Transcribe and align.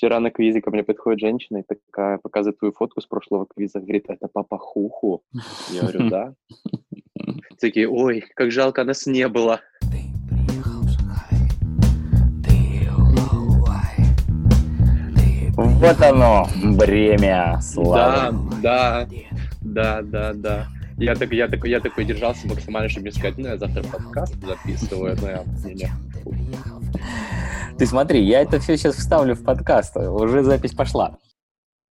Вчера 0.00 0.18
на 0.18 0.30
квизе 0.30 0.62
ко 0.62 0.70
мне 0.70 0.82
подходит 0.82 1.20
женщина 1.20 1.58
и 1.58 1.62
такая 1.62 2.16
показывает 2.16 2.58
твою 2.58 2.72
фотку 2.72 3.02
с 3.02 3.06
прошлого 3.06 3.44
квиза, 3.44 3.80
говорит, 3.80 4.06
это 4.08 4.28
папа 4.32 4.56
Хуху. 4.56 5.22
Я 5.70 5.82
говорю, 5.82 6.08
да. 6.08 6.34
Такие, 7.60 7.86
ой, 7.86 8.24
как 8.34 8.50
жалко, 8.50 8.82
нас 8.84 9.04
не 9.04 9.28
было. 9.28 9.60
Вот 15.54 16.00
оно, 16.00 16.48
бремя 16.78 17.60
славы. 17.60 18.38
Да, 18.62 19.06
да, 19.60 20.00
да, 20.00 20.02
да, 20.02 20.32
да. 20.32 20.66
Я, 20.96 21.14
так, 21.14 21.30
я, 21.30 21.46
так, 21.46 21.62
я 21.66 21.78
такой 21.78 22.06
держался 22.06 22.48
максимально, 22.48 22.88
чтобы 22.88 23.04
не 23.04 23.12
сказать, 23.12 23.36
ну, 23.36 23.48
я 23.48 23.58
завтра 23.58 23.82
подкаст 23.82 24.34
записываю, 24.42 25.14
но 25.20 25.28
я... 25.28 25.44
Не, 25.62 25.74
не. 25.74 25.90
Ты 27.78 27.86
смотри, 27.86 28.22
я 28.22 28.42
это 28.42 28.58
все 28.58 28.76
сейчас 28.76 28.96
вставлю 28.96 29.34
в 29.34 29.42
подкаст, 29.42 29.96
уже 29.96 30.42
запись 30.42 30.74
пошла. 30.74 31.18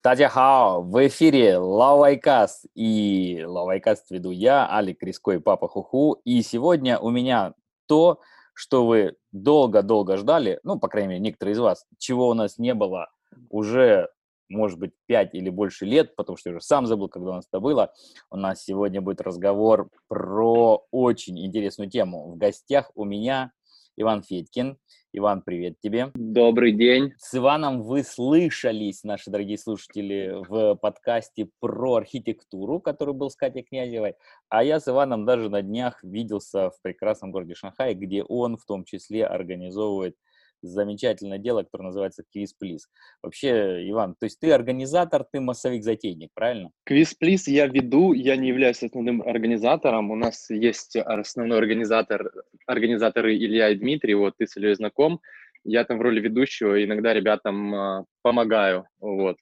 Татья 0.02 0.30
Хао, 0.30 0.82
в 0.82 1.08
эфире 1.08 1.58
Лавайкаст, 1.58 2.66
и 2.76 3.44
Лавайкаст 3.46 4.12
веду 4.12 4.32
я, 4.32 4.72
Алик 4.72 5.02
Риской, 5.02 5.40
папа 5.40 5.68
Хуху, 5.68 6.22
и 6.24 6.42
сегодня 6.42 7.00
у 7.00 7.10
меня 7.10 7.54
то, 7.88 8.20
что 8.54 8.86
вы 8.86 9.16
долго-долго 9.32 10.18
ждали, 10.18 10.60
ну, 10.64 10.80
по 10.80 10.88
крайней 10.88 11.10
мере, 11.10 11.22
некоторые 11.22 11.54
из 11.54 11.60
вас, 11.60 11.86
чего 11.98 12.30
у 12.30 12.34
нас 12.34 12.58
не 12.58 12.74
было 12.74 13.10
уже, 13.50 14.10
может 14.48 14.80
быть, 14.80 14.92
5 15.08 15.34
или 15.34 15.50
больше 15.50 15.86
лет, 15.86 16.16
потому 16.16 16.38
что 16.38 16.50
я 16.50 16.56
уже 16.56 16.64
сам 16.64 16.86
забыл, 16.86 17.10
когда 17.10 17.32
у 17.32 17.36
нас 17.36 17.46
это 17.52 17.60
было. 17.60 17.94
У 18.30 18.38
нас 18.38 18.64
сегодня 18.64 19.02
будет 19.02 19.22
разговор 19.22 19.90
про 20.08 20.86
очень 20.92 21.44
интересную 21.44 21.90
тему. 21.90 22.32
В 22.32 22.38
гостях 22.38 22.92
у 22.96 23.06
меня 23.06 23.52
Иван 24.00 24.24
Федькин. 24.24 24.78
Иван, 25.12 25.42
привет 25.42 25.78
тебе. 25.82 26.12
Добрый 26.14 26.72
день. 26.72 27.12
С 27.18 27.36
Иваном 27.36 27.84
вы 27.84 28.04
слышались, 28.04 29.04
наши 29.04 29.30
дорогие 29.30 29.58
слушатели, 29.58 30.38
в 30.48 30.76
подкасте 30.76 31.50
про 31.60 31.96
архитектуру, 31.96 32.80
который 32.80 33.14
был 33.14 33.30
с 33.30 33.36
Катей 33.36 33.64
Князевой. 33.64 34.14
А 34.48 34.64
я 34.64 34.80
с 34.80 34.88
Иваном 34.88 35.26
даже 35.26 35.50
на 35.50 35.62
днях 35.62 36.02
виделся 36.02 36.70
в 36.70 36.82
прекрасном 36.82 37.32
городе 37.32 37.56
Шанхай, 37.56 37.94
где 37.94 38.24
он 38.24 38.56
в 38.56 38.64
том 38.64 38.86
числе 38.86 39.26
организовывает 39.26 40.16
замечательное 40.62 41.38
дело, 41.38 41.64
которое 41.64 41.86
называется 41.86 42.24
Квиз 42.32 42.54
Плиз. 42.54 42.88
Вообще, 43.22 43.90
Иван, 43.90 44.16
то 44.20 44.26
есть 44.26 44.40
ты 44.40 44.52
организатор, 44.52 45.26
ты 45.32 45.40
массовик-затейник, 45.40 46.30
правильно? 46.34 46.72
Квиз 46.86 47.14
Плиз 47.14 47.48
я 47.48 47.68
веду, 47.68 48.14
я 48.14 48.36
не 48.36 48.50
являюсь 48.50 48.84
основным 48.84 49.22
организатором. 49.22 50.12
У 50.12 50.16
нас 50.16 50.50
есть 50.50 50.96
основной 50.96 51.58
организатор, 51.58 52.32
организаторы 52.66 53.36
Илья 53.36 53.70
и 53.70 53.76
Дмитрий, 53.76 54.16
вот 54.16 54.36
ты 54.38 54.48
с 54.48 54.58
Ильей 54.58 54.76
знаком. 54.76 55.20
Я 55.64 55.84
там 55.84 55.98
в 55.98 56.02
роли 56.02 56.20
ведущего 56.20 56.84
иногда 56.84 57.14
ребятам 57.14 57.76
э, 57.76 58.06
помогаю, 58.22 58.88
вот. 59.00 59.38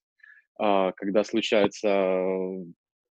Э, 0.60 0.92
когда 0.96 1.24
случаются 1.24 1.90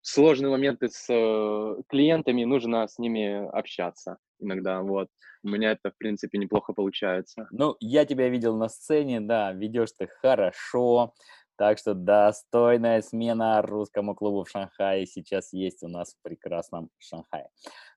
сложные 0.03 0.51
моменты 0.51 0.89
с 0.89 1.07
э, 1.09 1.81
клиентами, 1.89 2.43
нужно 2.43 2.87
с 2.87 2.99
ними 2.99 3.49
общаться 3.57 4.17
иногда, 4.43 4.81
вот. 4.81 5.07
У 5.43 5.49
меня 5.49 5.71
это, 5.71 5.91
в 5.91 5.97
принципе, 5.97 6.37
неплохо 6.37 6.73
получается. 6.73 7.47
Ну, 7.51 7.75
я 7.79 8.05
тебя 8.05 8.29
видел 8.29 8.55
на 8.55 8.69
сцене, 8.69 9.19
да, 9.19 9.51
ведешь 9.51 9.91
ты 9.97 10.07
хорошо, 10.07 11.13
так 11.57 11.77
что 11.77 11.93
достойная 11.93 13.01
смена 13.01 13.61
русскому 13.61 14.15
клубу 14.15 14.43
в 14.43 14.49
Шанхае 14.49 15.05
сейчас 15.05 15.51
есть 15.53 15.83
у 15.83 15.87
нас 15.87 16.13
в 16.13 16.21
прекрасном 16.23 16.89
Шанхае. 16.97 17.49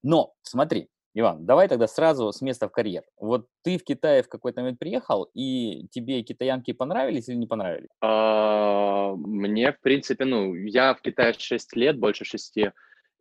Но, 0.02 0.32
смотри, 0.42 0.88
Иван, 1.18 1.46
давай 1.46 1.66
тогда 1.66 1.86
сразу 1.86 2.30
с 2.30 2.42
места 2.42 2.68
в 2.68 2.72
карьер. 2.72 3.02
Вот 3.18 3.48
ты 3.62 3.78
в 3.78 3.84
Китае 3.84 4.22
в 4.22 4.28
какой-то 4.28 4.60
момент 4.60 4.78
приехал, 4.78 5.30
и 5.32 5.86
тебе 5.90 6.22
китаянки 6.22 6.74
понравились 6.74 7.30
или 7.30 7.36
не 7.36 7.46
понравились? 7.46 7.88
А, 8.02 9.14
мне, 9.16 9.72
в 9.72 9.80
принципе, 9.80 10.26
ну, 10.26 10.54
я 10.54 10.92
в 10.92 11.00
Китае 11.00 11.32
6 11.32 11.74
лет, 11.74 11.98
больше 11.98 12.26
6, 12.26 12.58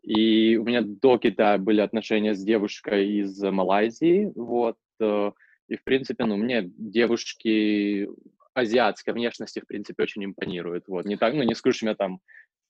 и 0.04 0.58
у 0.58 0.66
меня 0.66 0.82
до 0.82 1.18
Китая 1.18 1.58
были 1.58 1.80
отношения 1.80 2.36
с 2.36 2.44
девушкой 2.44 3.08
из 3.22 3.42
Малайзии, 3.42 4.30
вот. 4.36 4.76
Э, 5.00 5.32
и, 5.70 5.78
в 5.78 5.84
принципе, 5.86 6.26
ну, 6.26 6.36
мне 6.36 6.64
девушки 6.78 8.10
азиатской 8.54 9.14
внешности, 9.14 9.62
в 9.62 9.68
принципе, 9.68 10.04
очень 10.04 10.26
импонируют. 10.26 10.90
Вот. 10.90 11.06
Не 11.06 11.16
так, 11.16 11.34
ну, 11.34 11.44
не 11.44 11.56
скажу, 11.56 11.78
что 11.78 11.86
меня 11.86 11.96
там 11.96 12.20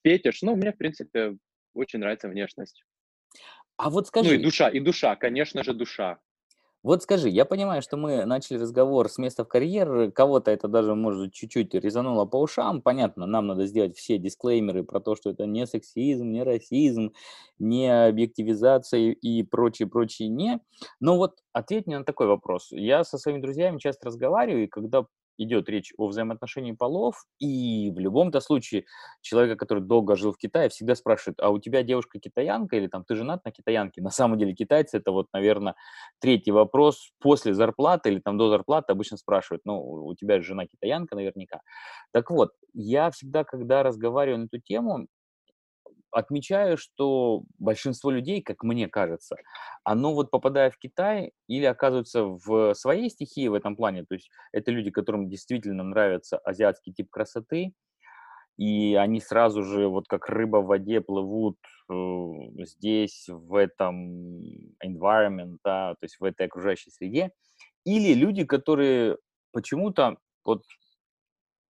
фетиш, 0.04 0.44
но 0.44 0.56
мне, 0.56 0.72
в 0.72 0.78
принципе, 0.78 1.36
очень 1.74 1.98
нравится 1.98 2.30
внешность. 2.30 2.84
А 3.78 3.90
вот 3.90 4.08
скажи... 4.08 4.30
Ну 4.30 4.36
и 4.36 4.44
душа, 4.44 4.70
и 4.70 4.80
душа, 4.80 5.16
конечно 5.16 5.64
же, 5.64 5.74
душа. 5.74 6.20
Вот 6.86 7.02
скажи, 7.02 7.30
я 7.30 7.46
понимаю, 7.46 7.82
что 7.82 7.98
мы 7.98 8.26
начали 8.26 8.60
разговор 8.60 9.10
с 9.10 9.18
места 9.18 9.44
в 9.44 9.48
карьер, 9.48 10.12
кого-то 10.12 10.52
это 10.52 10.68
даже, 10.68 10.94
может, 10.94 11.34
чуть-чуть 11.34 11.74
резануло 11.74 12.26
по 12.26 12.40
ушам. 12.40 12.84
Понятно, 12.84 13.26
нам 13.26 13.48
надо 13.48 13.66
сделать 13.66 13.98
все 13.98 14.20
дисклеймеры 14.20 14.84
про 14.84 15.00
то, 15.00 15.16
что 15.16 15.32
это 15.32 15.48
не 15.48 15.66
сексизм, 15.66 16.30
не 16.32 16.44
расизм, 16.44 17.14
не 17.58 17.88
объективизация 17.90 19.14
и 19.14 19.42
прочее, 19.42 19.88
прочее, 19.88 20.30
не. 20.30 20.60
Но 21.00 21.18
вот 21.18 21.40
ответь 21.54 21.88
мне 21.88 21.98
на 21.98 22.06
такой 22.06 22.28
вопрос. 22.28 22.68
Я 22.70 23.04
со 23.04 23.18
своими 23.18 23.42
друзьями 23.42 23.80
часто 23.80 24.06
разговариваю, 24.06 24.66
и 24.66 24.68
когда 24.68 25.08
идет 25.38 25.70
речь 25.70 25.94
о 25.98 26.08
взаимоотношении 26.08 26.72
полов, 26.74 27.26
и 27.40 27.92
в 27.92 28.00
любом-то 28.00 28.40
случае 28.40 28.86
человека, 29.22 29.56
который 29.56 29.84
долго 29.84 30.16
жил 30.16 30.34
в 30.34 30.38
Китае, 30.38 30.70
всегда 30.70 30.96
спрашивают, 30.96 31.40
а 31.42 31.50
у 31.50 31.60
тебя 31.60 31.84
девушка 31.84 32.20
китаянка 32.20 32.76
или 32.78 32.88
там 32.88 33.04
ты 33.06 33.16
женат 33.16 33.44
на 33.46 33.52
китаянке? 33.52 34.02
На 34.02 34.12
самом 34.12 34.38
деле 34.38 34.54
китайцы 34.54 34.98
это 34.98 35.12
вот, 35.12 35.28
наверное, 35.34 35.76
третий 36.20 36.52
вопрос 36.52 37.12
после 37.20 37.54
зарплаты 37.54 38.10
или 38.12 38.20
там 38.20 38.38
до 38.38 38.50
зарплаты 38.50 38.92
обычно 38.94 39.18
спрашивают, 39.18 39.62
ну, 39.66 39.80
у 39.82 40.16
тебя 40.16 40.40
же 40.40 40.44
жена 40.48 40.66
китаянка 40.68 41.16
наверняка. 41.16 41.62
Так 42.12 42.30
вот, 42.32 42.52
я 42.74 43.12
всегда, 43.12 43.44
когда 43.44 43.84
разговариваю 43.84 44.40
на 44.42 44.46
эту 44.46 44.60
тему, 44.60 45.08
отмечаю, 46.16 46.78
что 46.78 47.44
большинство 47.60 48.10
людей, 48.10 48.42
как 48.42 48.64
мне 48.64 48.88
кажется, 48.88 49.36
оно 49.84 50.14
вот 50.14 50.32
попадая 50.32 50.72
в 50.72 50.78
Китай 50.78 51.34
или 51.48 51.66
оказывается 51.66 52.24
в 52.24 52.74
своей 52.74 53.10
стихии 53.10 53.48
в 53.50 53.54
этом 53.54 53.76
плане, 53.76 54.06
то 54.06 54.16
есть 54.16 54.30
это 54.54 54.72
люди, 54.72 54.92
которым 54.92 55.30
действительно 55.30 55.84
нравится 55.84 56.38
азиатский 56.38 56.94
тип 56.94 57.10
красоты, 57.10 57.74
и 58.58 58.96
они 58.96 59.20
сразу 59.20 59.64
же 59.64 59.90
вот 59.90 60.08
как 60.08 60.30
рыба 60.30 60.58
в 60.58 60.68
воде 60.68 61.02
плывут 61.02 61.58
э, 61.92 62.32
здесь, 62.64 63.26
в 63.28 63.56
этом 63.56 64.40
environment, 64.82 65.58
да, 65.66 65.96
то 65.96 66.04
есть 66.04 66.20
в 66.20 66.24
этой 66.24 66.46
окружающей 66.46 66.92
среде, 66.92 67.32
или 67.84 68.14
люди, 68.14 68.46
которые 68.46 69.18
почему-то 69.52 70.18
вот 70.46 70.64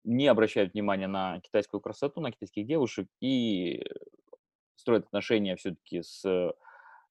не 0.03 0.27
обращают 0.27 0.73
внимания 0.73 1.07
на 1.07 1.39
китайскую 1.41 1.81
красоту, 1.81 2.21
на 2.21 2.31
китайских 2.31 2.67
девушек 2.67 3.07
и 3.21 3.83
строят 4.75 5.05
отношения 5.05 5.55
все-таки 5.55 6.01
с 6.01 6.23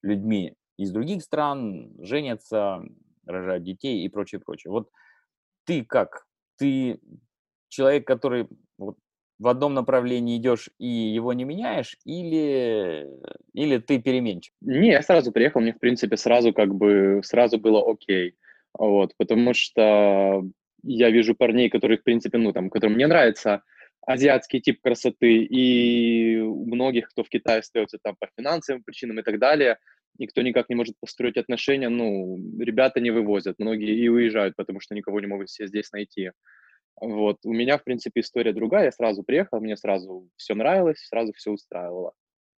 людьми 0.01 0.55
из 0.77 0.91
других 0.91 1.23
стран, 1.23 1.93
женятся, 1.99 2.83
рожают 3.25 3.63
детей 3.63 4.03
и 4.03 4.09
прочее, 4.09 4.41
прочее. 4.41 4.71
Вот 4.71 4.89
ты 5.65 5.83
как? 5.83 6.25
Ты 6.57 6.99
человек, 7.69 8.05
который 8.05 8.47
вот 8.77 8.97
в 9.39 9.47
одном 9.47 9.73
направлении 9.73 10.37
идешь 10.37 10.69
и 10.79 10.87
его 10.87 11.33
не 11.33 11.43
меняешь, 11.43 11.97
или, 12.05 13.07
или 13.53 13.77
ты 13.79 13.99
переменчив? 13.99 14.53
Не, 14.61 14.91
я 14.91 15.01
сразу 15.01 15.31
приехал, 15.31 15.59
мне, 15.59 15.73
в 15.73 15.79
принципе, 15.79 16.15
сразу 16.15 16.53
как 16.53 16.73
бы, 16.73 17.21
сразу 17.23 17.59
было 17.59 17.83
окей. 17.89 18.35
Вот, 18.77 19.13
потому 19.17 19.53
что 19.53 20.43
я 20.83 21.09
вижу 21.09 21.35
парней, 21.35 21.69
которые, 21.69 21.97
в 21.97 22.03
принципе, 22.03 22.37
ну, 22.37 22.53
там, 22.53 22.69
которым 22.69 22.95
мне 22.95 23.07
нравится 23.07 23.63
азиатский 24.05 24.61
тип 24.61 24.81
красоты, 24.81 25.43
и 25.43 26.37
у 26.37 26.65
многих, 26.65 27.09
кто 27.09 27.23
в 27.23 27.29
Китае 27.29 27.59
остается 27.59 27.97
там 28.01 28.15
по 28.19 28.27
финансовым 28.37 28.83
причинам 28.83 29.19
и 29.19 29.23
так 29.23 29.39
далее, 29.39 29.77
никто 30.17 30.41
никак 30.41 30.69
не 30.69 30.75
может 30.75 30.95
построить 30.99 31.37
отношения, 31.37 31.89
ну, 31.89 32.37
ребята 32.59 32.99
не 32.99 33.11
вывозят, 33.11 33.59
многие 33.59 33.95
и 33.95 34.07
уезжают, 34.07 34.55
потому 34.55 34.79
что 34.79 34.95
никого 34.95 35.19
не 35.19 35.27
могут 35.27 35.49
себе 35.49 35.67
здесь 35.67 35.91
найти. 35.91 36.31
Вот, 37.01 37.39
у 37.43 37.51
меня, 37.51 37.77
в 37.77 37.83
принципе, 37.83 38.21
история 38.21 38.53
другая, 38.53 38.85
я 38.85 38.91
сразу 38.91 39.23
приехал, 39.23 39.59
мне 39.59 39.75
сразу 39.75 40.29
все 40.37 40.55
нравилось, 40.55 40.99
сразу 40.99 41.33
все 41.33 41.51
устраивало. 41.51 42.13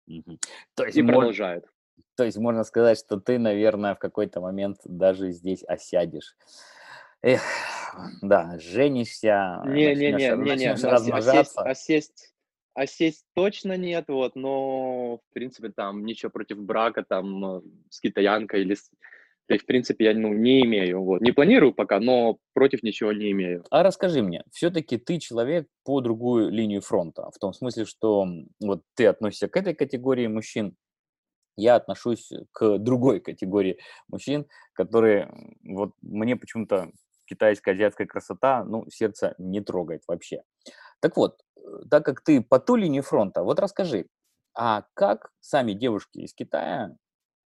Угу. 0.08 0.38
То 0.76 0.86
есть 0.86 0.98
и 0.98 1.02
мож... 1.02 1.16
продолжает. 1.16 1.66
То 2.16 2.24
есть 2.24 2.38
можно 2.38 2.64
сказать, 2.64 3.00
что 3.00 3.20
ты, 3.20 3.40
наверное, 3.40 3.96
в 3.96 4.00
какой-то 4.00 4.42
момент 4.42 4.78
даже 4.86 5.32
здесь 5.32 5.64
осядешь. 5.64 6.36
Эх, 7.24 7.42
да, 8.22 8.58
женишься, 8.60 9.62
не, 9.66 9.96
не, 9.96 10.12
не, 10.12 10.36
не, 10.36 10.56
не, 10.56 10.72
размножаться. 10.74 11.62
Осесть, 11.62 12.34
осесть 12.74 13.26
точно 13.34 13.78
нет, 13.78 14.06
вот, 14.08 14.36
но, 14.36 15.18
в 15.18 15.34
принципе, 15.34 15.70
там 15.70 16.06
ничего 16.06 16.30
против 16.30 16.60
брака, 16.60 17.04
там, 17.04 17.58
э, 17.58 17.62
с 17.90 18.00
китаянкой 18.00 18.62
или 18.62 18.76
с... 18.76 18.90
То 19.48 19.54
есть, 19.54 19.64
в 19.64 19.68
принципе, 19.68 20.06
я 20.06 20.14
ну, 20.14 20.34
не 20.34 20.62
имею, 20.66 21.02
вот. 21.02 21.22
Не 21.22 21.32
планирую 21.32 21.74
пока, 21.74 22.00
но 22.00 22.38
против 22.54 22.84
ничего 22.84 23.14
не 23.14 23.32
имею. 23.32 23.64
А 23.72 23.82
расскажи 23.82 24.22
мне, 24.22 24.44
все-таки 24.52 24.98
ты 24.98 25.20
человек 25.20 25.68
по 25.84 26.02
другую 26.02 26.52
линию 26.52 26.82
фронта, 26.82 27.30
в 27.34 27.40
том 27.40 27.54
смысле, 27.54 27.86
что 27.86 28.28
вот 28.60 28.84
ты 28.96 29.06
относишься 29.06 29.48
к 29.48 29.56
этой 29.56 29.74
категории 29.74 30.28
мужчин, 30.28 30.76
я 31.56 31.76
отношусь 31.76 32.32
к 32.52 32.78
другой 32.78 33.20
категории 33.20 33.80
мужчин, 34.08 34.46
которые 34.74 35.32
вот 35.64 35.94
мне 36.02 36.36
почему-то 36.36 36.92
китайская 37.28 37.72
азиатская 37.72 38.08
красота, 38.08 38.64
ну, 38.64 38.86
сердце 38.90 39.36
не 39.38 39.62
трогает 39.62 40.04
вообще. 40.08 40.44
Так 41.00 41.18
вот, 41.18 41.42
э, 41.58 41.62
так 41.90 42.06
как 42.06 42.22
ты 42.22 42.42
по 42.42 42.60
ту 42.60 42.76
линию 42.76 43.04
фронта, 43.04 43.44
вот 43.44 43.60
расскажи, 43.60 44.08
а 44.56 44.86
как 44.96 45.30
сами 45.40 45.74
девушки 45.74 46.20
из 46.20 46.34
Китая 46.34 46.96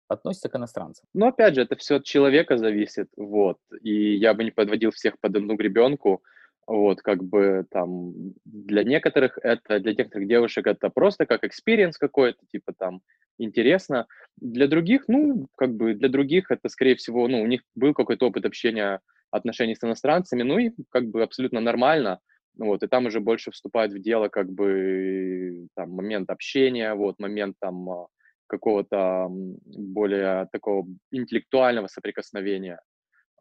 относятся 0.08 0.48
к 0.48 0.56
иностранцам? 0.56 1.06
Ну, 1.14 1.26
опять 1.26 1.54
же, 1.54 1.62
это 1.62 1.76
все 1.76 1.96
от 1.96 2.04
человека 2.04 2.58
зависит, 2.58 3.08
вот. 3.16 3.58
И 3.82 4.16
я 4.16 4.34
бы 4.34 4.44
не 4.44 4.50
подводил 4.50 4.90
всех 4.90 5.18
под 5.20 5.36
одну 5.36 5.56
гребенку. 5.56 6.22
Вот, 6.66 7.00
как 7.00 7.24
бы 7.24 7.64
там 7.70 8.12
для 8.44 8.84
некоторых 8.84 9.38
это, 9.42 9.80
для 9.80 9.94
некоторых 9.94 10.28
девушек 10.28 10.66
это 10.66 10.90
просто 10.90 11.24
как 11.24 11.42
experience 11.42 11.96
какой-то, 11.96 12.44
типа 12.52 12.74
там 12.78 13.00
интересно. 13.38 14.06
Для 14.36 14.68
других, 14.68 15.04
ну, 15.08 15.48
как 15.56 15.74
бы 15.74 15.94
для 15.94 16.10
других 16.10 16.50
это, 16.50 16.68
скорее 16.68 16.96
всего, 16.96 17.26
ну, 17.26 17.40
у 17.40 17.46
них 17.46 17.62
был 17.74 17.94
какой-то 17.94 18.26
опыт 18.26 18.44
общения, 18.44 19.00
отношений 19.30 19.74
с 19.74 19.84
иностранцами, 19.84 20.42
ну 20.42 20.58
и 20.58 20.70
как 20.90 21.06
бы 21.06 21.22
абсолютно 21.22 21.60
нормально. 21.60 22.20
Вот, 22.56 22.82
и 22.82 22.88
там 22.88 23.06
уже 23.06 23.20
больше 23.20 23.52
вступает 23.52 23.92
в 23.92 24.00
дело 24.00 24.28
как 24.28 24.50
бы 24.50 25.68
там 25.76 25.90
момент 25.90 26.28
общения, 26.30 26.94
вот, 26.94 27.20
момент 27.20 27.56
там 27.60 27.88
а, 27.88 28.06
какого-то 28.48 29.28
более 29.30 30.48
такого 30.50 30.86
интеллектуального 31.12 31.86
соприкосновения. 31.86 32.80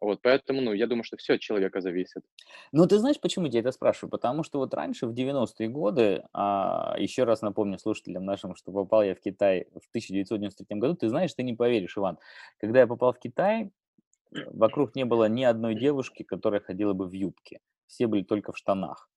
Вот, 0.00 0.20
поэтому, 0.22 0.60
ну, 0.60 0.72
я 0.72 0.86
думаю, 0.86 1.02
что 1.02 1.16
все 1.16 1.34
от 1.34 1.40
человека 1.40 1.80
зависит. 1.80 2.22
Ну, 2.70 2.86
ты 2.86 2.98
знаешь, 2.98 3.20
почему 3.20 3.46
я 3.46 3.60
это 3.60 3.72
спрашиваю? 3.72 4.10
Потому 4.10 4.44
что 4.44 4.58
вот 4.58 4.72
раньше, 4.72 5.06
в 5.06 5.12
90-е 5.12 5.68
годы, 5.68 6.22
а, 6.32 6.94
еще 6.98 7.24
раз 7.24 7.42
напомню 7.42 7.78
слушателям 7.78 8.24
нашим, 8.24 8.54
что 8.54 8.70
попал 8.70 9.02
я 9.02 9.16
в 9.16 9.20
Китай 9.20 9.66
в 9.72 9.88
1993 9.90 10.78
году, 10.78 10.94
ты 10.94 11.08
знаешь, 11.08 11.34
ты 11.34 11.42
не 11.42 11.54
поверишь, 11.54 11.96
Иван, 11.96 12.18
когда 12.60 12.80
я 12.80 12.86
попал 12.86 13.12
в 13.12 13.18
Китай, 13.18 13.72
вокруг 14.30 14.94
не 14.94 15.04
было 15.04 15.28
ни 15.28 15.44
одной 15.44 15.74
девушки, 15.74 16.22
которая 16.22 16.60
ходила 16.60 16.92
бы 16.92 17.06
в 17.06 17.12
юбке. 17.12 17.60
Все 17.86 18.06
были 18.06 18.22
только 18.22 18.52
в 18.52 18.58
штанах. 18.58 19.08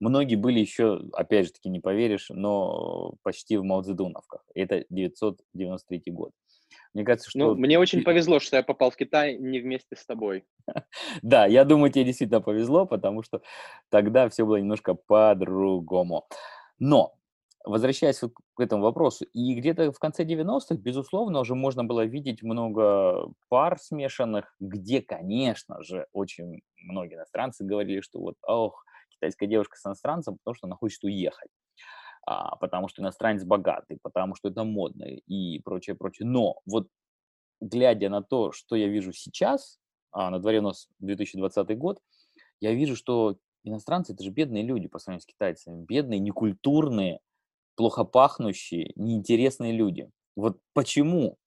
Многие 0.00 0.36
были 0.36 0.58
еще, 0.58 1.02
опять 1.12 1.46
же 1.46 1.52
таки, 1.52 1.68
не 1.68 1.80
поверишь, 1.80 2.26
но 2.30 3.14
почти 3.22 3.56
в 3.56 3.64
Маудзедуновках. 3.64 4.44
Это 4.54 4.84
993 4.90 6.02
год. 6.12 6.32
Мне 6.92 7.04
кажется, 7.04 7.30
ну, 7.34 7.44
что... 7.44 7.54
Ну, 7.54 7.60
мне 7.60 7.78
очень 7.78 8.02
повезло, 8.02 8.40
что 8.40 8.56
я 8.56 8.62
попал 8.62 8.90
в 8.90 8.96
Китай 8.96 9.36
не 9.36 9.60
вместе 9.60 9.96
с 9.96 10.04
тобой. 10.04 10.44
Да, 11.22 11.46
я 11.46 11.64
думаю, 11.64 11.90
тебе 11.90 12.04
действительно 12.04 12.40
повезло, 12.40 12.86
потому 12.86 13.22
что 13.22 13.42
тогда 13.90 14.28
все 14.28 14.44
было 14.44 14.56
немножко 14.56 14.94
по-другому. 14.94 16.26
Но, 16.78 17.14
возвращаясь 17.64 18.20
к 18.20 18.60
этому 18.60 18.82
вопросу, 18.82 19.24
и 19.32 19.54
где-то 19.54 19.90
в 19.92 19.98
конце 19.98 20.24
90-х, 20.24 20.76
безусловно, 20.76 21.40
уже 21.40 21.54
можно 21.54 21.84
было 21.84 22.04
видеть 22.04 22.42
много 22.42 23.32
пар 23.48 23.78
смешанных, 23.78 24.54
где, 24.60 25.00
конечно 25.00 25.82
же, 25.82 26.06
очень 26.12 26.60
многие 26.76 27.16
иностранцы 27.16 27.64
говорили, 27.64 28.00
что 28.00 28.20
вот, 28.20 28.36
ох, 28.42 28.84
китайская 29.10 29.46
девушка 29.46 29.76
с 29.76 29.86
иностранцем, 29.86 30.36
потому 30.38 30.54
что 30.54 30.66
она 30.66 30.76
хочет 30.76 31.02
уехать 31.04 31.50
а, 32.26 32.56
потому 32.56 32.88
что 32.88 33.02
иностранец 33.02 33.44
богатый, 33.44 33.98
потому 34.02 34.34
что 34.34 34.48
это 34.48 34.64
модно 34.64 35.04
и 35.04 35.60
прочее, 35.60 35.94
прочее. 35.94 36.26
Но 36.26 36.56
вот 36.66 36.88
глядя 37.60 38.08
на 38.08 38.22
то, 38.22 38.52
что 38.52 38.76
я 38.76 38.88
вижу 38.88 39.12
сейчас, 39.12 39.78
а, 40.10 40.30
на 40.30 40.38
дворе 40.38 40.60
у 40.60 40.62
нас 40.62 40.88
2020 41.00 41.76
год, 41.76 42.00
я 42.60 42.72
вижу, 42.72 42.96
что 42.96 43.36
иностранцы 43.62 44.12
это 44.14 44.24
же 44.24 44.30
бедные 44.30 44.62
люди 44.62 44.88
по 44.88 44.98
сравнению 44.98 45.22
с 45.22 45.26
китайцами, 45.26 45.84
бедные, 45.84 46.20
некультурные, 46.20 47.20
плохо 47.76 48.04
пахнущие, 48.04 48.92
неинтересные 48.96 49.72
люди. 49.72 50.10
Вот 50.36 50.58
почему 50.72 51.38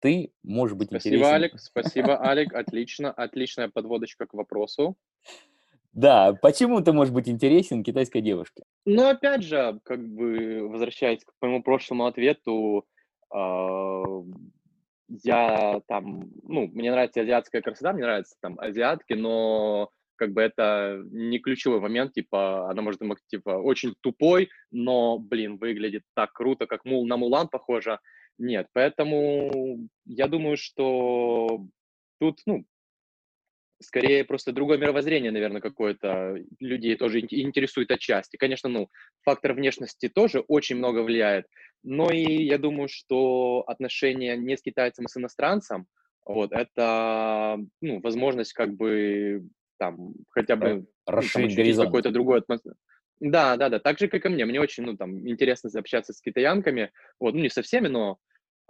ты 0.00 0.32
можешь 0.42 0.76
быть 0.76 0.88
спасибо, 0.88 1.16
интересен? 1.16 1.34
Алик, 1.34 1.60
спасибо, 1.60 2.22
Алик, 2.22 2.54
отлично, 2.54 3.10
отличная 3.10 3.68
подводочка 3.68 4.26
к 4.26 4.34
вопросу. 4.34 4.96
Да, 5.92 6.34
почему 6.42 6.80
ты 6.80 6.92
можешь 6.92 7.14
быть 7.14 7.28
интересен 7.28 7.84
китайской 7.84 8.20
девушке? 8.20 8.64
Ну, 8.84 9.08
опять 9.08 9.44
же, 9.44 9.80
как 9.84 10.04
бы 10.06 10.68
возвращаясь 10.68 11.24
к 11.24 11.32
моему 11.40 11.62
прошлому 11.62 12.06
ответу, 12.06 12.84
э, 13.32 14.02
я 15.08 15.80
там, 15.86 16.30
ну, 16.42 16.66
мне 16.66 16.90
нравится 16.90 17.20
азиатская 17.20 17.62
красота, 17.62 17.92
мне 17.92 18.02
нравятся 18.02 18.36
там 18.40 18.58
азиатки, 18.58 19.12
но 19.12 19.90
как 20.16 20.32
бы 20.32 20.42
это 20.42 21.02
не 21.10 21.38
ключевой 21.38 21.80
момент, 21.80 22.12
типа, 22.12 22.70
она 22.70 22.82
может 22.82 23.00
быть, 23.00 23.18
типа, 23.28 23.50
очень 23.50 23.94
тупой, 24.00 24.50
но, 24.70 25.18
блин, 25.18 25.56
выглядит 25.58 26.02
так 26.14 26.32
круто, 26.32 26.66
как 26.66 26.84
мул 26.84 27.06
на 27.06 27.16
Мулан 27.16 27.48
похоже. 27.48 27.98
Нет, 28.38 28.66
поэтому 28.72 29.88
я 30.06 30.26
думаю, 30.26 30.56
что 30.56 31.66
тут, 32.18 32.40
ну, 32.46 32.64
скорее 33.80 34.24
просто 34.24 34.52
другое 34.52 34.78
мировоззрение, 34.78 35.30
наверное, 35.30 35.60
какое-то 35.60 36.36
людей 36.58 36.96
тоже 36.96 37.20
интересует 37.20 37.90
отчасти. 37.90 38.36
Конечно, 38.36 38.68
ну, 38.68 38.88
фактор 39.22 39.52
внешности 39.52 40.08
тоже 40.08 40.40
очень 40.40 40.76
много 40.76 41.02
влияет, 41.02 41.46
но 41.82 42.10
и 42.10 42.44
я 42.44 42.58
думаю, 42.58 42.88
что 42.88 43.62
отношения 43.66 44.36
не 44.36 44.56
с 44.56 44.62
китайцем, 44.62 45.04
а 45.06 45.08
с 45.08 45.16
иностранцем, 45.16 45.86
вот, 46.24 46.52
это, 46.52 47.58
ну, 47.82 48.00
возможность 48.00 48.54
как 48.54 48.74
бы 48.74 49.46
там 49.78 50.14
хотя 50.30 50.56
бы 50.56 50.86
расширить 51.06 51.50
ну, 51.50 51.56
горизонт. 51.56 51.88
какой-то 51.88 52.10
другой 52.10 52.38
атмосферу. 52.38 52.76
Да, 53.20 53.56
да, 53.56 53.68
да, 53.68 53.78
так 53.78 53.98
же, 53.98 54.08
как 54.08 54.26
и 54.26 54.28
мне. 54.28 54.44
Мне 54.44 54.60
очень, 54.60 54.84
ну, 54.84 54.96
там, 54.96 55.26
интересно 55.28 55.70
общаться 55.74 56.12
с 56.12 56.20
китаянками, 56.20 56.90
вот, 57.20 57.34
ну, 57.34 57.40
не 57.40 57.50
со 57.50 57.62
всеми, 57.62 57.88
но 57.88 58.18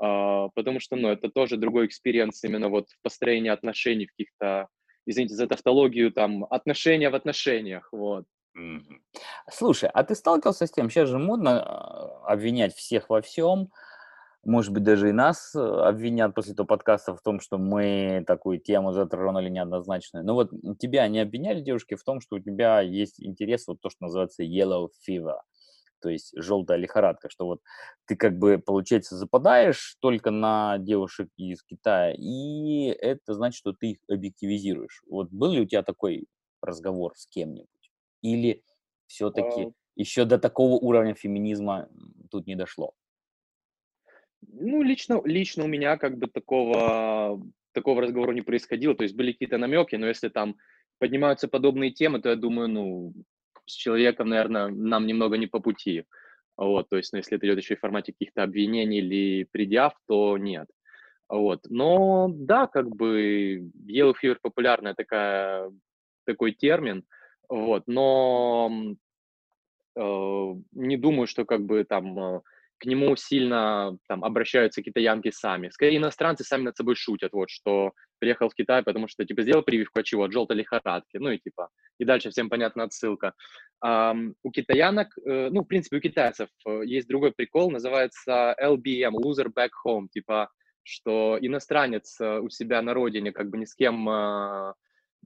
э, 0.03 0.51
потому 0.57 0.81
что, 0.81 0.97
ну, 0.97 1.09
это 1.09 1.29
тоже 1.29 1.57
другой 1.57 1.87
experience 1.87 2.43
именно 2.43 2.69
вот 2.69 2.89
в 2.89 3.01
построении 3.03 3.49
отношений 3.49 4.07
в 4.07 4.11
каких-то 4.11 4.67
извините 5.07 5.35
за 5.35 5.47
тавтологию, 5.47 6.13
там, 6.13 6.45
отношения 6.51 7.11
в 7.11 7.15
отношениях, 7.15 7.89
вот. 7.93 8.25
Слушай, 9.51 9.91
а 9.93 10.05
ты 10.05 10.15
сталкивался 10.15 10.67
с 10.67 10.71
тем, 10.71 10.89
сейчас 10.89 11.09
же 11.09 11.19
модно 11.19 11.63
а, 11.63 12.33
обвинять 12.33 12.75
всех 12.75 13.11
во 13.11 13.21
всем, 13.21 13.71
может 14.45 14.73
быть, 14.73 14.83
даже 14.83 15.09
и 15.09 15.13
нас 15.13 15.55
э, 15.55 15.59
обвинят 15.59 16.35
после 16.35 16.53
этого 16.53 16.67
подкаста 16.67 17.15
в 17.15 17.21
том, 17.23 17.41
что 17.41 17.59
мы 17.59 18.25
такую 18.27 18.59
тему 18.59 18.93
затронули 18.93 19.49
неоднозначную. 19.49 20.25
Но 20.25 20.35
вот 20.35 20.51
тебя 20.79 21.07
не 21.09 21.21
обвиняли 21.21 21.61
девушки 21.61 21.95
в 21.95 22.05
том, 22.05 22.21
что 22.21 22.37
у 22.37 22.41
тебя 22.41 22.81
есть 22.81 23.23
интерес, 23.23 23.67
вот 23.67 23.81
то, 23.81 23.91
что 23.91 24.05
называется 24.05 24.43
yellow 24.43 24.89
fever– 25.09 25.39
то 26.05 26.11
есть 26.11 26.33
желтая 26.37 26.77
лихорадка, 26.77 27.31
что 27.31 27.47
вот 27.47 27.63
ты 28.05 28.15
как 28.15 28.39
бы, 28.39 28.59
получается, 28.59 29.17
западаешь 29.17 29.97
только 30.01 30.31
на 30.31 30.77
девушек 30.77 31.31
из 31.39 31.63
Китая, 31.63 32.13
и 32.13 32.89
это 32.89 33.33
значит, 33.33 33.57
что 33.57 33.73
ты 33.73 33.93
их 33.93 33.99
объективизируешь. 34.07 35.03
Вот 35.09 35.31
был 35.31 35.53
ли 35.53 35.63
у 35.63 35.65
тебя 35.65 35.83
такой 35.83 36.27
разговор 36.61 37.15
с 37.17 37.27
кем-нибудь? 37.27 37.91
Или 38.21 38.63
все-таки 39.07 39.63
а... 39.63 39.73
еще 39.97 40.27
до 40.27 40.39
такого 40.39 40.75
уровня 40.75 41.15
феминизма 41.15 41.89
тут 42.31 42.47
не 42.47 42.55
дошло? 42.55 42.93
Ну, 44.53 44.83
лично, 44.83 45.21
лично 45.25 45.65
у 45.65 45.69
меня 45.69 45.97
как 45.97 46.19
бы 46.19 46.27
такого, 46.27 47.41
такого 47.73 48.03
разговора 48.03 48.33
не 48.33 48.43
происходило. 48.43 48.95
То 48.95 49.05
есть 49.05 49.17
были 49.17 49.33
какие-то 49.33 49.59
намеки, 49.59 49.97
но 49.97 50.07
если 50.07 50.29
там 50.29 50.57
поднимаются 50.99 51.49
подобные 51.49 51.91
темы, 51.91 52.21
то 52.21 52.29
я 52.31 52.37
думаю, 52.37 52.69
ну, 52.69 53.15
с 53.67 53.73
человеком, 53.73 54.29
наверное, 54.29 54.69
нам 54.69 55.07
немного 55.07 55.37
не 55.37 55.47
по 55.47 55.61
пути. 55.61 56.05
Вот, 56.57 56.89
то 56.89 56.97
есть, 56.97 57.13
ну, 57.13 57.19
если 57.19 57.37
это 57.37 57.47
идет 57.47 57.59
еще 57.59 57.75
и 57.75 57.77
в 57.77 57.81
формате 57.81 58.13
каких-то 58.13 58.43
обвинений 58.43 58.99
или 58.99 59.45
предъяв, 59.45 59.95
то 60.07 60.39
нет. 60.39 60.69
Вот, 61.29 61.67
но 61.69 62.29
да, 62.33 62.67
как 62.67 62.95
бы 62.95 63.71
yellow 63.89 64.15
fever 64.23 64.37
популярная 64.41 64.95
такая, 64.95 65.73
такой 66.27 66.53
термин, 66.53 67.05
вот, 67.49 67.85
но 67.87 68.95
э, 69.97 70.55
не 70.73 70.97
думаю, 70.97 71.27
что 71.27 71.45
как 71.45 71.65
бы 71.65 71.83
там 71.85 72.19
э, 72.19 72.41
к 72.85 72.87
нему 72.87 73.17
сильно 73.17 73.97
там 74.09 74.23
обращаются 74.25 74.83
китаянки 74.83 75.31
сами. 75.31 75.71
Скорее, 75.71 75.97
иностранцы 75.97 76.45
сами 76.45 76.65
над 76.65 76.77
собой 76.77 76.97
шутят, 76.97 77.33
вот, 77.33 77.49
что 77.49 77.93
приехал 78.19 78.51
в 78.51 78.55
Китай, 78.55 78.83
потому 78.83 79.09
что, 79.09 79.25
типа, 79.25 79.41
сделал 79.41 79.63
прививку 79.63 80.01
от 80.01 80.05
чего? 80.05 80.25
От 80.25 80.33
желтой 80.33 80.59
лихорадки, 80.59 81.17
ну 81.17 81.31
и, 81.31 81.39
типа, 81.39 81.71
и 81.99 82.05
дальше 82.05 82.29
всем 82.29 82.51
понятна 82.51 82.85
отсылка. 82.85 83.33
Um, 83.83 84.35
у 84.43 84.51
китаянок, 84.51 85.09
uh, 85.27 85.49
ну, 85.51 85.63
в 85.63 85.65
принципе, 85.65 85.97
у 85.97 86.01
китайцев 86.01 86.51
uh, 86.69 86.85
есть 86.85 87.09
другой 87.09 87.33
прикол, 87.33 87.71
называется 87.71 88.55
LBM, 88.63 89.13
Loser 89.13 89.47
Back 89.47 89.71
Home, 89.87 90.09
типа, 90.13 90.51
что 90.83 91.39
иностранец 91.41 92.21
uh, 92.21 92.41
у 92.41 92.51
себя 92.51 92.83
на 92.83 92.93
родине 92.93 93.33
как 93.33 93.49
бы 93.49 93.57
ни 93.57 93.65
с 93.65 93.75
кем 93.75 94.05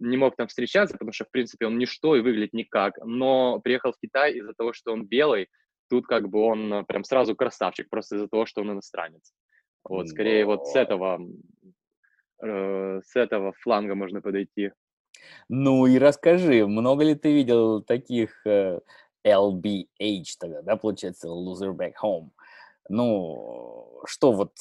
не 0.00 0.17
мог 0.17 0.37
там 0.37 0.47
встречаться, 0.47 0.95
потому 0.95 1.12
что, 1.12 1.25
в 1.25 1.33
принципе, 1.33 1.67
он 1.67 1.77
ничто 1.77 2.15
и 2.15 2.21
выглядит 2.21 2.53
никак, 2.53 2.95
но 3.05 3.59
приехал 3.59 3.91
в 3.91 3.99
Китай 4.00 4.35
из-за 4.35 4.53
того, 4.53 4.73
что 4.73 4.93
он 4.93 5.05
белый, 5.05 5.49
тут 5.88 6.07
как 6.07 6.28
бы 6.28 6.40
он 6.40 6.73
э, 6.73 6.85
прям 6.85 7.04
сразу 7.04 7.35
красавчик, 7.35 7.88
просто 7.88 8.16
из-за 8.16 8.28
того, 8.28 8.47
что 8.47 8.61
он 8.61 8.73
иностранец. 8.73 9.33
Вот, 9.85 10.09
скорее 10.09 10.45
Но... 10.45 10.52
вот 10.52 10.66
с 10.68 10.76
этого, 10.76 11.21
э, 12.42 13.00
с 13.04 13.16
этого 13.16 13.52
фланга 13.61 13.95
можно 13.95 14.21
подойти. 14.21 14.73
Ну 15.49 15.87
и 15.87 15.99
расскажи, 15.99 16.66
много 16.66 17.04
ли 17.04 17.14
ты 17.14 17.33
видел 17.33 17.83
таких 17.83 18.47
э, 18.47 18.80
LBH 19.26 20.37
тогда, 20.38 20.62
да, 20.62 20.76
получается, 20.76 21.28
Loser 21.28 21.75
Back 21.75 21.95
Home? 22.02 22.30
Ну, 22.88 24.02
что 24.07 24.33
вот 24.33 24.52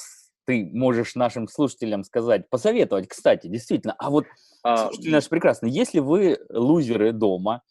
ты 0.45 0.69
можешь 0.73 1.15
нашим 1.15 1.47
слушателям 1.47 2.03
сказать, 2.03 2.49
посоветовать, 2.49 3.07
кстати, 3.07 3.47
действительно. 3.47 3.93
А 3.99 4.09
вот 4.09 4.25
а, 4.63 4.87
слушатели 4.87 5.11
наши 5.11 5.29
прекрасные, 5.29 5.73
если 5.73 5.99
вы 5.99 6.39
лузеры 6.49 7.11
дома, 7.11 7.63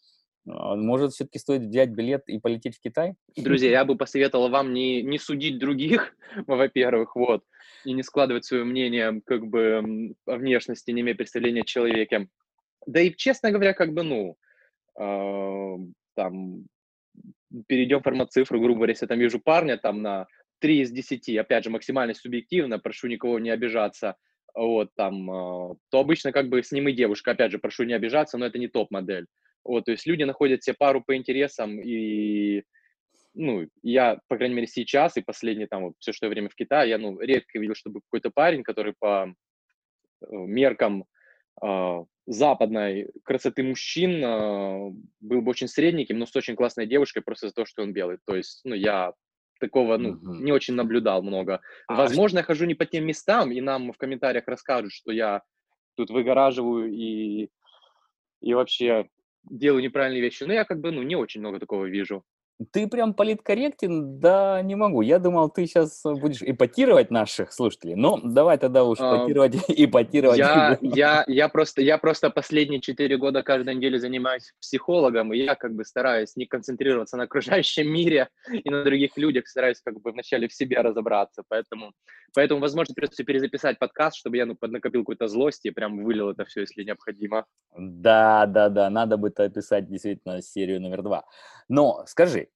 может, 0.47 1.11
все-таки 1.11 1.39
стоит 1.39 1.63
взять 1.63 1.89
билет 1.89 2.23
и 2.27 2.39
полететь 2.39 2.77
в 2.77 2.81
Китай? 2.81 3.15
Друзья, 3.35 3.69
я 3.69 3.85
бы 3.85 3.97
посоветовал 3.97 4.49
вам 4.49 4.73
не, 4.73 5.01
не 5.03 5.19
судить 5.19 5.59
других, 5.59 6.15
во-первых, 6.47 7.15
вот, 7.15 7.43
и 7.83 7.93
не 7.93 8.03
складывать 8.03 8.45
свое 8.45 8.63
мнение 8.63 9.21
как 9.25 9.45
бы 9.47 10.15
о 10.25 10.37
внешности, 10.37 10.91
не 10.91 11.01
имея 11.01 11.15
представления 11.15 11.61
о 11.61 11.65
человеке. 11.65 12.29
Да 12.85 13.01
и, 13.01 13.13
честно 13.13 13.51
говоря, 13.51 13.73
как 13.73 13.93
бы, 13.93 14.03
ну, 14.03 14.37
э, 14.99 15.77
там, 16.15 16.65
перейдем 17.67 17.99
в 17.99 18.03
формацифру, 18.03 18.59
грубо 18.61 18.79
говоря, 18.79 18.91
если 18.91 19.05
я 19.05 19.09
там 19.09 19.19
вижу 19.19 19.39
парня 19.39 19.77
там 19.77 20.01
на 20.01 20.27
3 20.59 20.81
из 20.81 20.91
10, 20.91 21.37
опять 21.37 21.65
же, 21.65 21.69
максимально 21.69 22.13
субъективно, 22.13 22.79
прошу 22.79 23.07
никого 23.07 23.39
не 23.39 23.49
обижаться, 23.49 24.15
вот, 24.53 24.89
там, 24.95 25.29
э, 25.29 25.75
то 25.89 25.99
обычно 25.99 26.31
как 26.31 26.47
бы 26.47 26.63
с 26.63 26.71
ним 26.71 26.87
и 26.87 26.93
девушка, 26.93 27.31
опять 27.31 27.51
же, 27.51 27.59
прошу 27.59 27.83
не 27.83 27.93
обижаться, 27.93 28.37
но 28.37 28.45
это 28.45 28.57
не 28.57 28.69
топ-модель. 28.69 29.27
Вот, 29.67 29.85
то 29.85 29.91
есть 29.91 30.07
люди 30.07 30.23
находят 30.23 30.63
себе 30.63 30.75
пару 30.77 31.03
по 31.03 31.15
интересам, 31.15 31.79
и, 31.81 32.63
ну, 33.33 33.67
я, 33.83 34.19
по 34.27 34.37
крайней 34.37 34.55
мере, 34.55 34.67
сейчас 34.67 35.17
и 35.17 35.21
последнее 35.21 35.67
там 35.67 35.83
вот 35.83 35.93
все, 35.99 36.13
что 36.13 36.29
время 36.29 36.49
в 36.49 36.55
Китае, 36.55 36.89
я, 36.89 36.97
ну, 36.97 37.19
редко 37.19 37.59
видел, 37.59 37.75
чтобы 37.75 38.01
какой-то 38.01 38.31
парень, 38.31 38.63
который 38.63 38.93
по 38.97 39.27
э, 39.27 40.25
меркам 40.31 41.05
э, 41.61 42.03
западной 42.25 43.09
красоты 43.23 43.63
мужчин 43.63 44.23
э, 44.23 44.91
был 45.19 45.41
бы 45.41 45.51
очень 45.51 45.67
средненьким, 45.67 46.17
но 46.17 46.25
с 46.25 46.35
очень 46.35 46.55
классной 46.55 46.87
девушкой 46.87 47.21
просто 47.21 47.49
за 47.49 47.53
то, 47.53 47.65
что 47.65 47.83
он 47.83 47.91
белый. 47.91 48.19
То 48.25 48.35
есть, 48.35 48.61
ну, 48.63 48.73
я 48.73 49.13
такого, 49.59 49.97
ну, 49.97 50.13
mm-hmm. 50.13 50.43
не 50.43 50.51
очень 50.53 50.75
наблюдал 50.75 51.23
много. 51.23 51.61
А 51.87 51.95
Возможно, 51.95 52.37
что... 52.37 52.39
я 52.39 52.43
хожу 52.43 52.65
не 52.65 52.75
по 52.75 52.85
тем 52.85 53.05
местам, 53.05 53.51
и 53.51 53.59
нам 53.59 53.91
в 53.91 53.97
комментариях 53.97 54.47
расскажут, 54.47 54.93
что 54.93 55.11
я 55.11 55.41
тут 55.95 56.09
выгораживаю 56.09 56.93
и, 56.93 57.49
и 58.41 58.53
вообще 58.53 59.09
делаю 59.49 59.83
неправильные 59.83 60.21
вещи. 60.21 60.43
Но 60.43 60.53
я 60.53 60.65
как 60.65 60.79
бы, 60.79 60.91
ну, 60.91 61.01
не 61.03 61.15
очень 61.15 61.41
много 61.41 61.59
такого 61.59 61.85
вижу. 61.85 62.23
Ты 62.71 62.87
прям 62.87 63.13
политкорректен? 63.13 64.19
Да, 64.19 64.61
не 64.63 64.75
могу. 64.75 65.01
Я 65.01 65.19
думал, 65.19 65.49
ты 65.49 65.67
сейчас 65.67 66.01
будешь 66.03 66.41
ипотировать 66.41 67.11
наших 67.11 67.51
слушателей. 67.51 67.93
Но 67.95 68.19
давай 68.23 68.57
тогда 68.57 68.83
уж 68.83 68.97
ипотировать, 68.97 69.55
uh, 69.55 69.61
ипотировать. 69.69 70.39
Я, 70.39 70.77
я, 70.81 71.23
я, 71.27 71.49
просто, 71.49 71.83
я 71.83 71.99
просто 71.99 72.31
последние 72.31 72.81
четыре 72.81 73.17
года 73.17 73.43
каждую 73.43 73.77
неделю 73.77 73.99
занимаюсь 73.99 74.53
психологом, 74.59 75.33
и 75.33 75.37
я 75.37 75.53
как 75.53 75.75
бы 75.75 75.85
стараюсь 75.85 76.35
не 76.35 76.47
концентрироваться 76.47 77.15
на 77.15 77.23
окружающем 77.23 77.91
мире 77.91 78.29
и 78.51 78.69
на 78.69 78.83
других 78.83 79.17
людях, 79.17 79.47
стараюсь 79.47 79.79
как 79.83 80.01
бы 80.01 80.11
вначале 80.11 80.47
в 80.47 80.53
себе 80.53 80.81
разобраться. 80.81 81.43
Поэтому, 81.47 81.93
поэтому 82.33 82.59
возможно, 82.59 82.95
придется 82.95 83.23
перезаписать 83.23 83.77
подкаст, 83.77 84.17
чтобы 84.17 84.37
я 84.37 84.47
ну, 84.47 84.55
поднакопил 84.55 85.01
какую-то 85.01 85.27
злость 85.27 85.63
и 85.65 85.69
прям 85.69 86.03
вылил 86.03 86.31
это 86.31 86.43
все, 86.45 86.61
если 86.61 86.83
необходимо. 86.83 87.45
Да, 87.77 88.47
да, 88.47 88.69
да, 88.69 88.89
надо 88.89 89.17
бы 89.17 89.27
это 89.27 89.43
описать 89.43 89.87
действительно 89.87 90.41
серию 90.41 90.81
номер 90.81 91.03
два. 91.03 91.23
Но 91.69 92.03
скажи, 92.05 92.49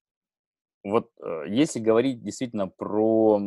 вот 0.84 1.12
э, 1.24 1.46
если 1.48 1.80
говорить 1.80 2.24
действительно 2.24 2.68
про 2.68 3.40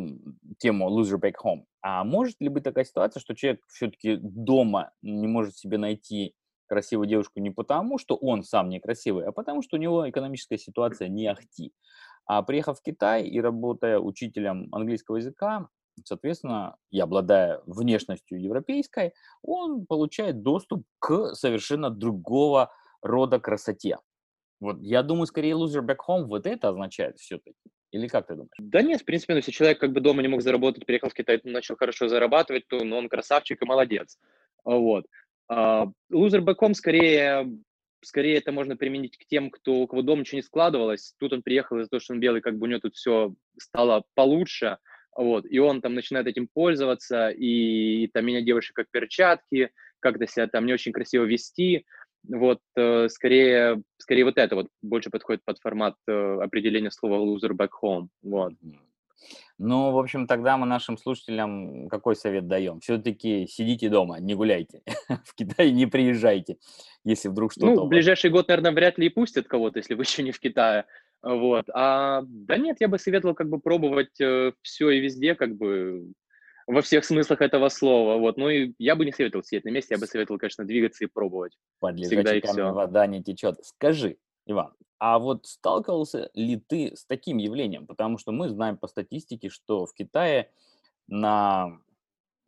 тему 0.57 0.89
loser 0.89 1.19
back 1.19 1.35
home, 1.43 1.65
а 1.81 2.03
может 2.03 2.39
ли 2.39 2.49
быть 2.49 2.63
такая 2.63 2.85
ситуация, 2.85 3.19
что 3.19 3.35
человек 3.35 3.61
все-таки 3.67 4.17
дома 4.21 4.91
не 5.01 5.27
может 5.27 5.57
себе 5.57 5.77
найти 5.77 6.33
красивую 6.67 7.07
девушку 7.07 7.39
не 7.39 7.51
потому, 7.51 7.97
что 7.97 8.15
он 8.15 8.43
сам 8.43 8.69
некрасивый, 8.69 9.25
а 9.25 9.31
потому, 9.31 9.61
что 9.61 9.77
у 9.77 9.79
него 9.79 10.09
экономическая 10.09 10.57
ситуация 10.57 11.09
не 11.09 11.27
ахти. 11.27 11.73
А 12.25 12.41
приехав 12.41 12.79
в 12.79 12.81
Китай 12.81 13.27
и 13.27 13.39
работая 13.39 13.99
учителем 13.99 14.69
английского 14.71 15.17
языка, 15.17 15.69
соответственно, 16.03 16.77
и 16.89 16.99
обладая 16.99 17.61
внешностью 17.65 18.41
европейской, 18.41 19.13
он 19.43 19.85
получает 19.85 20.41
доступ 20.41 20.83
к 20.99 21.35
совершенно 21.35 21.89
другого 21.89 22.71
рода 23.01 23.39
красоте. 23.39 23.97
Вот 24.65 24.81
я 24.81 25.03
думаю, 25.03 25.27
скорее 25.27 25.53
loser 25.53 25.85
back 25.85 25.97
home 26.07 26.23
вот 26.23 26.47
это 26.47 26.69
означает 26.69 27.19
все-таки. 27.19 27.55
Или 27.91 28.07
как 28.07 28.27
ты 28.27 28.33
думаешь? 28.33 28.51
Да 28.57 28.81
нет, 28.81 29.01
в 29.01 29.05
принципе, 29.05 29.33
ну, 29.33 29.37
если 29.37 29.51
человек 29.51 29.79
как 29.79 29.93
бы 29.93 30.01
дома 30.01 30.21
не 30.23 30.27
мог 30.27 30.41
заработать, 30.41 30.85
переехал 30.85 31.09
в 31.09 31.13
Китай, 31.13 31.39
начал 31.43 31.75
хорошо 31.75 32.07
зарабатывать, 32.07 32.67
то 32.67 32.83
ну, 32.83 32.97
он 32.97 33.07
красавчик 33.07 33.61
и 33.61 33.65
молодец. 33.65 34.17
Вот. 34.63 35.05
Uh, 35.51 35.91
loser 36.11 36.73
скорее, 36.73 37.47
скорее 38.03 38.37
это 38.37 38.51
можно 38.51 38.75
применить 38.75 39.17
к 39.17 39.25
тем, 39.27 39.51
кто, 39.51 39.81
у 39.81 39.87
кого 39.87 40.01
дома 40.01 40.21
ничего 40.21 40.37
не 40.37 40.41
складывалось. 40.41 41.13
Тут 41.19 41.33
он 41.33 41.43
приехал 41.43 41.77
из-за 41.77 41.89
того, 41.89 41.99
что 41.99 42.13
он 42.13 42.19
белый, 42.19 42.41
как 42.41 42.57
бы 42.57 42.65
у 42.65 42.69
него 42.69 42.79
тут 42.79 42.95
все 42.95 43.35
стало 43.59 44.03
получше. 44.15 44.79
Вот, 45.15 45.45
и 45.49 45.59
он 45.59 45.81
там 45.81 45.93
начинает 45.93 46.27
этим 46.27 46.49
пользоваться, 46.51 47.29
и, 47.29 48.03
и 48.03 48.07
там 48.07 48.25
меня 48.25 48.41
девушек 48.41 48.75
как 48.75 48.87
перчатки, 48.91 49.69
как-то 49.99 50.27
себя 50.27 50.47
там 50.47 50.65
не 50.65 50.73
очень 50.73 50.91
красиво 50.91 51.23
вести, 51.23 51.85
вот 52.27 52.59
э, 52.75 53.07
скорее, 53.09 53.81
скорее 53.97 54.25
вот 54.25 54.37
это 54.37 54.55
вот 54.55 54.67
больше 54.81 55.09
подходит 55.09 55.43
под 55.45 55.59
формат 55.59 55.95
э, 56.07 56.37
определения 56.41 56.91
слова 56.91 57.17
loser 57.17 57.51
back 57.51 57.69
home. 57.81 58.07
Вот. 58.21 58.53
Ну, 59.57 59.91
в 59.91 59.97
общем, 59.97 60.27
тогда 60.27 60.57
мы 60.57 60.65
нашим 60.65 60.97
слушателям 60.97 61.87
какой 61.87 62.15
совет 62.15 62.47
даем? 62.47 62.81
Все-таки 62.81 63.47
сидите 63.47 63.89
дома, 63.89 64.19
не 64.19 64.35
гуляйте. 64.35 64.81
в 65.23 65.33
Китай 65.35 65.71
не 65.71 65.85
приезжайте, 65.85 66.57
если 67.05 67.29
вдруг 67.29 67.53
что-то... 67.53 67.67
Ну, 67.67 67.85
в 67.85 67.87
ближайший 67.87 68.29
год, 68.31 68.49
наверное, 68.49 68.73
вряд 68.73 68.97
ли 68.97 69.07
и 69.07 69.09
пустят 69.09 69.47
кого-то, 69.47 69.79
если 69.79 69.93
вы 69.93 70.03
еще 70.03 70.23
не 70.23 70.31
в 70.31 70.39
Китае. 70.39 70.85
Вот. 71.23 71.65
А, 71.73 72.21
да 72.25 72.57
нет, 72.57 72.77
я 72.81 72.87
бы 72.87 72.99
советовал 72.99 73.33
как 73.33 73.49
бы 73.49 73.59
пробовать 73.59 74.19
э, 74.19 74.51
все 74.61 74.89
и 74.89 74.99
везде, 74.99 75.35
как 75.35 75.55
бы 75.55 76.11
во 76.67 76.81
всех 76.81 77.05
смыслах 77.05 77.41
этого 77.41 77.69
слова. 77.69 78.17
Вот. 78.17 78.37
Ну 78.37 78.49
и 78.49 78.73
я 78.79 78.95
бы 78.95 79.05
не 79.05 79.11
советовал 79.11 79.43
сидеть 79.43 79.65
на 79.65 79.69
месте, 79.69 79.95
я 79.95 79.99
бы 79.99 80.07
советовал, 80.07 80.39
конечно, 80.39 80.65
двигаться 80.65 81.03
и 81.03 81.07
пробовать. 81.07 81.57
Под 81.79 81.95
лежачиками 81.95 82.71
вода 82.71 83.05
не 83.07 83.23
течет. 83.23 83.57
Скажи, 83.63 84.17
Иван, 84.45 84.73
а 84.99 85.19
вот 85.19 85.45
сталкивался 85.45 86.29
ли 86.33 86.57
ты 86.57 86.95
с 86.95 87.05
таким 87.05 87.37
явлением? 87.37 87.85
Потому 87.85 88.17
что 88.17 88.31
мы 88.31 88.49
знаем 88.49 88.77
по 88.77 88.87
статистике, 88.87 89.49
что 89.49 89.85
в 89.85 89.93
Китае 89.93 90.51
на 91.07 91.79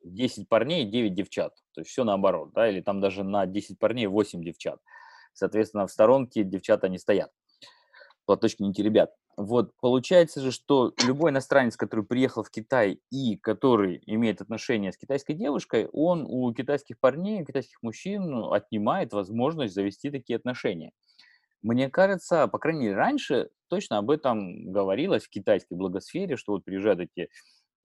10 0.04 0.48
парней 0.50 0.86
9 0.86 1.14
девчат. 1.14 1.54
То 1.74 1.82
есть 1.82 1.92
все 1.92 2.04
наоборот, 2.04 2.52
да, 2.54 2.70
или 2.70 2.82
там 2.82 3.02
даже 3.02 3.24
на 3.24 3.46
10 3.46 3.78
парней 3.78 4.08
8 4.08 4.44
девчат. 4.44 4.80
Соответственно, 5.34 5.86
в 5.86 5.92
сторонке 5.92 6.44
девчата 6.44 6.90
не 6.90 6.98
стоят. 6.98 7.32
Платочки 8.26 8.64
ребят. 8.82 9.14
Вот 9.38 9.72
получается 9.80 10.42
же, 10.42 10.52
что 10.52 10.94
любой 11.06 11.30
иностранец, 11.30 11.78
который 11.78 12.04
приехал 12.04 12.42
в 12.42 12.50
Китай 12.50 13.00
и 13.12 13.38
который 13.38 14.02
имеет 14.08 14.42
отношение 14.42 14.92
с 14.92 14.98
китайской 14.98 15.36
девушкой, 15.36 15.88
он 15.94 16.26
у 16.28 16.52
китайских 16.54 17.00
парней, 17.00 17.44
у 17.44 17.46
китайских 17.46 17.84
мужчин 17.84 18.24
ну, 18.24 18.52
отнимает 18.52 19.14
возможность 19.14 19.76
завести 19.76 20.10
такие 20.10 20.38
отношения. 20.38 20.92
Мне 21.62 21.88
кажется, 21.88 22.48
по 22.48 22.58
крайней 22.58 22.86
мере, 22.86 22.96
раньше 22.96 23.50
точно 23.68 24.00
об 24.00 24.10
этом 24.10 24.72
говорилось 24.72 25.26
в 25.26 25.30
китайской 25.30 25.76
благосфере, 25.76 26.36
что 26.36 26.54
вот 26.54 26.66
приезжают 26.66 27.02
эти 27.02 27.30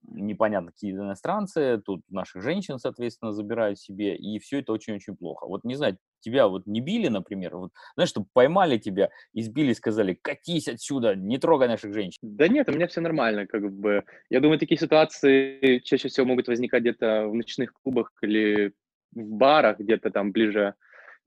непонятно 0.02 0.72
какие 0.72 0.92
иностранцы, 0.92 1.82
тут 1.84 2.02
наших 2.08 2.42
женщин, 2.42 2.78
соответственно, 2.78 3.32
забирают 3.32 3.78
себе, 3.78 4.16
и 4.16 4.38
все 4.38 4.60
это 4.60 4.72
очень-очень 4.72 5.16
плохо. 5.16 5.46
Вот 5.46 5.64
не 5.64 5.74
знаю, 5.74 5.98
тебя 6.22 6.48
вот 6.48 6.66
не 6.66 6.80
били, 6.80 7.08
например, 7.08 7.56
вот, 7.56 7.70
знаешь, 7.94 8.08
чтобы 8.08 8.26
поймали 8.32 8.78
тебя, 8.78 9.10
избили, 9.34 9.72
сказали, 9.74 10.18
катись 10.20 10.68
отсюда, 10.68 11.14
не 11.14 11.38
трогай 11.38 11.68
наших 11.68 11.92
женщин. 11.92 12.18
Да 12.22 12.48
нет, 12.48 12.68
у 12.68 12.72
меня 12.72 12.86
все 12.86 13.00
нормально, 13.00 13.46
как 13.46 13.70
бы. 13.70 14.04
Я 14.30 14.40
думаю, 14.40 14.58
такие 14.58 14.78
ситуации 14.78 15.78
чаще 15.80 16.08
всего 16.08 16.26
могут 16.26 16.48
возникать 16.48 16.82
где-то 16.82 17.26
в 17.28 17.34
ночных 17.34 17.72
клубах 17.74 18.10
или 18.22 18.72
в 19.12 19.36
барах, 19.36 19.78
где-то 19.78 20.10
там 20.10 20.32
ближе, 20.32 20.74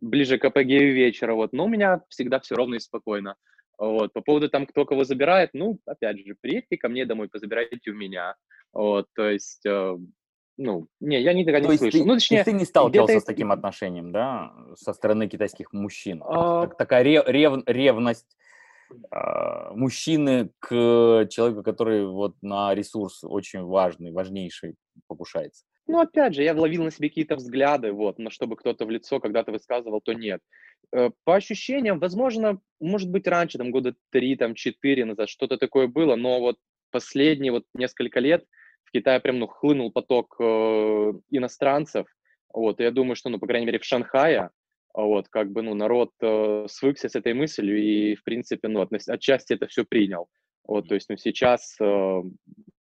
ближе 0.01 0.37
к 0.37 0.45
апогею 0.45 0.95
вечера, 0.95 1.33
вот. 1.35 1.53
Но 1.53 1.65
у 1.65 1.69
меня 1.69 2.01
всегда 2.09 2.39
все 2.39 2.55
ровно 2.55 2.75
и 2.75 2.79
спокойно. 2.79 3.35
Вот. 3.77 4.13
По 4.13 4.21
поводу 4.21 4.49
там, 4.49 4.65
кто 4.65 4.85
кого 4.85 5.03
забирает, 5.03 5.51
ну, 5.53 5.79
опять 5.85 6.19
же, 6.25 6.35
приедьте 6.39 6.77
ко 6.77 6.89
мне 6.89 7.05
домой, 7.05 7.29
позабирайте 7.29 7.91
у 7.91 7.95
меня. 7.95 8.35
Вот, 8.75 9.07
то 9.15 9.29
есть, 9.29 9.65
э, 9.65 9.97
ну, 10.57 10.88
не, 11.00 11.21
я 11.21 11.33
никогда 11.33 11.59
не 11.59 11.77
слышал. 11.77 12.00
Ты, 12.00 12.05
ну, 12.05 12.13
точнее, 12.13 12.43
ты 12.43 12.53
не 12.53 12.65
сталкивался 12.65 13.19
с 13.19 13.24
таким 13.24 13.51
отношением, 13.51 14.12
да, 14.12 14.53
со 14.75 14.93
стороны 14.93 15.27
китайских 15.27 15.74
мужчин? 15.74 16.24
А... 16.25 16.62
Так, 16.62 16.77
такая 16.77 17.03
рев, 17.03 17.24
рев, 17.27 17.63
ревность 17.65 18.38
э, 19.12 19.71
мужчины 19.74 20.51
к 20.59 21.27
человеку, 21.29 21.63
который 21.63 22.05
вот 22.05 22.35
на 22.41 22.74
ресурс 22.74 23.24
очень 23.24 23.63
важный, 23.63 24.12
важнейший 24.12 24.75
покушается? 25.07 25.65
Ну, 25.88 26.00
опять 26.00 26.33
же, 26.33 26.43
я 26.43 26.53
ловил 26.53 26.83
на 26.83 26.91
себе 26.91 27.09
какие-то 27.09 27.35
взгляды, 27.35 27.91
вот, 27.91 28.17
но 28.17 28.29
чтобы 28.29 28.55
кто-то 28.55 28.85
в 28.85 28.89
лицо 28.89 29.19
когда-то 29.19 29.51
высказывал, 29.51 30.01
то 30.01 30.13
нет. 30.13 30.41
Э, 30.93 31.09
по 31.25 31.35
ощущениям, 31.35 32.00
возможно, 32.00 32.59
может 32.79 33.09
быть, 33.09 33.27
раньше, 33.27 33.57
там, 33.57 33.71
года 33.71 33.93
три, 34.09 34.35
там, 34.35 34.55
четыре 34.55 35.05
назад 35.05 35.29
что-то 35.29 35.57
такое 35.57 35.88
было, 35.88 36.15
но 36.15 36.39
вот 36.39 36.57
последние 36.91 37.51
вот 37.51 37.65
несколько 37.74 38.19
лет 38.21 38.45
Китае 38.95 39.19
прям, 39.19 39.39
ну, 39.39 39.47
хлынул 39.47 39.91
поток 39.91 40.35
э, 40.39 41.13
иностранцев, 41.29 42.07
вот, 42.53 42.79
и 42.79 42.83
я 42.83 42.91
думаю, 42.91 43.15
что, 43.15 43.29
ну, 43.29 43.39
по 43.39 43.47
крайней 43.47 43.65
мере, 43.65 43.79
в 43.79 43.83
Шанхае, 43.83 44.51
вот, 44.93 45.27
как 45.27 45.51
бы, 45.51 45.61
ну, 45.61 45.73
народ 45.73 46.11
э, 46.21 46.65
свыкся 46.69 47.09
с 47.09 47.15
этой 47.15 47.33
мыслью 47.33 47.77
и, 47.77 48.15
в 48.15 48.23
принципе, 48.23 48.69
ну, 48.69 48.79
от, 48.79 48.93
отчасти 48.93 49.53
это 49.53 49.67
все 49.67 49.83
принял. 49.83 50.29
Вот, 50.65 50.87
то 50.87 50.95
есть, 50.95 51.09
ну, 51.09 51.17
сейчас, 51.17 51.75
э, 51.81 52.21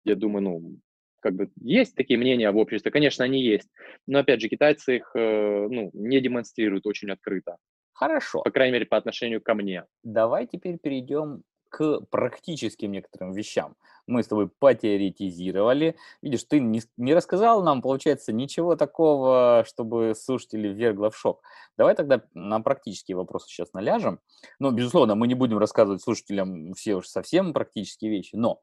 я 0.06 0.16
думаю, 0.16 0.44
ну, 0.44 0.78
как 1.20 1.34
бы 1.34 1.50
есть 1.60 1.96
такие 1.96 2.20
мнения 2.20 2.52
в 2.52 2.58
обществе, 2.58 2.92
конечно, 2.92 3.26
они 3.26 3.42
есть, 3.42 3.70
но 4.06 4.20
опять 4.20 4.42
же 4.42 4.50
китайцы 4.50 4.98
их 4.98 5.12
э, 5.16 5.68
ну, 5.70 5.90
не 5.94 6.22
демонстрируют 6.22 6.86
очень 6.86 7.10
открыто. 7.10 7.58
Хорошо. 7.94 8.42
По 8.44 8.52
крайней 8.52 8.74
мере, 8.74 8.86
по 8.86 8.98
отношению 8.98 9.42
ко 9.42 9.56
мне. 9.56 9.86
Давай 10.04 10.46
теперь 10.46 10.78
перейдем 10.78 11.42
к 11.74 12.02
практическим 12.12 12.92
некоторым 12.92 13.32
вещам. 13.32 13.76
Мы 14.06 14.22
с 14.22 14.28
тобой 14.28 14.48
потеоретизировали. 14.48 15.96
Видишь, 16.22 16.44
ты 16.44 16.60
не, 16.60 16.84
не 16.98 17.16
рассказал 17.16 17.64
нам, 17.64 17.82
получается, 17.82 18.32
ничего 18.32 18.76
такого, 18.76 19.64
чтобы 19.68 20.14
слушатели 20.16 20.68
ввергло 20.68 21.10
в 21.10 21.18
шок. 21.18 21.42
Давай 21.76 21.96
тогда 21.96 22.22
на 22.36 22.60
практические 22.60 23.18
вопросы 23.18 23.48
сейчас 23.48 23.74
наляжем. 23.74 24.20
Ну, 24.60 24.70
безусловно, 24.70 25.16
мы 25.16 25.28
не 25.28 25.34
будем 25.34 25.58
рассказывать 25.58 26.04
слушателям 26.04 26.76
все 26.76 26.94
уж 26.94 27.08
совсем 27.08 27.54
практические 27.54 28.12
вещи, 28.12 28.36
но 28.36 28.62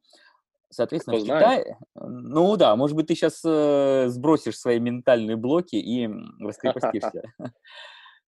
Соответственно, 0.72 1.16
Кто 1.16 1.24
в 1.24 1.26
Китае, 1.26 1.78
ну 1.96 2.56
да, 2.56 2.76
может 2.76 2.94
быть, 2.94 3.08
ты 3.08 3.16
сейчас 3.16 3.42
э, 3.44 4.04
сбросишь 4.06 4.56
свои 4.56 4.78
ментальные 4.78 5.36
блоки 5.36 5.74
и 5.74 6.08
раскрепостишься. 6.38 7.24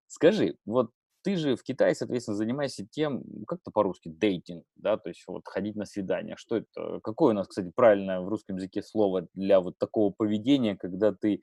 Скажи, 0.09 0.57
вот 0.67 0.91
ты 1.23 1.37
же 1.37 1.57
в 1.57 1.62
Китае, 1.62 1.95
соответственно, 1.95 2.37
занимаешься 2.37 2.87
тем, 2.91 3.23
как 3.47 3.61
это 3.61 3.71
по-русски, 3.71 4.09
дейтинг, 4.09 4.64
да, 4.76 4.97
то 4.97 5.09
есть 5.09 5.23
вот 5.26 5.43
ходить 5.47 5.76
на 5.76 5.87
свидание. 5.87 6.37
Что 6.37 6.57
это? 6.57 7.00
Какое 7.02 7.33
у 7.33 7.37
нас, 7.37 7.49
кстати, 7.49 7.71
правильное 7.75 8.21
в 8.21 8.29
русском 8.29 8.57
языке 8.57 8.83
слово 8.83 9.29
для 9.35 9.61
вот 9.61 9.79
такого 9.79 10.11
поведения, 10.11 10.76
когда 10.76 11.12
ты 11.12 11.43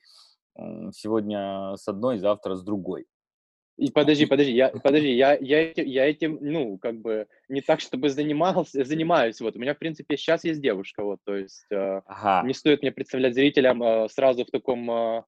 сегодня 0.92 1.76
с 1.78 1.88
одной, 1.88 2.20
завтра 2.20 2.56
с 2.56 2.64
другой? 2.64 3.08
И 3.80 3.92
подожди, 3.92 4.26
подожди, 4.26 4.52
я, 4.52 4.70
подожди, 4.84 5.16
я, 5.16 5.38
я, 5.40 5.72
я 5.72 6.10
этим, 6.10 6.38
ну, 6.42 6.78
как 6.78 7.00
бы, 7.00 7.28
не 7.48 7.62
так, 7.62 7.80
чтобы 7.80 8.10
занимался, 8.10 8.84
занимаюсь, 8.84 9.40
вот, 9.40 9.56
у 9.56 9.60
меня, 9.60 9.74
в 9.74 9.80
принципе, 9.80 10.18
сейчас 10.18 10.44
есть 10.44 10.62
девушка, 10.62 11.04
вот, 11.04 11.20
то 11.24 11.36
есть, 11.36 11.66
э, 11.72 12.02
ага. 12.06 12.46
не 12.46 12.54
стоит 12.54 12.82
мне 12.82 12.92
представлять 12.92 13.36
зрителям 13.36 13.82
э, 13.82 14.10
сразу 14.10 14.44
в 14.44 14.52
таком 14.52 14.92
э, 14.92 15.24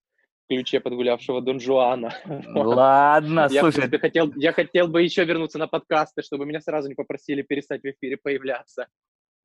ключе 0.51 0.81
подгулявшего 0.81 1.41
Дон 1.41 1.59
Жуана. 1.59 2.13
Ладно, 2.53 3.47
я, 3.49 3.61
слушай. 3.61 3.89
Я 3.89 3.99
хотел, 3.99 4.33
я 4.35 4.51
хотел 4.51 4.87
бы 4.87 5.01
еще 5.01 5.23
вернуться 5.23 5.57
на 5.57 5.67
подкасты, 5.67 6.21
чтобы 6.21 6.45
меня 6.45 6.59
сразу 6.59 6.89
не 6.89 6.95
попросили 6.95 7.41
перестать 7.41 7.81
в 7.81 7.85
эфире 7.85 8.17
появляться. 8.17 8.87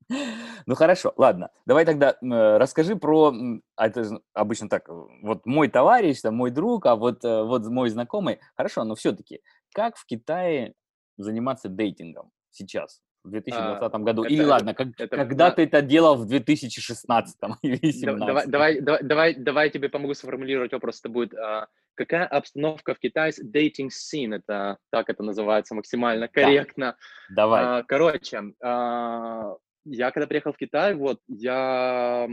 Ну 0.09 0.75
хорошо, 0.75 1.13
ладно. 1.17 1.51
Давай 1.65 1.85
тогда 1.85 2.11
э, 2.11 2.59
расскажи 2.59 2.97
про, 2.97 3.35
а 3.77 3.87
это 3.87 4.21
обычно 4.35 4.69
так, 4.69 4.89
вот 4.89 5.47
мой 5.47 5.69
товарищ, 5.69 6.21
там, 6.21 6.35
мой 6.35 6.51
друг, 6.51 6.87
а 6.87 6.97
вот, 6.97 7.25
э, 7.25 7.43
вот 7.43 7.67
мой 7.67 7.89
знакомый. 7.91 8.39
Хорошо, 8.57 8.85
но 8.85 8.95
все-таки, 8.95 9.41
как 9.75 9.97
в 9.97 10.07
Китае 10.07 10.75
заниматься 11.17 11.69
дейтингом 11.69 12.31
сейчас? 12.51 13.01
В 13.27 13.31
2020 13.31 13.95
а, 13.95 13.99
году? 13.99 14.25
Это, 14.25 14.33
Или 14.33 14.43
ладно, 14.45 14.75
как, 14.75 14.89
это, 14.99 15.17
когда 15.17 15.51
да. 15.51 15.57
ты 15.57 15.63
это 15.63 15.83
делал 15.83 16.17
в 16.17 16.27
2016 16.27 17.37
или 17.63 17.77
2017? 17.77 18.27
Давай, 18.27 18.47
давай, 18.47 18.81
давай, 18.81 19.03
давай, 19.03 19.35
давай 19.35 19.67
я 19.67 19.73
тебе 19.73 19.89
помогу 19.89 20.15
сформулировать 20.15 20.73
вопрос. 20.73 21.01
Это 21.01 21.09
будет, 21.09 21.35
а, 21.35 21.67
какая 21.95 22.27
обстановка 22.27 22.95
в 22.95 22.99
Китае, 22.99 23.33
dating 23.33 23.89
scene, 23.89 24.37
это 24.37 24.79
так 24.91 25.11
это 25.11 25.23
называется 25.23 25.75
максимально 25.75 26.29
корректно. 26.29 26.97
Да. 27.29 27.35
Давай. 27.43 27.65
А, 27.65 27.83
короче, 27.83 28.43
а, 28.63 29.55
я 29.85 30.11
когда 30.11 30.27
приехал 30.27 30.53
в 30.53 30.57
Китай, 30.57 30.95
вот, 30.95 31.21
я 31.29 32.27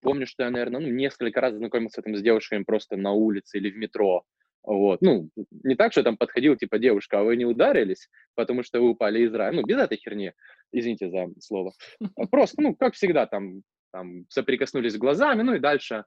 помню, 0.00 0.26
что 0.26 0.44
я, 0.44 0.50
наверное, 0.50 0.80
ну, 0.80 0.88
несколько 0.88 1.40
раз 1.40 1.54
знакомился 1.54 2.02
там 2.02 2.16
с 2.16 2.22
девушками 2.22 2.62
просто 2.64 2.96
на 2.96 3.12
улице 3.12 3.58
или 3.58 3.70
в 3.70 3.76
метро. 3.76 4.24
Вот, 4.62 5.00
ну, 5.00 5.30
не 5.64 5.74
так, 5.74 5.92
что 5.92 6.02
там 6.02 6.16
подходил, 6.16 6.54
типа, 6.54 6.78
девушка, 6.78 7.20
а 7.20 7.24
вы 7.24 7.36
не 7.36 7.46
ударились, 7.46 8.08
потому 8.34 8.62
что 8.62 8.80
вы 8.80 8.90
упали 8.90 9.20
из 9.20 9.34
рая. 9.34 9.52
Ну, 9.52 9.62
без 9.62 9.78
этой 9.78 9.96
херни, 9.96 10.32
извините 10.70 11.08
за 11.08 11.28
слово. 11.40 11.72
А 12.16 12.26
просто, 12.26 12.60
ну, 12.60 12.74
как 12.74 12.94
всегда, 12.94 13.26
там, 13.26 13.62
там 13.90 14.26
соприкоснулись 14.28 14.98
глазами, 14.98 15.42
ну 15.42 15.54
и 15.54 15.60
дальше 15.60 16.04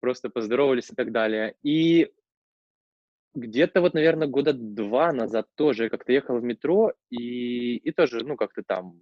просто 0.00 0.30
поздоровались 0.30 0.90
и 0.90 0.94
так 0.94 1.10
далее. 1.10 1.54
И 1.62 2.10
где-то 3.34 3.80
вот, 3.80 3.94
наверное, 3.94 4.28
года 4.28 4.52
два 4.52 5.12
назад 5.12 5.46
тоже 5.56 5.88
как-то 5.88 6.12
ехал 6.12 6.38
в 6.38 6.44
метро, 6.44 6.92
и, 7.10 7.76
и 7.76 7.92
тоже, 7.92 8.24
ну, 8.24 8.36
как-то 8.36 8.62
там 8.62 9.00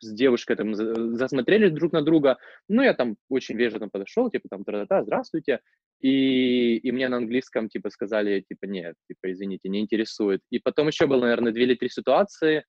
с 0.00 0.12
девушкой 0.12 0.56
там 0.56 0.74
засмотрели 0.74 1.68
друг 1.68 1.92
на 1.92 2.02
друга, 2.02 2.38
ну, 2.68 2.82
я 2.82 2.94
там 2.94 3.16
очень 3.28 3.56
вежливо 3.56 3.88
подошел, 3.88 4.30
типа, 4.30 4.48
там, 4.48 4.64
да, 4.64 5.02
здравствуйте, 5.02 5.60
и, 6.02 6.76
и 6.76 6.92
мне 6.92 7.08
на 7.08 7.18
английском, 7.18 7.68
типа, 7.68 7.90
сказали, 7.90 8.40
типа, 8.40 8.66
нет, 8.66 8.96
типа, 9.08 9.32
извините, 9.32 9.68
не 9.68 9.80
интересует. 9.80 10.40
И 10.50 10.58
потом 10.58 10.88
еще 10.88 11.06
было, 11.06 11.20
наверное, 11.20 11.52
две 11.52 11.62
или 11.62 11.74
три 11.74 11.88
ситуации, 11.88 12.64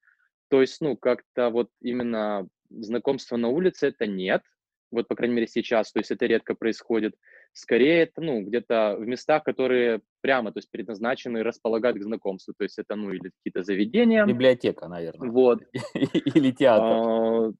то 0.50 0.62
есть, 0.62 0.80
ну, 0.82 0.96
как-то 0.96 1.50
вот 1.50 1.70
именно 1.82 2.48
знакомство 2.70 3.38
на 3.38 3.50
улице 3.50 3.88
это 3.88 4.06
нет, 4.06 4.44
вот, 4.92 5.08
по 5.08 5.16
крайней 5.16 5.34
мере, 5.34 5.48
сейчас, 5.48 5.92
то 5.92 6.00
есть 6.00 6.12
это 6.12 6.28
редко 6.28 6.54
происходит. 6.54 7.16
Скорее, 7.52 8.04
это, 8.04 8.22
ну, 8.22 8.44
где-то 8.44 8.96
в 9.00 9.08
местах, 9.08 9.44
которые 9.44 10.02
прямо, 10.22 10.52
то 10.52 10.60
есть 10.60 10.70
предназначены 10.70 11.42
располагать 11.42 11.98
к 11.98 12.04
знакомству, 12.04 12.54
то 12.56 12.64
есть 12.64 12.78
это, 12.78 12.96
ну, 12.96 13.10
или 13.12 13.32
какие-то 13.38 13.64
заведения. 13.64 14.24
Библиотека, 14.28 14.88
наверное. 14.88 15.32
Вот. 15.32 15.64
Или 16.36 16.52
театр. 16.52 16.86
А, 16.86 17.52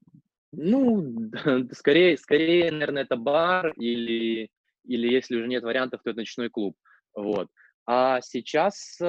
ну, 0.52 1.30
скорее, 1.72 2.16
скорее, 2.16 2.70
наверное, 2.70 3.02
это 3.02 3.16
бар 3.16 3.72
или, 3.76 4.48
или 4.84 5.12
если 5.12 5.36
уже 5.36 5.48
нет 5.48 5.62
вариантов, 5.62 6.00
то 6.02 6.10
это 6.10 6.20
ночной 6.20 6.50
клуб. 6.50 6.76
Вот. 7.14 7.48
А 7.86 8.20
сейчас, 8.22 8.96
э, 9.00 9.06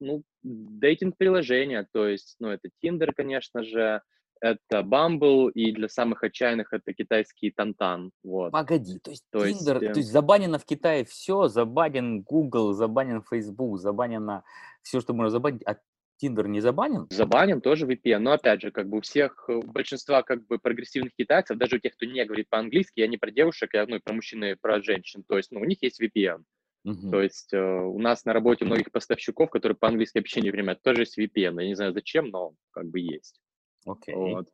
ну, 0.00 0.22
дейтинг-приложения, 0.42 1.86
то 1.92 2.06
есть, 2.06 2.36
ну, 2.38 2.48
это 2.48 2.68
Tinder, 2.82 3.12
конечно 3.16 3.62
же, 3.62 4.02
это 4.40 4.80
Bumble, 4.80 5.50
и 5.52 5.72
для 5.72 5.88
самых 5.88 6.22
отчаянных 6.22 6.72
это 6.72 6.92
китайский 6.92 7.50
Тантан. 7.50 8.10
Вот. 8.22 8.52
Погоди, 8.52 8.98
то 8.98 9.10
есть 9.10 9.24
то 9.30 9.38
Tinder, 9.38 9.48
есть, 9.48 9.66
э 9.66 9.92
то 9.92 9.98
есть 9.98 10.12
забанено 10.12 10.58
в 10.58 10.66
Китае 10.66 11.04
все, 11.06 11.48
забанен 11.48 12.22
Google, 12.22 12.74
забанен 12.74 13.22
Facebook, 13.22 13.78
забанено 13.78 14.44
все, 14.82 15.00
что 15.00 15.14
можно 15.14 15.30
забанить, 15.30 15.62
а 15.66 15.76
Tinder 16.22 16.46
не 16.48 16.60
забанен? 16.60 17.06
Забанен 17.10 17.60
тоже 17.60 17.86
VPN, 17.86 18.18
но 18.18 18.32
опять 18.32 18.62
же, 18.62 18.70
как 18.70 18.88
бы 18.88 18.98
у 18.98 19.00
всех, 19.00 19.48
у 19.48 19.62
большинства 19.62 20.22
как 20.22 20.46
бы 20.46 20.58
прогрессивных 20.58 21.14
китайцев, 21.14 21.58
даже 21.58 21.76
у 21.76 21.78
тех, 21.78 21.94
кто 21.94 22.06
не 22.06 22.24
говорит 22.24 22.48
по-английски, 22.48 23.00
я 23.00 23.08
не 23.08 23.16
про 23.18 23.30
девушек, 23.30 23.70
я 23.74 23.86
ну, 23.86 24.00
про 24.00 24.14
мужчин 24.14 24.44
и 24.44 24.54
про 24.54 24.82
женщин, 24.82 25.24
то 25.28 25.36
есть 25.36 25.52
ну, 25.52 25.60
у 25.60 25.64
них 25.64 25.78
есть 25.82 26.00
VPN. 26.00 26.42
Uh-huh. 26.86 27.10
То 27.10 27.20
есть 27.20 27.52
э, 27.52 27.58
у 27.60 27.98
нас 27.98 28.24
на 28.24 28.32
работе 28.32 28.64
многих 28.64 28.92
поставщиков, 28.92 29.50
которые 29.50 29.76
по-английски 29.76 30.18
вообще 30.18 30.40
не 30.40 30.52
время, 30.52 30.76
тоже 30.76 31.02
есть 31.02 31.18
VPN. 31.18 31.60
Я 31.60 31.66
не 31.66 31.74
знаю 31.74 31.92
зачем, 31.92 32.28
но 32.28 32.54
как 32.70 32.86
бы 32.86 33.00
есть. 33.00 33.40
Окей. 33.84 34.14
Вот. 34.14 34.48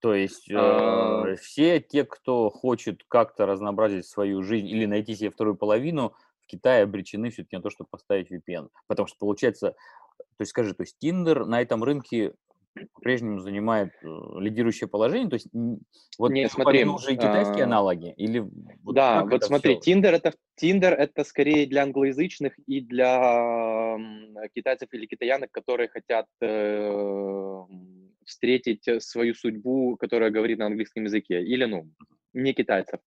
То 0.00 0.14
есть 0.14 0.48
а... 0.52 1.24
э, 1.26 1.36
все 1.36 1.80
те, 1.80 2.04
кто 2.04 2.50
хочет 2.50 3.02
как-то 3.08 3.46
разнообразить 3.46 4.06
свою 4.06 4.42
жизнь 4.42 4.68
или 4.68 4.86
найти 4.86 5.16
себе 5.16 5.30
вторую 5.30 5.56
половину, 5.56 6.14
в 6.44 6.46
Китае 6.46 6.84
обречены 6.84 7.30
все-таки 7.30 7.56
на 7.56 7.62
то, 7.62 7.70
чтобы 7.70 7.88
поставить 7.90 8.30
VPN. 8.30 8.68
Потому 8.86 9.08
что 9.08 9.16
получается, 9.18 9.74
то 10.18 10.40
есть 10.40 10.50
скажи, 10.50 10.74
то 10.74 10.82
есть 10.82 10.96
Tinder 11.02 11.44
на 11.44 11.62
этом 11.62 11.84
рынке 11.84 12.34
по-прежнему 12.92 13.38
занимает 13.38 13.92
э, 14.02 14.06
лидирующее 14.40 14.88
положение? 14.88 15.28
То 15.28 15.34
есть 15.34 15.48
вот 16.18 16.32
Нет, 16.32 16.50
смотри, 16.50 16.84
уже 16.84 17.12
и 17.12 17.16
китайские 17.16 17.62
а... 17.62 17.66
аналоги? 17.66 18.12
Или 18.16 18.40
вот 18.82 18.94
да, 18.94 19.24
вот 19.24 19.44
смотри, 19.44 19.78
все? 19.78 19.92
Tinder 19.92 20.10
это, 20.10 20.34
Tinder 20.60 20.90
это 20.90 21.24
скорее 21.24 21.66
для 21.66 21.84
англоязычных 21.84 22.58
и 22.66 22.80
для 22.80 23.96
китайцев 24.54 24.88
или 24.92 25.06
китаянок, 25.06 25.50
которые 25.52 25.88
хотят 25.88 26.26
э, 26.40 27.60
встретить 28.24 29.02
свою 29.02 29.34
судьбу, 29.34 29.96
которая 29.96 30.30
говорит 30.30 30.58
на 30.58 30.66
английском 30.66 31.04
языке, 31.04 31.42
или, 31.42 31.64
ну, 31.64 31.88
не 32.32 32.52
китайцев. 32.54 33.00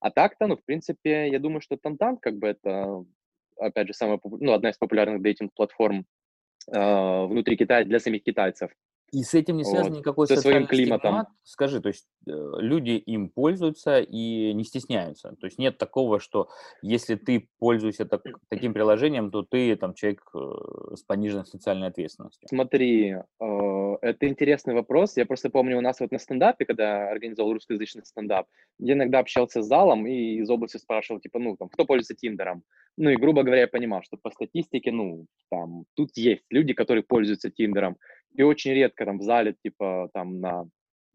А 0.00 0.10
так-то, 0.10 0.48
ну, 0.48 0.56
в 0.56 0.64
принципе, 0.64 1.28
я 1.28 1.38
думаю, 1.38 1.60
что 1.60 1.76
Тантан, 1.76 2.16
как 2.16 2.38
бы 2.38 2.48
это, 2.48 3.04
опять 3.56 3.86
же, 3.86 3.94
самая, 3.94 4.18
ну, 4.24 4.52
одна 4.52 4.70
из 4.70 4.78
популярных 4.78 5.22
дейтинг-платформ 5.22 6.06
внутри 6.66 7.56
Китая 7.56 7.84
для 7.84 7.98
самих 7.98 8.22
китайцев. 8.22 8.70
И 9.12 9.22
с 9.24 9.34
этим 9.34 9.58
не 9.58 9.64
связан 9.64 9.92
вот. 9.92 9.98
никакой 9.98 10.26
Со 10.26 10.36
своим 10.36 10.66
климатом. 10.66 11.10
Стигмат. 11.10 11.28
Скажи, 11.42 11.80
то 11.82 11.88
есть 11.88 12.06
э, 12.26 12.30
люди 12.58 12.92
им 12.92 13.28
пользуются 13.28 14.00
и 14.00 14.54
не 14.54 14.64
стесняются. 14.64 15.36
То 15.38 15.46
есть 15.46 15.58
нет 15.58 15.76
такого, 15.76 16.18
что 16.18 16.48
если 16.80 17.16
ты 17.16 17.50
пользуешься 17.58 18.06
так, 18.06 18.22
таким 18.48 18.72
приложением, 18.72 19.30
то 19.30 19.42
ты 19.42 19.76
там 19.76 19.92
человек 19.92 20.22
э, 20.34 20.94
с 20.96 21.02
пониженной 21.02 21.44
социальной 21.44 21.88
ответственностью. 21.88 22.48
Смотри, 22.48 23.10
э, 23.10 23.96
это 24.00 24.28
интересный 24.28 24.72
вопрос. 24.72 25.18
Я 25.18 25.26
просто 25.26 25.50
помню 25.50 25.76
у 25.76 25.82
нас 25.82 26.00
вот 26.00 26.10
на 26.10 26.18
стендапе, 26.18 26.64
когда 26.64 27.10
организовал 27.10 27.52
русскоязычный 27.52 28.06
стендап, 28.06 28.46
я 28.78 28.94
иногда 28.94 29.18
общался 29.18 29.62
с 29.62 29.66
залом 29.66 30.06
и 30.06 30.38
из 30.40 30.48
области 30.48 30.78
спрашивал, 30.78 31.20
типа, 31.20 31.38
ну, 31.38 31.56
там, 31.58 31.68
кто 31.68 31.84
пользуется 31.84 32.14
Тиндером? 32.14 32.62
Ну, 32.96 33.10
и, 33.10 33.16
грубо 33.16 33.42
говоря, 33.42 33.62
я 33.62 33.68
понимал, 33.68 34.02
что 34.02 34.16
по 34.16 34.30
статистике, 34.30 34.90
ну, 34.90 35.26
там, 35.50 35.84
тут 35.94 36.10
есть 36.16 36.44
люди, 36.50 36.72
которые 36.74 37.02
пользуются 37.02 37.50
Тиндером. 37.50 37.96
И 38.34 38.42
очень 38.42 38.72
редко 38.72 39.04
там 39.04 39.18
в 39.18 39.22
зале, 39.22 39.54
типа, 39.62 40.10
там 40.14 40.40
на 40.40 40.64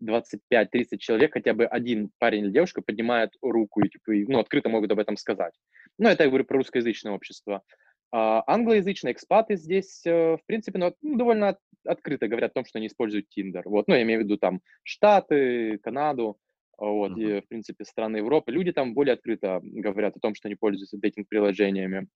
25-30 0.04 0.98
человек 1.00 1.34
хотя 1.34 1.54
бы 1.54 1.66
один 1.66 2.12
парень 2.20 2.46
или 2.46 2.52
девушка 2.52 2.82
поднимает 2.82 3.32
руку 3.42 3.82
и, 3.82 3.90
типа, 3.90 4.12
ну, 4.32 4.40
открыто 4.40 4.70
могут 4.70 4.92
об 4.92 5.00
этом 5.00 5.18
сказать. 5.18 5.54
Ну, 5.98 6.10
это 6.10 6.24
я 6.24 6.30
говорю 6.30 6.46
про 6.46 6.58
русскоязычное 6.58 7.14
общество. 7.14 7.64
А 8.12 8.44
англоязычные 8.48 9.14
экспаты 9.14 9.58
здесь, 9.58 10.06
э, 10.06 10.38
в 10.38 10.46
принципе, 10.46 10.80
ну, 10.80 10.94
ну, 11.02 11.18
довольно 11.18 11.50
от, 11.50 11.58
открыто 11.86 12.28
говорят 12.28 12.52
о 12.52 12.54
том, 12.54 12.66
что 12.66 12.78
они 12.78 12.88
используют 12.88 13.26
Tinder. 13.38 13.64
Вот, 13.66 13.88
ну, 13.88 13.96
я 13.96 14.04
имею 14.04 14.22
в 14.22 14.24
виду 14.24 14.38
там 14.38 14.62
Штаты, 14.84 15.78
Канаду. 15.80 16.38
вот, 16.78 17.12
Мгм. 17.12 17.22
и, 17.22 17.42
в 17.42 17.48
принципе, 17.48 17.84
страны 17.86 18.18
Европы, 18.18 18.52
люди 18.52 18.72
там 18.72 18.94
более 18.94 19.14
открыто 19.16 19.60
говорят 19.64 20.16
о 20.16 20.20
том, 20.20 20.36
что 20.36 20.48
они 20.48 20.56
пользуются 20.56 20.98
дейтинг-приложениями. 20.98 22.08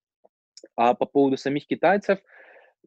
А 0.76 0.94
по 0.94 1.04
поводу 1.04 1.36
самих 1.36 1.66
китайцев, 1.66 2.20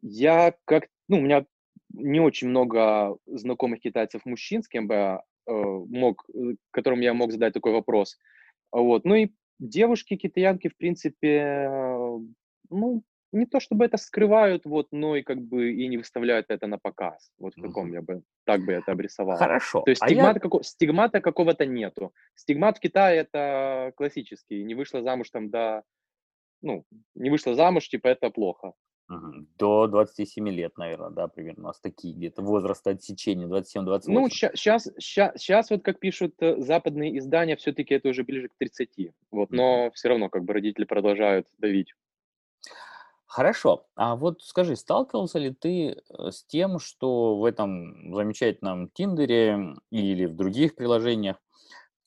я 0.01 0.55
как, 0.65 0.87
ну, 1.09 1.17
у 1.17 1.21
меня 1.21 1.45
не 1.93 2.19
очень 2.19 2.49
много 2.49 3.17
знакомых 3.25 3.79
китайцев-мужчин, 3.81 4.61
с 4.63 4.67
кем 4.67 4.87
бы 4.87 4.93
я 4.93 5.21
э, 5.47 5.51
мог, 5.53 6.25
э, 6.33 6.55
которым 6.71 7.01
я 7.01 7.13
мог 7.13 7.31
задать 7.31 7.53
такой 7.53 7.71
вопрос. 7.71 8.17
Вот. 8.71 9.05
Ну 9.05 9.15
и 9.15 9.29
девушки-китаянки, 9.59 10.67
в 10.69 10.77
принципе, 10.77 11.37
э, 11.69 12.19
ну, 12.69 13.03
не 13.31 13.45
то 13.45 13.59
чтобы 13.59 13.85
это 13.85 13.97
скрывают, 13.97 14.65
вот, 14.65 14.87
но 14.91 15.15
и 15.17 15.21
как 15.21 15.41
бы 15.41 15.73
и 15.73 15.87
не 15.87 15.97
выставляют 15.97 16.45
это 16.49 16.67
на 16.67 16.77
показ. 16.77 17.31
Вот 17.37 17.53
в 17.57 17.61
таком 17.61 17.85
Мгм. 17.87 17.93
я 17.93 18.01
бы, 18.01 18.21
так 18.45 18.61
бы 18.65 18.71
я 18.71 18.77
это 18.79 18.91
обрисовал. 18.93 19.37
Хорошо. 19.37 19.81
То 19.81 19.91
есть 19.91 20.01
А 20.01 20.05
я 20.05 20.09
стигмата, 20.15 20.39
како- 20.39 20.63
стигмата 20.63 21.21
какого-то 21.21 21.65
нету. 21.65 22.13
Стигмат 22.35 22.77
в 22.77 22.79
Китае 22.79 23.19
это 23.19 23.91
классический. 23.97 24.63
Не 24.63 24.75
вышла 24.75 25.01
замуж 25.03 25.29
там 25.31 25.49
до, 25.49 25.83
ну, 26.61 26.85
не 27.15 27.29
вышла 27.29 27.55
замуж, 27.55 27.89
типа 27.89 28.07
это 28.07 28.29
плохо. 28.29 28.73
Мгм. 29.07 29.47
До 29.59 29.87
27 29.87 30.49
лет, 30.49 30.77
наверное, 30.77 31.11
да, 31.11 31.27
примерно 31.27 31.63
у 31.63 31.67
нас 31.67 31.79
такие 31.79 32.15
где-то 32.15 32.41
возраста 32.41 32.89
отсечения, 32.89 33.45
Ну, 33.45 33.55
27-28. 33.55 34.29
сейчас, 34.29 34.89
сейчас, 34.97 35.69
вот 35.69 35.83
как 35.83 35.99
пишут 35.99 36.33
э, 36.39 36.59
западные 36.59 37.17
издания, 37.19 37.55
все-таки 37.55 37.93
это 37.93 38.09
уже 38.09 38.23
ближе 38.23 38.49
к 38.49 38.55
30. 38.57 39.11
Вот, 39.29 39.51
но 39.51 39.91
все 39.91 40.09
равно 40.09 40.29
как 40.29 40.43
бы 40.43 40.53
родители 40.53 40.85
продолжают 40.85 41.47
давить. 41.59 41.93
Хорошо. 43.27 43.85
А 43.95 44.15
вот 44.15 44.41
скажи, 44.43 44.75
сталкивался 44.75 45.39
ли 45.39 45.53
ты 45.53 45.89
э, 45.89 46.31
с 46.31 46.43
тем, 46.45 46.79
что 46.79 47.37
в 47.37 47.45
этом 47.45 48.13
замечательном 48.15 48.89
Тиндере 48.89 49.75
или 49.91 50.25
в 50.25 50.35
других 50.35 50.75
приложениях 50.75 51.37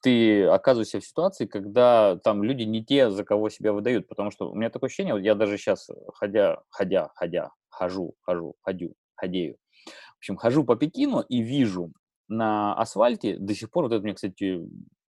ты 0.00 0.44
оказываешься 0.44 1.00
в 1.00 1.04
ситуации, 1.04 1.46
когда 1.46 2.16
там 2.16 2.42
люди 2.42 2.62
не 2.62 2.84
те, 2.84 3.10
за 3.10 3.24
кого 3.24 3.50
себя 3.50 3.72
выдают? 3.72 4.08
Потому 4.08 4.30
что 4.30 4.50
у 4.50 4.54
меня 4.54 4.70
такое 4.70 4.88
ощущение, 4.88 5.14
вот 5.14 5.22
я 5.22 5.34
даже 5.34 5.58
сейчас, 5.58 5.88
ходя, 6.14 6.62
ходя, 6.70 7.10
ходя, 7.14 7.50
хожу, 7.68 8.14
хожу, 8.22 8.54
ходю, 8.62 8.94
ходею, 9.14 9.56
в 9.86 10.18
общем, 10.18 10.36
хожу 10.36 10.64
по 10.64 10.76
Пекину 10.76 11.20
и 11.20 11.40
вижу 11.42 11.92
на 12.28 12.74
асфальте 12.74 13.38
до 13.38 13.54
сих 13.54 13.70
пор, 13.70 13.84
вот 13.84 13.92
это 13.92 14.04
меня, 14.04 14.14
кстати, 14.14 14.60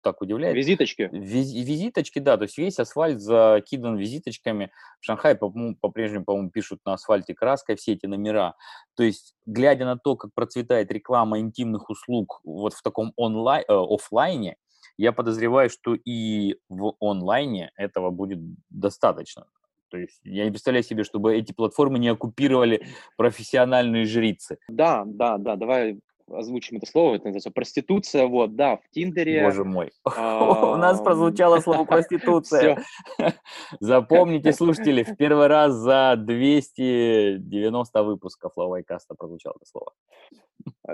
так 0.02 0.22
удивляет, 0.22 0.56
Визиточки. 0.56 1.10
Визи- 1.12 1.64
визиточки, 1.64 2.20
да, 2.20 2.38
то 2.38 2.44
есть 2.44 2.58
весь 2.58 2.80
асфальт 2.80 3.20
закидан 3.20 3.98
визиточками. 3.98 4.72
В 5.02 5.06
Шанхае 5.06 5.36
по-прежнему, 5.36 6.24
по-моему, 6.24 6.50
пишут 6.50 6.80
на 6.86 6.94
асфальте 6.94 7.34
краской 7.34 7.76
все 7.76 7.94
эти 7.94 8.06
номера. 8.06 8.56
То 8.96 9.04
есть, 9.04 9.34
глядя 9.46 9.86
на 9.86 9.98
то, 9.98 10.16
как 10.16 10.34
процветает 10.34 10.92
реклама 10.92 11.40
интимных 11.40 11.90
услуг 11.90 12.40
вот 12.46 12.74
в 12.74 12.82
таком 12.82 13.12
онлайн, 13.18 13.66
э, 13.68 13.74
оффлайне, 13.74 14.56
я 14.98 15.12
подозреваю, 15.12 15.70
что 15.70 15.96
и 15.96 16.58
в 16.70 16.94
онлайне 17.00 17.72
этого 17.76 18.10
будет 18.10 18.40
достаточно. 18.70 19.46
То 19.90 19.98
есть 19.98 20.20
я 20.24 20.44
не 20.44 20.52
представляю 20.52 20.84
себе, 20.84 21.04
чтобы 21.04 21.36
эти 21.36 21.54
платформы 21.54 22.00
не 22.00 22.10
оккупировали 22.10 22.88
профессиональные 23.16 24.06
жрицы. 24.06 24.58
Да, 24.68 25.04
да, 25.06 25.38
да, 25.38 25.56
давай 25.56 26.00
озвучим 26.30 26.78
это 26.78 26.86
слово, 26.86 27.16
это 27.16 27.26
называется 27.26 27.52
проституция, 27.52 28.26
вот, 28.28 28.56
да, 28.56 28.78
в 28.78 28.90
Тиндере. 28.92 29.44
Боже 29.44 29.64
мой. 29.64 29.92
У 30.06 30.76
нас 30.76 31.02
прозвучало 31.02 31.60
слово 31.60 31.86
проституция. 31.86 32.84
Запомните, 33.80 34.54
слушатели, 34.54 35.04
в 35.04 35.16
первый 35.16 35.48
раз 35.48 35.74
за 35.74 36.16
290 36.18 38.04
выпусков 38.04 38.54
Лавайкаста 38.56 39.16
прозвучало 39.16 39.56
это 39.58 39.66
слово. 39.66 39.94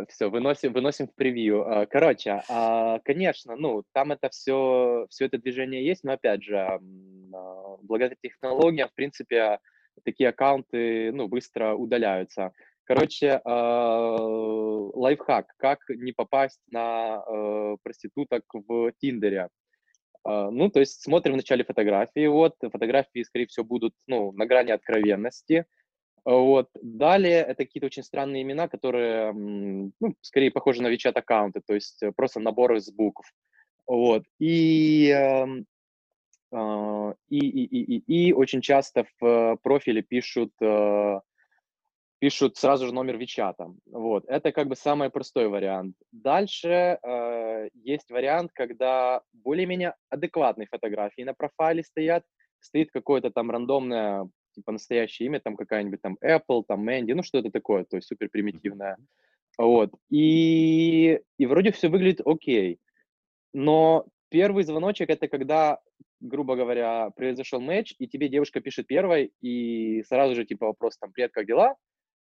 Все, 0.10 0.30
выносим, 0.30 0.74
выносим 0.74 1.08
в 1.08 1.16
превью. 1.16 1.68
А, 1.68 1.86
Короче, 1.86 2.44
а, 2.50 3.00
конечно, 3.00 3.56
ну, 3.56 3.84
там 3.94 4.12
это 4.12 4.30
все, 4.30 5.08
все 5.10 5.26
это 5.26 5.38
движение 5.38 5.86
есть, 5.86 6.04
но, 6.04 6.14
опять 6.14 6.44
же, 6.44 6.58
а, 6.58 6.80
благодаря 7.82 8.16
технологиям, 8.22 8.90
в 8.90 8.94
принципе, 8.94 9.60
такие 10.04 10.30
аккаунты, 10.30 11.12
ну, 11.12 11.28
быстро 11.28 11.74
удаляются. 11.76 12.52
Короче, 12.86 13.42
а, 13.46 14.18
лайфхак, 14.94 15.54
как 15.58 15.80
не 15.90 16.12
попасть 16.12 16.60
на 16.70 17.24
э, 17.26 17.78
проституток 17.82 18.44
в 18.54 18.92
Тиндере. 19.00 19.50
А, 20.24 20.52
Ну, 20.52 20.70
то 20.70 20.80
есть 20.80 21.02
смотрим 21.02 21.34
вначале 21.34 21.64
фотографии, 21.64 22.28
вот, 22.28 22.56
фотографии, 22.60 23.24
скорее 23.24 23.48
всего, 23.48 23.66
будут, 23.66 23.94
ну, 24.08 24.32
на 24.34 24.46
грани 24.46 24.72
откровенности, 24.72 25.66
вот. 26.26 26.70
Далее 26.82 27.42
это 27.42 27.66
какие-то 27.66 27.88
очень 27.88 28.04
странные 28.04 28.44
имена, 28.44 28.68
которые, 28.68 29.34
ну, 29.34 29.94
скорее 30.22 30.52
похожи 30.52 30.82
на 30.82 30.94
WeChat 30.94 31.14
аккаунты, 31.14 31.62
то 31.66 31.74
есть 31.74 32.02
э, 32.04 32.12
просто 32.12 32.40
набор 32.40 32.74
из 32.76 32.92
букв. 32.92 33.32
Вот. 33.88 34.24
И, 34.40 35.10
эм, 35.10 35.66
а, 36.52 37.14
и, 37.30 37.40
и, 37.40 37.66
и, 37.66 37.98
и, 37.98 38.30
и 38.30 38.34
очень 38.34 38.62
часто 38.62 39.06
в 39.20 39.58
профиле 39.64 40.02
пишут, 40.02 40.52
э, 40.62 41.20
пишут 42.24 42.56
сразу 42.56 42.86
же 42.86 42.94
номер 42.94 43.18
Вичата. 43.18 43.68
Вот. 43.86 44.24
Это 44.30 44.54
как 44.54 44.68
бы 44.68 44.78
самый 44.78 45.10
простой 45.10 45.50
вариант. 45.50 45.98
Дальше 46.14 46.98
э, 47.04 47.68
есть 47.74 48.10
вариант, 48.10 48.52
когда 48.54 49.22
более-менее 49.34 49.96
адекватные 50.10 50.68
фотографии 50.72 51.24
на 51.24 51.34
профайле 51.34 51.84
стоят, 51.84 52.24
стоит 52.62 52.92
какое-то 52.92 53.30
там 53.30 53.52
рандомное, 53.52 54.30
типа 54.56 54.72
настоящее 54.72 55.28
имя, 55.28 55.42
там 55.42 55.58
какая-нибудь 55.58 56.02
там 56.02 56.18
Apple, 56.24 56.64
там 56.66 56.88
Mandy, 56.88 57.14
ну 57.14 57.24
что-то 57.24 57.52
такое, 57.52 57.84
то 57.84 57.98
есть 57.98 58.08
супер 58.08 58.30
примитивное. 58.30 58.96
Вот. 59.58 59.92
И, 60.10 61.20
и 61.38 61.46
вроде 61.46 61.74
все 61.74 61.90
выглядит 61.90 62.26
окей. 62.26 62.80
Но 63.54 64.06
первый 64.30 64.64
звоночек 64.64 65.10
это 65.10 65.28
когда, 65.28 65.82
грубо 66.22 66.56
говоря, 66.56 67.10
произошел 67.18 67.60
матч, 67.60 67.94
и 68.00 68.08
тебе 68.08 68.30
девушка 68.30 68.62
пишет 68.62 68.88
первой, 68.88 69.34
и 69.42 70.04
сразу 70.08 70.36
же 70.36 70.46
типа 70.46 70.68
вопрос 70.68 70.98
там, 70.98 71.12
привет, 71.12 71.34
как 71.34 71.48
дела? 71.48 71.76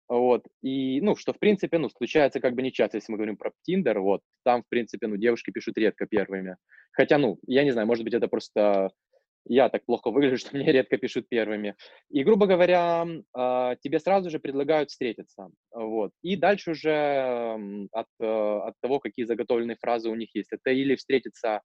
Вот, 0.09 0.45
и, 0.61 1.01
ну, 1.01 1.15
что, 1.15 1.33
в 1.33 1.39
принципе, 1.39 1.77
ну, 1.77 1.89
случается 1.89 2.39
как 2.39 2.55
бы 2.55 2.61
не 2.61 2.71
часто, 2.71 2.97
если 2.97 3.11
мы 3.11 3.17
говорим 3.17 3.35
про 3.35 3.51
Тиндер, 3.63 3.99
вот, 3.99 4.21
там, 4.43 4.63
в 4.63 4.69
принципе, 4.69 5.07
ну, 5.07 5.17
девушки 5.17 5.51
пишут 5.51 5.77
редко 5.77 6.05
первыми. 6.05 6.55
Хотя, 6.93 7.17
ну, 7.17 7.37
я 7.45 7.63
не 7.63 7.71
знаю, 7.71 7.87
может 7.87 8.05
быть, 8.05 8.13
это 8.13 8.27
просто 8.29 8.91
я 9.49 9.69
так 9.69 9.85
плохо 9.85 10.11
выгляжу, 10.11 10.37
что 10.47 10.55
мне 10.55 10.71
редко 10.71 10.97
пишут 10.97 11.29
первыми. 11.29 11.75
И, 12.09 12.23
грубо 12.23 12.47
говоря, 12.47 13.05
а, 13.33 13.75
тебе 13.77 13.99
сразу 13.99 14.29
же 14.29 14.39
предлагают 14.39 14.89
встретиться, 14.89 15.49
вот. 15.71 16.11
И 16.21 16.35
дальше 16.35 16.71
уже 16.71 17.57
от, 17.91 18.07
э, 18.19 18.25
от 18.25 18.73
того, 18.81 18.99
какие 18.99 19.25
заготовленные 19.25 19.77
фразы 19.77 20.09
у 20.09 20.15
них 20.15 20.29
есть. 20.35 20.51
Это 20.51 20.71
или 20.71 20.95
встретиться 20.95 21.61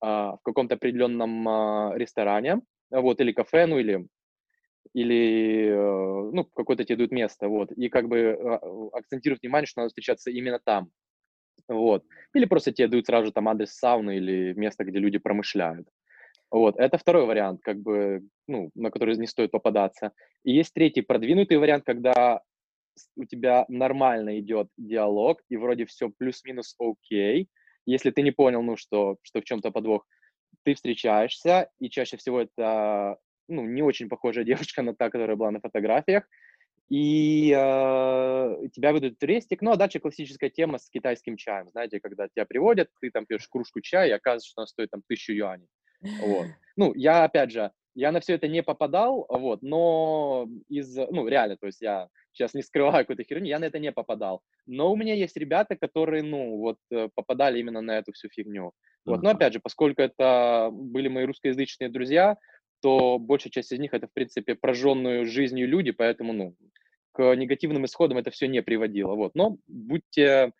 а, 0.00 0.36
в 0.36 0.40
каком-то 0.42 0.74
определенном 0.74 1.48
а, 1.48 1.92
ресторане, 1.96 2.60
вот, 2.90 3.20
или 3.20 3.32
кафе, 3.32 3.66
ну, 3.66 3.78
или 3.78 4.06
или, 4.92 5.68
э, 5.70 6.30
ну, 6.32 6.44
какое-то 6.44 6.84
тебе 6.84 6.96
дают 6.96 7.12
место, 7.12 7.48
вот, 7.48 7.72
и 7.72 7.88
как 7.88 8.08
бы 8.08 8.38
а, 8.40 8.98
акцентируют 8.98 9.42
внимание, 9.42 9.66
что 9.66 9.80
надо 9.80 9.88
встречаться 9.88 10.30
именно 10.30 10.60
там, 10.64 10.90
вот. 11.68 12.04
Или 12.34 12.44
просто 12.46 12.72
тебе 12.72 12.88
дают 12.88 13.06
сразу 13.06 13.26
же 13.26 13.32
там 13.32 13.48
адрес 13.48 13.72
сауны 13.72 14.16
или 14.16 14.52
место, 14.54 14.84
где 14.84 14.98
люди 14.98 15.18
промышляют. 15.18 15.88
Вот, 16.50 16.76
это 16.78 16.98
второй 16.98 17.26
вариант, 17.26 17.60
как 17.62 17.78
бы, 17.80 18.22
ну, 18.46 18.70
на 18.74 18.90
который 18.90 19.16
не 19.16 19.26
стоит 19.26 19.50
попадаться. 19.50 20.12
И 20.44 20.52
есть 20.52 20.72
третий 20.72 21.02
продвинутый 21.02 21.58
вариант, 21.58 21.84
когда 21.84 22.42
у 23.16 23.24
тебя 23.24 23.64
нормально 23.68 24.38
идет 24.38 24.68
диалог, 24.76 25.40
и 25.48 25.56
вроде 25.56 25.84
все 25.86 26.10
плюс-минус 26.10 26.76
окей. 26.78 27.48
Если 27.86 28.10
ты 28.10 28.22
не 28.22 28.30
понял, 28.30 28.62
ну, 28.62 28.76
что, 28.76 29.16
что 29.22 29.40
в 29.40 29.44
чем-то 29.44 29.72
подвох, 29.72 30.06
ты 30.64 30.74
встречаешься, 30.74 31.70
и 31.80 31.90
чаще 31.90 32.16
всего 32.16 32.42
это, 32.42 33.16
ну, 33.48 33.64
не 33.64 33.82
очень 33.82 34.08
похожая 34.08 34.44
девушка 34.44 34.82
на 34.82 34.94
та, 34.94 35.10
которая 35.10 35.36
была 35.36 35.50
на 35.50 35.60
фотографиях, 35.60 36.24
и 36.90 37.50
э, 37.50 38.68
тебя 38.72 38.92
выдают 38.92 39.22
рестик, 39.22 39.62
ну, 39.62 39.72
а 39.72 39.76
дальше 39.76 40.00
классическая 40.00 40.50
тема 40.50 40.78
с 40.78 40.90
китайским 40.90 41.36
чаем, 41.36 41.70
знаете, 41.70 42.00
когда 42.00 42.28
тебя 42.28 42.44
приводят, 42.44 42.90
ты 43.00 43.10
там 43.10 43.26
пьешь 43.26 43.48
кружку 43.48 43.80
чая, 43.80 44.08
и 44.08 44.12
оказывается, 44.12 44.50
что 44.50 44.60
она 44.62 44.66
стоит 44.66 44.90
там 44.90 45.02
тысячу 45.08 45.32
юаней. 45.32 45.68
Вот. 46.18 46.48
Ну, 46.76 46.92
я, 46.94 47.24
опять 47.24 47.52
же, 47.52 47.70
я 47.94 48.12
на 48.12 48.20
все 48.20 48.34
это 48.34 48.48
не 48.48 48.62
попадал, 48.62 49.26
вот, 49.28 49.62
но 49.62 50.46
из, 50.68 50.94
ну, 50.96 51.26
реально, 51.28 51.56
то 51.56 51.66
есть 51.66 51.80
я 51.80 52.08
сейчас 52.32 52.52
не 52.52 52.62
скрываю 52.62 53.04
какую-то 53.04 53.22
херню, 53.22 53.46
я 53.46 53.58
на 53.60 53.66
это 53.66 53.78
не 53.78 53.92
попадал. 53.92 54.42
Но 54.66 54.92
у 54.92 54.96
меня 54.96 55.14
есть 55.14 55.36
ребята, 55.36 55.76
которые, 55.76 56.22
ну, 56.24 56.58
вот, 56.58 56.78
э, 56.90 57.08
попадали 57.14 57.60
именно 57.60 57.80
на 57.80 57.96
эту 57.98 58.12
всю 58.12 58.28
фигню. 58.28 58.72
Вот, 59.06 59.22
но 59.22 59.30
Мгм. 59.30 59.36
опять 59.36 59.52
же, 59.52 59.60
поскольку 59.60 60.02
это 60.02 60.70
были 60.72 61.08
мои 61.08 61.24
русскоязычные 61.26 61.90
друзья, 61.90 62.36
то 62.84 63.18
большая 63.18 63.50
часть 63.50 63.72
из 63.72 63.78
них 63.78 63.94
это, 63.94 64.06
в 64.08 64.12
принципе, 64.12 64.54
прожженную 64.54 65.24
жизнью 65.24 65.66
люди, 65.66 65.90
поэтому, 65.90 66.34
ну, 66.34 66.54
к 67.12 67.34
негативным 67.34 67.86
исходам 67.86 68.18
это 68.18 68.30
все 68.30 68.46
не 68.46 68.60
приводило. 68.60 69.14
Вот. 69.14 69.34
Но 69.34 69.56
будьте 69.66 70.52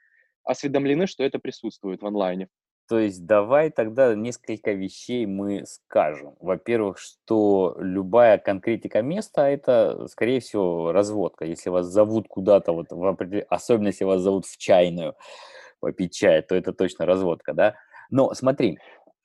осведомлены, 0.42 1.06
что 1.06 1.22
это 1.22 1.38
присутствует 1.38 2.00
в 2.00 2.06
онлайне. 2.06 2.48
То 2.88 2.98
есть 2.98 3.26
давай 3.26 3.68
тогда 3.68 4.14
несколько 4.14 4.72
вещей 4.72 5.26
мы 5.26 5.66
скажем. 5.66 6.34
Во-первых, 6.40 6.96
что 6.96 7.76
любая 7.78 8.38
конкретика 8.38 9.02
места– 9.02 9.50
это, 9.50 10.06
скорее 10.08 10.40
всего, 10.40 10.92
разводка. 10.92 11.44
Если 11.44 11.68
вас 11.68 11.84
зовут 11.88 12.26
куда-то, 12.26 12.72
вот 12.72 12.86
в 12.88 13.04
определен- 13.04 13.44
особенно 13.50 13.88
если 13.88 14.04
вас 14.04 14.22
зовут 14.22 14.46
в 14.46 14.56
чайную 14.56 15.14
попить 15.78 16.14
чай, 16.14 16.40
то 16.40 16.54
это 16.54 16.72
точно 16.72 17.04
разводка, 17.04 17.52
да? 17.52 17.74
Но 18.08 18.32
смотри, 18.32 18.78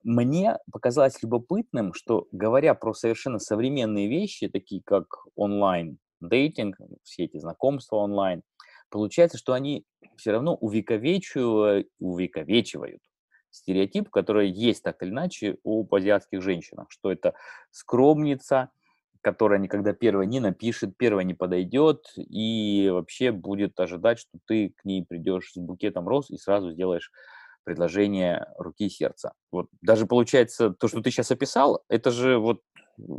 мне 0.04 0.58
показалось 0.72 1.22
любопытным, 1.22 1.94
что 1.94 2.28
говоря 2.32 2.74
про 2.74 2.94
совершенно 2.94 3.40
современные 3.40 4.08
вещи, 4.08 4.48
такие 4.48 4.82
как 4.84 5.06
онлайн-дейтинг, 5.36 6.78
все 7.04 7.26
эти 7.26 7.38
знакомства 7.38 7.98
онлайн, 7.98 8.44
получается, 8.90 9.38
что 9.38 9.54
они 9.54 9.86
все 10.16 10.32
равно 10.32 10.56
увековечивают, 10.56 11.88
увековечивают 12.00 13.02
стереотип, 13.52 14.10
который 14.10 14.50
есть 14.50 14.84
так 14.84 15.02
или 15.02 15.10
иначе 15.10 15.58
у 15.64 15.86
азиатских 15.94 16.42
женщин, 16.42 16.78
что 16.90 17.12
это 17.12 17.34
скромница, 17.72 18.70
которая 19.22 19.60
никогда 19.60 19.94
первая 19.94 20.26
не 20.26 20.40
напишет, 20.40 20.96
первая 20.98 21.26
не 21.26 21.34
подойдет 21.34 22.06
и 22.16 22.90
вообще 22.92 23.32
будет 23.32 23.80
ожидать, 23.80 24.20
что 24.20 24.40
ты 24.48 24.74
к 24.78 24.86
ней 24.86 25.06
придешь 25.06 25.52
с 25.52 25.58
букетом 25.58 26.08
роз 26.08 26.30
и 26.30 26.38
сразу 26.38 26.72
сделаешь 26.72 27.12
предложение 27.64 28.48
руки 28.58 28.86
и 28.86 28.90
сердца. 28.90 29.34
Вот 29.52 29.68
даже 29.82 30.06
получается, 30.06 30.72
то, 30.72 30.88
что 30.88 31.02
ты 31.02 31.12
сейчас 31.12 31.32
описал, 31.32 31.84
это 31.90 32.12
же 32.12 32.38
вот 32.38 32.62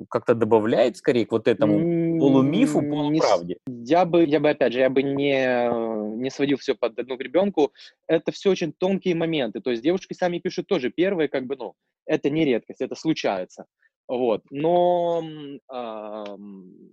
как-то 0.09 0.35
добавляет 0.35 0.97
скорее 0.97 1.27
к 1.27 1.33
вот 1.33 1.49
этому 1.49 2.19
полумифу, 2.19 2.83
полуправде. 2.83 3.57
Я 3.67 4.05
бы, 4.05 4.25
я 4.25 4.41
бы, 4.41 4.51
опять 4.51 4.73
же, 4.73 4.81
я 4.81 4.91
бы 4.91 5.03
не, 5.03 6.17
не 6.17 6.31
сводил 6.31 6.59
все 6.59 6.75
под 6.75 6.99
одну 6.99 7.17
гребенку. 7.17 7.73
Это 8.07 8.33
все 8.33 8.51
очень 8.51 8.73
тонкие 8.73 9.15
моменты. 9.15 9.61
То 9.61 9.71
есть 9.71 9.83
девушки 9.83 10.15
сами 10.15 10.39
пишут 10.39 10.67
тоже 10.67 10.91
первые, 10.91 11.29
как 11.29 11.47
бы, 11.47 11.57
ну, 11.57 11.75
это 12.07 12.31
не 12.31 12.45
редкость, 12.45 12.81
это 12.81 12.95
случается. 12.95 13.67
Вот. 14.09 14.43
Но 14.51 15.23
э, 15.23 16.25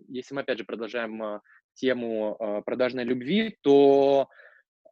если 0.07 0.36
мы, 0.36 0.41
опять 0.41 0.60
же, 0.60 0.65
продолжаем 0.65 1.23
э, 1.23 1.39
тему 1.73 2.38
э, 2.39 2.62
продажной 2.63 3.05
любви, 3.05 3.57
то 3.62 4.29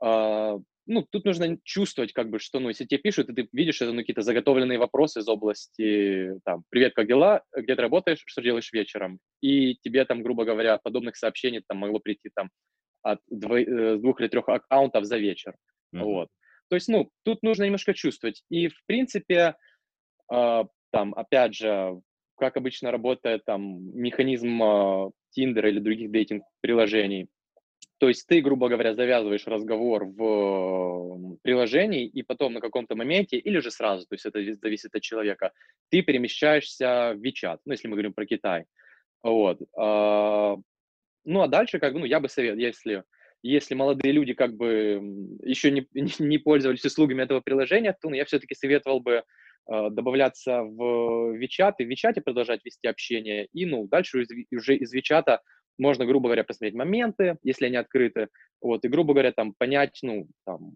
э, 0.04 0.60
ну, 0.88 1.06
тут 1.10 1.26
нужно 1.26 1.58
чувствовать, 1.63 2.13
как 2.13 2.30
бы, 2.30 2.39
что, 2.39 2.60
ну, 2.60 2.69
если 2.69 2.86
тебе 2.86 3.00
пишут, 3.00 3.30
и 3.30 3.34
ты 3.34 3.50
видишь, 3.52 3.82
это, 3.82 3.91
ну, 3.91 4.00
какие-то 4.00 4.21
заготовленные 4.21 4.78
вопросы 4.78 5.19
из 5.19 5.28
области, 5.28 6.39
там, 6.45 6.63
привет, 6.69 6.93
как 6.93 7.08
дела, 7.08 7.43
где 7.56 7.76
ты 7.76 7.82
работаешь, 7.82 8.24
что 8.26 8.41
делаешь 8.41 8.71
вечером, 8.71 9.19
и 9.41 9.76
тебе, 9.76 10.06
там, 10.06 10.21
грубо 10.21 10.45
говоря, 10.45 10.78
подобных 10.78 11.15
сообщений, 11.15 11.63
там, 11.67 11.80
могло 11.80 12.00
прийти, 12.00 12.30
там, 12.36 12.50
от 13.02 13.19
дво, 13.30 13.60
э, 13.60 13.98
двух 13.98 14.19
или 14.21 14.28
трех 14.28 14.48
аккаунтов 14.48 15.06
за 15.06 15.17
вечер, 15.17 15.56
mm-hmm. 15.93 16.04
вот. 16.04 16.30
То 16.69 16.76
есть, 16.76 16.88
ну, 16.88 17.10
тут 17.24 17.43
нужно 17.43 17.63
немножко 17.63 17.93
чувствовать, 17.93 18.43
и, 18.50 18.67
в 18.67 18.86
принципе, 18.86 19.56
э, 20.32 20.63
там, 20.91 21.13
опять 21.15 21.56
же, 21.56 22.00
как 22.38 22.58
обычно 22.58 22.91
работает, 22.91 23.43
там, 23.45 23.91
механизм 23.95 24.62
э, 24.62 25.10
Tinder 25.38 25.67
или 25.67 25.80
других 25.80 26.12
дейтинг-приложений, 26.12 27.28
то 27.98 28.10
есть 28.10 28.28
ты, 28.28 28.42
грубо 28.42 28.68
говоря, 28.68 28.94
завязываешь 28.94 29.48
разговор 29.48 30.06
в 30.06 31.38
приложении, 31.44 32.06
и 32.06 32.24
потом 32.24 32.54
на 32.54 32.60
каком-то 32.60 32.96
моменте, 32.96 33.38
или 33.38 33.60
же 33.60 33.72
сразу, 33.72 34.06
то 34.06 34.16
есть 34.16 34.26
это 34.26 34.40
зависит 34.62 34.96
от 34.96 35.02
человека, 35.02 35.52
ты 35.90 36.02
перемещаешься 36.02 37.14
в 37.16 37.22
WeChat, 37.22 37.60
ну, 37.66 37.72
если 37.72 37.88
мы 37.88 37.94
говорим 37.94 38.14
про 38.14 38.26
Китай. 38.26 38.66
Вот. 39.24 39.60
А, 39.78 40.56
ну, 41.24 41.42
а 41.42 41.48
дальше, 41.48 41.80
как 41.80 41.94
бы, 41.94 42.00
ну, 42.00 42.06
я 42.06 42.20
бы 42.20 42.28
советовал, 42.28 42.60
если, 42.60 43.04
если 43.42 43.76
молодые 43.76 44.12
люди, 44.12 44.34
как 44.34 44.56
бы, 44.56 45.02
еще 45.44 45.72
не, 45.72 45.88
не 45.94 46.38
пользовались 46.38 46.86
услугами 46.86 47.24
этого 47.24 47.40
приложения, 47.40 47.94
то 47.94 48.10
ну, 48.10 48.16
я 48.16 48.26
все-таки 48.26 48.56
советовал 48.56 49.00
бы 49.00 49.24
а, 49.68 49.90
добавляться 49.90 50.64
в 50.64 51.38
WeChat 51.38 51.76
и 51.80 51.86
в 51.86 51.90
WeChat 51.90 52.22
продолжать 52.22 52.66
вести 52.66 52.88
общение, 52.88 53.48
и, 53.54 53.66
ну, 53.66 53.88
дальше 53.88 54.26
уже 54.52 54.76
из 54.76 54.94
WeChat 54.94 55.40
можно, 55.78 56.06
грубо 56.06 56.28
говоря, 56.28 56.44
посмотреть 56.44 56.76
моменты, 56.76 57.38
если 57.44 57.66
они 57.66 57.78
открыты, 57.78 58.30
вот, 58.62 58.86
и, 58.86 58.88
грубо 58.88 59.14
говоря, 59.14 59.32
там, 59.32 59.54
понять, 59.58 60.00
ну, 60.02 60.28
там, 60.46 60.74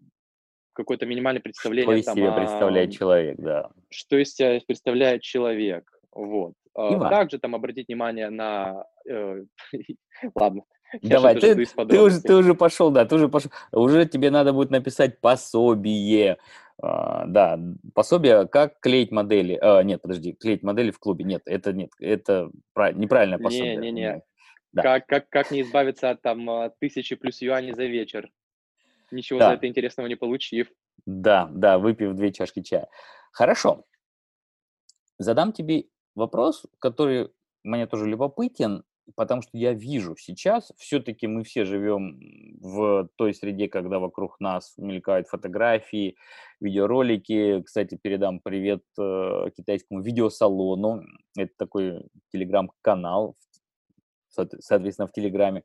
какое-то 0.72 1.06
минимальное 1.06 1.42
представление. 1.42 2.02
Что 2.02 2.12
из 2.12 2.16
себя 2.16 2.32
представляет 2.32 2.92
человек, 2.92 3.36
да. 3.38 3.70
Что 3.90 4.18
из 4.18 4.34
себя 4.34 4.60
представляет 4.66 5.22
человек, 5.22 5.90
вот. 6.12 6.54
Иван. 6.76 7.10
Также 7.10 7.38
там 7.38 7.54
обратить 7.54 7.88
внимание 7.88 8.30
на... 8.30 8.84
Э, 9.08 9.42
ладно. 10.34 10.62
Давай, 11.02 11.38
ты, 11.38 11.54
ты, 11.54 12.00
уже, 12.00 12.20
ты 12.20 12.34
уже 12.34 12.54
пошел, 12.54 12.90
да, 12.90 13.04
ты 13.04 13.14
уже 13.14 13.28
пошел. 13.28 13.50
Уже 13.72 14.06
тебе 14.06 14.30
надо 14.30 14.52
будет 14.52 14.70
написать 14.70 15.20
пособие. 15.20 16.38
Uh, 16.82 17.26
да, 17.26 17.60
пособие, 17.94 18.48
как 18.48 18.80
клеить 18.80 19.12
модели. 19.12 19.60
Uh, 19.62 19.84
нет, 19.84 20.00
подожди, 20.00 20.32
клеить 20.32 20.62
модели 20.62 20.90
в 20.90 20.98
клубе. 20.98 21.24
Нет, 21.24 21.42
это 21.44 21.72
нет, 21.74 21.90
это 22.00 22.50
неправильное 22.94 23.38
пособие. 23.38 23.76
Не, 23.76 23.90
не, 23.90 24.00
не. 24.00 24.22
Да. 24.72 24.82
Как, 24.82 25.06
как, 25.06 25.28
как 25.30 25.50
не 25.50 25.62
избавиться 25.62 26.10
от 26.10 26.22
там 26.22 26.48
а, 26.48 26.70
тысячи 26.78 27.16
плюс 27.16 27.42
юаней 27.42 27.72
за 27.72 27.84
вечер, 27.84 28.30
ничего 29.10 29.38
да. 29.38 29.48
за 29.48 29.54
это 29.54 29.66
интересного 29.66 30.06
не 30.06 30.16
получив. 30.16 30.70
Да, 31.06 31.48
да, 31.52 31.78
выпив 31.78 32.14
две 32.14 32.32
чашки 32.32 32.62
чая. 32.62 32.88
Хорошо. 33.32 33.84
Задам 35.18 35.52
тебе 35.52 35.84
вопрос, 36.14 36.66
который 36.78 37.30
мне 37.64 37.86
тоже 37.86 38.06
любопытен, 38.06 38.84
потому 39.16 39.42
что 39.42 39.50
я 39.58 39.72
вижу 39.72 40.16
сейчас, 40.16 40.72
все-таки 40.76 41.26
мы 41.26 41.42
все 41.42 41.64
живем 41.64 42.20
в 42.60 43.08
той 43.16 43.34
среде, 43.34 43.68
когда 43.68 43.98
вокруг 43.98 44.38
нас 44.40 44.74
мелькают 44.78 45.28
фотографии, 45.28 46.16
видеоролики. 46.60 47.62
Кстати, 47.62 47.98
передам 48.00 48.40
привет 48.40 48.82
э, 48.98 49.50
китайскому 49.56 50.00
видеосалону. 50.00 51.02
Это 51.36 51.52
такой 51.58 52.04
телеграм-канал 52.32 53.36
соответственно, 54.30 55.06
в 55.06 55.12
Телеграме, 55.12 55.64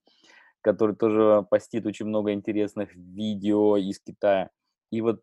который 0.61 0.95
тоже 0.95 1.45
постит 1.49 1.85
очень 1.85 2.05
много 2.05 2.33
интересных 2.33 2.95
видео 2.95 3.77
из 3.77 3.99
Китая. 3.99 4.49
И 4.91 5.01
вот 5.01 5.21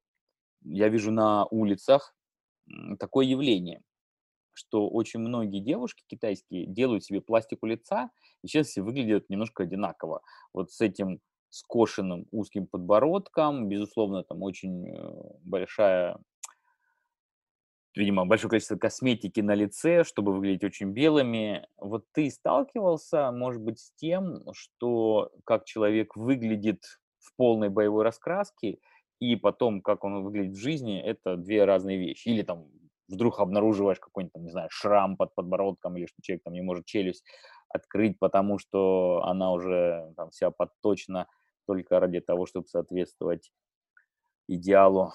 я 0.64 0.88
вижу 0.88 1.11
на 1.11 1.46
улицах 1.46 2.14
такое 2.98 3.26
явление, 3.26 3.83
что 4.52 4.88
очень 4.88 5.20
многие 5.20 5.61
девушки 5.61 6.05
китайские 6.07 6.66
делают 6.66 7.05
себе 7.05 7.20
пластику 7.20 7.66
лица, 7.66 8.11
и 8.42 8.48
сейчас 8.48 8.68
все 8.68 8.83
выглядят 8.83 9.28
немножко 9.28 9.64
одинаково. 9.64 10.22
Вот 10.52 10.70
с 10.70 10.81
этим 10.81 11.20
скошенным 11.50 12.26
узким 12.31 12.66
подбородком, 12.66 13.68
безусловно, 13.68 14.24
там 14.24 14.42
очень 14.42 14.88
э, 14.88 15.12
большая 15.42 16.18
видимо, 17.94 18.24
большое 18.24 18.50
количество 18.50 18.76
косметики 18.76 19.40
на 19.40 19.55
лице, 19.55 20.05
чтобы 20.05 20.33
выглядеть 20.33 20.64
очень 20.64 20.92
белыми. 20.92 21.66
Вот 21.76 22.05
ты 22.12 22.31
сталкивался, 22.31 23.31
может 23.33 23.62
быть, 23.62 23.81
с 23.81 23.92
тем, 23.94 24.42
что 24.52 25.31
как 25.44 25.64
человек 25.64 26.16
выглядит 26.16 26.85
в 27.18 27.35
полной 27.37 27.68
боевой 27.68 28.05
раскраске, 28.05 28.78
и 29.20 29.37
потом, 29.37 29.83
как 29.83 30.05
он 30.05 30.24
выглядит 30.24 30.57
в 30.57 30.61
жизни, 30.61 31.00
это 31.00 31.37
две 31.37 31.64
разные 31.64 31.98
вещи. 31.98 32.28
Или 32.28 32.42
там 32.42 32.66
вдруг 33.09 33.38
обнаруживаешь 33.38 34.00
какой-нибудь, 34.00 34.33
там, 34.33 34.44
не 34.44 34.50
знаю, 34.50 34.68
шрам 34.70 35.16
под 35.16 35.35
подбородком, 35.35 35.96
или 35.96 36.07
что 36.07 36.22
человек 36.22 36.42
там 36.44 36.55
не 36.55 36.62
может 36.62 36.87
челюсть 36.87 37.24
открыть, 37.68 38.18
потому 38.18 38.59
что 38.59 39.22
она 39.24 39.52
уже 39.52 40.12
там 40.16 40.31
вся 40.31 40.50
подточена 40.50 41.28
только 41.66 42.00
ради 42.00 42.20
того, 42.20 42.46
чтобы 42.46 42.66
соответствовать 42.66 43.52
идеалу 44.48 45.12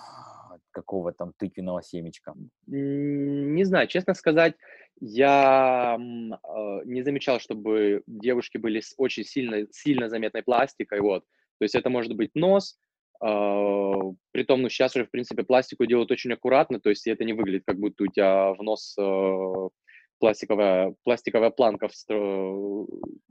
какого 0.77 1.11
там 1.11 1.33
тыквенного 1.37 1.81
семечка? 1.81 2.33
Не 2.67 3.63
знаю, 3.63 3.87
честно 3.87 4.13
сказать, 4.13 4.53
я 5.01 5.97
э, 5.97 6.81
не 6.85 7.01
замечал, 7.01 7.39
чтобы 7.39 8.03
девушки 8.05 8.59
были 8.59 8.79
с 8.79 8.93
очень 8.97 9.23
сильно, 9.23 9.65
сильно 9.71 10.07
заметной 10.07 10.43
пластикой, 10.43 11.01
вот. 11.01 11.23
То 11.59 11.63
есть 11.63 11.73
это 11.73 11.89
может 11.89 12.15
быть 12.15 12.35
нос, 12.35 12.77
э, 13.23 13.93
притом, 14.31 14.61
ну, 14.61 14.69
сейчас 14.69 14.95
уже, 14.95 15.05
в 15.05 15.09
принципе, 15.09 15.43
пластику 15.43 15.85
делают 15.87 16.11
очень 16.11 16.33
аккуратно, 16.33 16.79
то 16.79 16.89
есть 16.89 17.07
это 17.07 17.23
не 17.25 17.33
выглядит, 17.33 17.63
как 17.65 17.79
будто 17.79 18.03
у 18.03 18.07
тебя 18.07 18.53
в 18.53 18.61
нос 18.61 18.95
э, 18.99 19.69
пластиковая, 20.19 20.93
пластиковая 21.03 21.49
планка 21.49 21.87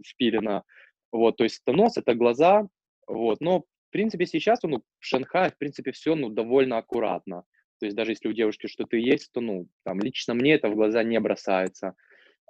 впилена, 0.05 0.65
вот, 1.13 1.37
то 1.37 1.45
есть 1.45 1.63
это 1.65 1.77
нос, 1.77 1.97
это 1.97 2.15
глаза, 2.15 2.67
вот, 3.07 3.41
но 3.41 3.65
в 3.89 3.93
принципе, 3.93 4.27
сейчас, 4.27 4.63
ну, 4.63 4.83
в 4.99 5.05
Шанхае, 5.05 5.51
в 5.51 5.59
принципе, 5.59 5.93
все, 5.93 6.15
ну, 6.15 6.29
довольно 6.29 6.79
аккуратно. 6.79 7.45
То 7.79 7.87
есть 7.87 7.97
даже 7.97 8.13
если 8.13 8.29
у 8.29 8.33
девушки 8.33 8.67
что-то 8.67 8.97
есть, 8.97 9.31
то, 9.33 9.41
ну, 9.41 9.69
там, 9.85 10.01
лично 10.01 10.35
мне 10.35 10.55
это 10.55 10.69
в 10.69 10.75
глаза 10.75 11.03
не 11.03 11.21
бросается. 11.21 11.95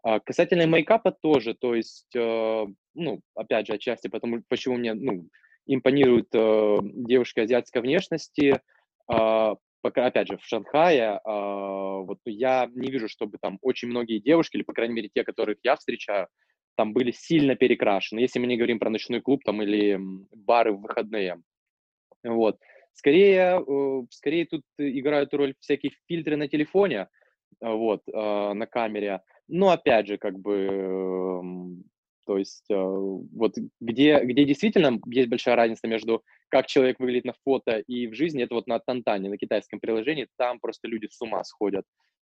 А 0.03 0.21
касательно 0.21 0.67
мейкапа 0.67 1.11
тоже, 1.11 1.55
то 1.55 1.75
есть, 1.75 2.15
э, 2.15 2.67
ну, 2.95 3.21
опять 3.35 3.67
же, 3.67 3.75
отчасти 3.75 4.09
потому, 4.09 4.43
почему 4.49 4.77
мне, 4.77 4.95
ну, 4.95 5.29
импонируют 5.67 6.29
э, 6.33 6.77
девушки 6.83 7.41
азиатской 7.41 7.83
внешности, 7.83 8.61
э, 9.13 9.55
пока, 9.81 10.07
опять 10.07 10.29
же, 10.29 10.39
в 10.39 10.45
Шанхае, 10.45 11.15
э, 11.15 11.21
вот 11.25 12.19
я 12.25 12.69
не 12.73 12.91
вижу, 12.91 13.09
чтобы 13.09 13.39
там 13.41 13.59
очень 13.63 13.89
многие 13.89 14.21
девушки, 14.21 14.57
или, 14.57 14.63
по 14.63 14.73
крайней 14.73 14.95
мере, 14.95 15.11
те, 15.13 15.25
которых 15.25 15.59
я 15.65 15.75
встречаю, 15.77 16.29
там 16.77 16.93
были 16.93 17.11
сильно 17.11 17.57
перекрашены, 17.57 18.21
если 18.21 18.39
мы 18.39 18.47
не 18.47 18.57
говорим 18.57 18.79
про 18.79 18.91
ночной 18.91 19.21
клуб 19.21 19.43
там 19.45 19.63
или 19.63 19.99
бары 20.35 20.73
в 20.73 20.83
выходные. 20.83 21.43
Вот. 22.23 22.59
Скорее, 22.95 23.63
э, 23.67 24.03
скорее 24.11 24.47
тут 24.47 24.63
играют 24.79 25.35
роль 25.35 25.55
всякие 25.61 25.93
фильтры 26.09 26.37
на 26.37 26.49
телефоне, 26.49 27.09
вот, 27.61 28.03
э, 28.07 28.53
на 28.53 28.67
камере. 28.67 29.21
Но 29.49 29.71
опять 29.71 30.07
же, 30.07 30.19
как 30.19 30.39
бы 30.39 31.83
То 32.27 32.39
есть 32.39 32.65
э, 32.71 32.75
вот 32.75 33.55
где, 33.81 34.19
где 34.25 34.45
действительно 34.45 34.99
есть 35.07 35.29
большая 35.29 35.55
разница 35.55 35.87
между 35.87 36.25
как 36.49 36.67
человек 36.67 36.99
выглядит 36.99 37.25
на 37.25 37.35
фото 37.45 37.79
и 37.79 38.09
в 38.09 38.15
жизни, 38.15 38.43
это 38.43 38.55
вот 38.55 38.67
на 38.67 38.81
Тантане, 38.81 39.31
на 39.31 39.39
китайском 39.39 39.79
приложении, 39.79 40.27
там 40.37 40.59
просто 40.59 40.89
люди 40.89 41.07
с 41.11 41.21
ума 41.23 41.45
сходят. 41.45 41.85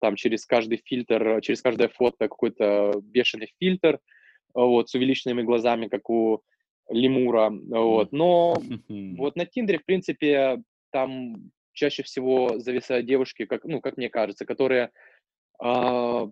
Там 0.00 0.14
через 0.16 0.46
каждый 0.46 0.80
фильтр, 0.84 1.40
через 1.42 1.60
каждое 1.60 1.88
фото 1.88 2.28
какой-то 2.28 2.92
бешеный 3.02 3.52
фильтр, 3.58 3.98
вот, 4.54 4.88
с 4.88 4.94
увеличенными 4.94 5.42
глазами, 5.42 5.88
как 5.88 6.08
у 6.10 6.42
лемура, 6.88 7.50
вот. 7.50 8.12
Но 8.12 8.56
вот 8.88 9.36
на 9.36 9.46
Тиндере, 9.46 9.78
в 9.78 9.84
принципе, 9.84 10.62
там 10.90 11.50
чаще 11.72 12.02
всего 12.02 12.58
зависают 12.58 13.06
девушки, 13.06 13.46
как, 13.46 13.64
ну, 13.64 13.80
как 13.80 13.96
мне 13.96 14.10
кажется, 14.10 14.44
которые 14.44 14.90
э, 15.62 16.26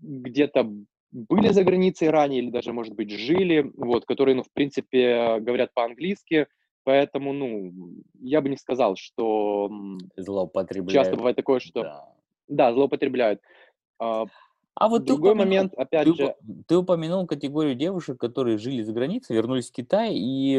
где-то 0.00 0.70
были 1.12 1.48
за 1.48 1.64
границей 1.64 2.10
ранее 2.10 2.42
или 2.42 2.50
даже, 2.50 2.72
может 2.72 2.94
быть, 2.94 3.10
жили, 3.10 3.70
вот, 3.76 4.04
которые, 4.06 4.36
ну, 4.36 4.42
в 4.42 4.52
принципе, 4.52 5.38
говорят 5.40 5.74
по-английски, 5.74 6.46
поэтому, 6.84 7.32
ну, 7.32 7.72
я 8.20 8.40
бы 8.40 8.48
не 8.48 8.56
сказал, 8.56 8.96
что 8.96 9.70
злоупотребляют. 10.16 10.92
Часто 10.92 11.16
бывает 11.16 11.36
такое, 11.36 11.58
что... 11.60 11.82
Да, 11.82 12.14
да 12.48 12.72
злоупотребляют. 12.72 13.40
А, 14.74 14.88
вот 14.88 15.04
Другой 15.04 15.32
упомянул, 15.32 15.46
момент, 15.46 15.74
опять 15.74 16.06
ты, 16.06 16.14
же... 16.14 16.34
Ты 16.66 16.76
упомянул 16.76 17.26
категорию 17.26 17.74
девушек, 17.74 18.18
которые 18.18 18.56
жили 18.56 18.82
за 18.82 18.92
границей, 18.92 19.36
вернулись 19.36 19.68
в 19.68 19.72
Китай, 19.74 20.14
и, 20.14 20.54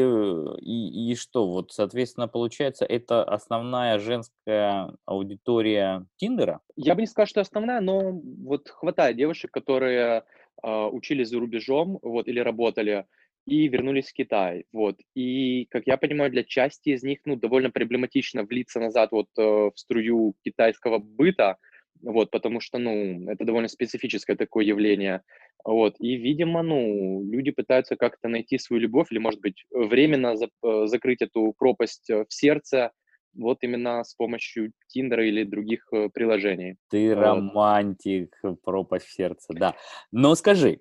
и, 0.60 1.12
и 1.12 1.14
что? 1.16 1.48
Вот, 1.48 1.72
соответственно, 1.72 2.28
получается, 2.28 2.84
это 2.84 3.24
основная 3.24 3.98
женская 3.98 4.94
аудитория 5.06 6.06
Тиндера? 6.16 6.60
Я 6.76 6.94
бы 6.94 7.00
не 7.00 7.06
сказал, 7.06 7.26
что 7.26 7.40
основная, 7.40 7.80
но 7.80 8.12
вот 8.12 8.68
хватает 8.68 9.16
девушек, 9.16 9.50
которые 9.50 10.24
э, 10.62 10.86
учились 10.86 11.30
за 11.30 11.40
рубежом, 11.40 11.98
вот, 12.02 12.28
или 12.28 12.38
работали, 12.38 13.06
и 13.46 13.66
вернулись 13.66 14.10
в 14.10 14.12
Китай, 14.12 14.66
вот. 14.72 14.96
И, 15.14 15.66
как 15.70 15.86
я 15.86 15.96
понимаю, 15.96 16.30
для 16.30 16.44
части 16.44 16.90
из 16.90 17.02
них, 17.02 17.20
ну, 17.24 17.36
довольно 17.36 17.70
проблематично 17.70 18.44
влиться 18.44 18.78
назад 18.78 19.10
вот 19.10 19.28
э, 19.36 19.42
в 19.42 19.72
струю 19.74 20.34
китайского 20.44 20.98
быта, 20.98 21.56
вот, 22.02 22.30
потому 22.30 22.60
что, 22.60 22.78
ну, 22.78 23.30
это 23.30 23.44
довольно 23.44 23.68
специфическое 23.68 24.36
такое 24.36 24.64
явление, 24.64 25.22
вот, 25.64 25.94
и, 26.00 26.16
видимо, 26.16 26.62
ну, 26.62 27.22
люди 27.24 27.50
пытаются 27.52 27.96
как-то 27.96 28.28
найти 28.28 28.58
свою 28.58 28.82
любовь 28.82 29.08
или, 29.10 29.18
может 29.18 29.40
быть, 29.40 29.64
временно 29.70 30.36
за, 30.36 30.48
э, 30.64 30.86
закрыть 30.86 31.22
эту 31.22 31.54
пропасть 31.56 32.10
э, 32.10 32.24
в 32.28 32.32
сердце, 32.32 32.90
вот 33.34 33.58
именно 33.62 34.04
с 34.04 34.14
помощью 34.14 34.72
Тиндера 34.88 35.26
или 35.26 35.44
других 35.44 35.86
э, 35.92 36.08
приложений. 36.12 36.76
Ты 36.90 37.14
вот. 37.14 37.22
романтик, 37.22 38.36
пропасть 38.64 39.06
в 39.06 39.12
сердце, 39.12 39.54
да. 39.54 39.74
Но 40.10 40.34
скажи, 40.34 40.80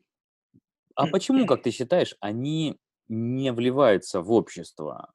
а 0.96 1.08
почему, 1.08 1.46
как 1.46 1.62
ты 1.62 1.72
считаешь, 1.72 2.16
они 2.20 2.78
не 3.08 3.52
вливаются 3.52 4.22
в 4.22 4.32
общество? 4.32 5.14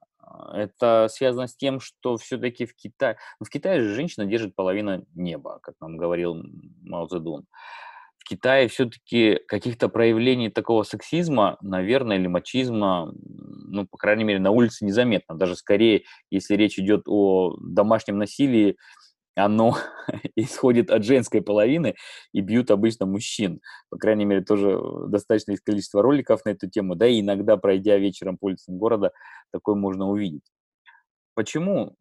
Это 0.53 1.09
связано 1.09 1.47
с 1.47 1.57
тем, 1.57 1.81
что 1.81 2.17
все-таки 2.17 2.67
в 2.67 2.75
Китае... 2.75 3.17
В 3.41 3.49
Китае 3.49 3.81
же 3.81 3.95
женщина 3.95 4.27
держит 4.27 4.55
половину 4.55 5.07
неба, 5.15 5.59
как 5.63 5.75
нам 5.81 5.97
говорил 5.97 6.43
Мао 6.83 7.07
Цзэдун. 7.07 7.47
В 8.19 8.29
Китае 8.29 8.67
все-таки 8.69 9.39
каких-то 9.47 9.89
проявлений 9.89 10.51
такого 10.51 10.83
сексизма, 10.83 11.59
наверное, 11.61 12.17
или 12.17 12.27
мачизма, 12.27 13.13
ну, 13.15 13.87
по 13.87 13.99
крайней 13.99 14.25
мере, 14.25 14.41
на 14.41 14.51
улице 14.51 14.85
незаметно. 14.85 15.37
Даже 15.37 15.55
скорее, 15.55 16.03
если 16.31 16.57
речь 16.57 16.79
идет 16.79 17.03
о 17.07 17.57
домашнем 17.61 18.19
насилии, 18.19 18.77
оно 19.37 19.77
исходит 20.37 20.91
от 20.91 21.05
женской 21.05 21.43
половины 21.43 21.95
и 22.33 22.41
бьют 22.41 22.71
обычно 22.71 23.07
мужчин. 23.07 23.61
По 23.91 23.99
крайней 23.99 24.25
мере, 24.25 24.43
тоже 24.43 24.71
э, 24.71 25.09
достаточно 25.09 25.53
есть 25.53 25.63
количество 25.63 26.03
роликов 26.03 26.45
на 26.45 26.51
эту 26.51 26.69
тему, 26.69 26.95
да, 26.95 27.07
и 27.07 27.21
иногда, 27.21 27.57
пройдя 27.57 27.99
вечером 27.99 28.39
по 28.39 28.47
улицам 28.47 28.79
города, 28.79 29.13
такое 29.53 29.75
можно 29.75 30.09
увидеть. 30.09 30.45
Почему, 31.35 31.97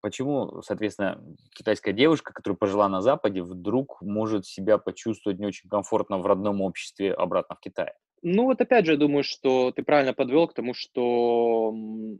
почему, 0.00 0.62
соответственно, 0.62 1.20
китайская 1.54 1.92
девушка, 1.92 2.32
которая 2.32 2.56
пожила 2.56 2.88
на 2.88 3.02
Западе, 3.02 3.42
вдруг 3.42 4.00
может 4.00 4.46
себя 4.46 4.78
почувствовать 4.78 5.40
не 5.40 5.46
очень 5.46 5.68
комфортно 5.68 6.18
в 6.18 6.26
родном 6.26 6.60
обществе 6.60 7.12
обратно 7.12 7.56
в 7.56 7.60
Китае? 7.60 7.94
Ну 8.24 8.44
вот 8.44 8.60
опять 8.60 8.86
же, 8.86 8.92
я 8.92 8.98
думаю, 8.98 9.24
что 9.24 9.72
ты 9.72 9.82
правильно 9.82 10.14
подвел 10.14 10.46
к 10.46 10.54
тому, 10.54 10.74
что, 10.74 11.72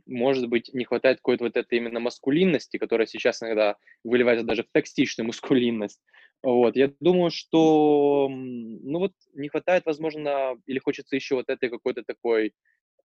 может 0.05 0.49
быть, 0.49 0.69
не 0.73 0.83
хватает 0.83 1.17
какой-то 1.19 1.45
вот 1.45 1.55
этой 1.55 1.77
именно 1.77 2.01
маскулинности, 2.01 2.75
которая 2.77 3.07
сейчас 3.07 3.41
иногда 3.41 3.77
выливается 4.03 4.45
даже 4.45 4.63
в 4.63 4.67
токсичную 4.71 5.27
маскулинность. 5.27 6.01
Вот, 6.41 6.75
я 6.75 6.91
думаю, 6.99 7.31
что, 7.31 8.27
ну 8.29 8.99
вот, 8.99 9.13
не 9.33 9.47
хватает, 9.47 9.85
возможно, 9.85 10.55
или 10.65 10.77
хочется 10.79 11.15
еще 11.15 11.35
вот 11.35 11.47
этой 11.47 11.69
какой-то 11.69 12.03
такой, 12.03 12.53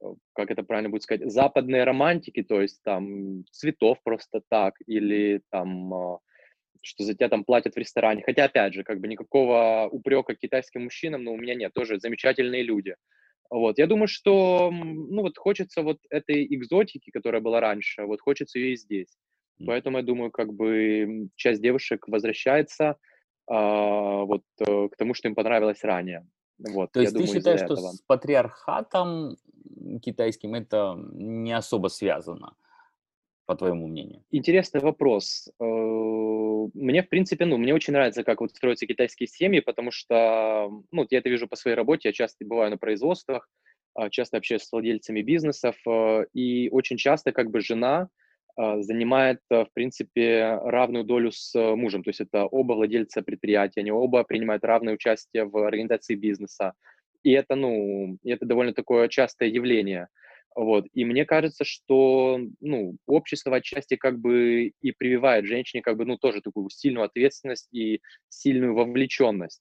э, 0.02 0.06
как 0.34 0.50
это 0.50 0.62
правильно 0.62 0.88
будет 0.90 1.02
сказать, 1.02 1.30
западной 1.30 1.84
романтики, 1.84 2.42
то 2.42 2.62
есть 2.62 2.82
там 2.82 3.44
цветов 3.50 3.98
просто 4.04 4.40
так, 4.48 4.74
или 4.86 5.42
там 5.50 5.92
а, 5.94 6.18
что 6.86 7.04
за 7.04 7.14
тебя 7.14 7.28
там 7.28 7.44
платят 7.44 7.74
в 7.74 7.78
ресторане. 7.78 8.22
Хотя, 8.24 8.44
опять 8.44 8.74
же, 8.74 8.84
как 8.84 9.00
бы 9.00 9.08
никакого 9.08 9.88
упрека 9.90 10.34
китайским 10.34 10.84
мужчинам, 10.84 11.24
но 11.24 11.32
у 11.32 11.36
меня 11.36 11.54
нет, 11.54 11.72
тоже 11.74 11.98
замечательные 11.98 12.62
люди. 12.62 12.94
Вот, 13.50 13.78
я 13.78 13.86
думаю, 13.86 14.08
что, 14.08 14.70
ну, 14.72 15.22
вот 15.22 15.38
хочется 15.38 15.82
вот 15.82 15.98
этой 16.10 16.44
экзотики, 16.46 17.10
которая 17.10 17.40
была 17.40 17.60
раньше, 17.60 18.04
вот 18.04 18.20
хочется 18.20 18.58
ее 18.58 18.72
и 18.72 18.76
здесь. 18.76 19.16
Поэтому 19.64 19.98
я 19.98 20.02
думаю, 20.02 20.30
как 20.30 20.52
бы 20.52 21.28
часть 21.34 21.62
девушек 21.62 22.08
возвращается 22.08 22.96
а, 23.48 24.24
вот 24.24 24.42
э, 24.60 24.88
к 24.88 24.96
тому, 24.96 25.14
что 25.14 25.28
им 25.28 25.34
понравилось 25.34 25.82
ранее. 25.82 26.26
Вот, 26.58 26.92
То 26.92 27.00
есть 27.00 27.12
ты 27.12 27.20
думаю, 27.20 27.34
считаешь, 27.34 27.60
что 27.60 27.74
этого. 27.74 27.92
с 27.92 28.00
патриархатом 28.02 29.36
китайским 30.02 30.54
это 30.54 30.94
не 31.12 31.52
особо 31.52 31.88
связано? 31.88 32.54
по 33.46 33.54
твоему 33.54 33.86
мнению? 33.86 34.22
Интересный 34.32 34.80
вопрос. 34.80 35.48
Э, 35.60 35.64
мне, 36.74 37.02
в 37.02 37.08
принципе, 37.08 37.44
ну, 37.44 37.56
мне 37.56 37.74
очень 37.74 37.92
нравится, 37.92 38.24
как 38.24 38.40
вот 38.40 38.50
строятся 38.50 38.86
китайские 38.86 39.26
семьи, 39.26 39.60
потому 39.60 39.90
что, 39.90 40.70
ну, 40.90 41.06
я 41.10 41.18
это 41.18 41.28
вижу 41.28 41.48
по 41.48 41.56
своей 41.56 41.76
работе, 41.76 42.08
я 42.08 42.12
часто 42.12 42.44
бываю 42.44 42.70
на 42.70 42.78
производствах, 42.78 43.48
а, 43.94 44.10
часто 44.10 44.36
общаюсь 44.36 44.62
с 44.62 44.72
владельцами 44.72 45.22
бизнесов, 45.22 45.76
э, 45.86 46.26
и 46.34 46.68
очень 46.70 46.96
часто 46.96 47.32
как 47.32 47.50
бы 47.50 47.60
жена 47.60 48.08
э, 48.58 48.80
занимает, 48.80 49.40
в 49.50 49.68
принципе, 49.74 50.58
равную 50.62 51.04
долю 51.04 51.30
с 51.32 51.54
мужем, 51.76 52.02
то 52.02 52.10
есть 52.10 52.20
это 52.20 52.46
оба 52.46 52.74
владельца 52.74 53.22
предприятия, 53.22 53.80
они 53.80 53.90
оба 53.90 54.24
принимают 54.24 54.64
равное 54.64 54.94
участие 54.94 55.44
в 55.44 55.56
организации 55.56 56.14
бизнеса, 56.14 56.72
и 57.22 57.32
это, 57.32 57.54
ну, 57.54 58.18
это 58.24 58.46
довольно 58.46 58.72
такое 58.72 59.08
частое 59.08 59.48
явление– 59.48 60.08
вот. 60.56 60.86
И 60.94 61.04
мне 61.04 61.26
кажется, 61.26 61.64
что 61.64 62.40
ну, 62.60 62.96
общество 63.06 63.56
отчасти 63.56 63.96
как 63.96 64.18
бы 64.18 64.72
и 64.80 64.92
прививает 64.92 65.44
женщине 65.44 65.82
как 65.82 65.98
бы, 65.98 66.06
ну, 66.06 66.16
тоже 66.16 66.40
такую 66.40 66.70
сильную 66.70 67.04
ответственность 67.04 67.68
и 67.72 68.00
сильную 68.30 68.74
вовлеченность. 68.74 69.60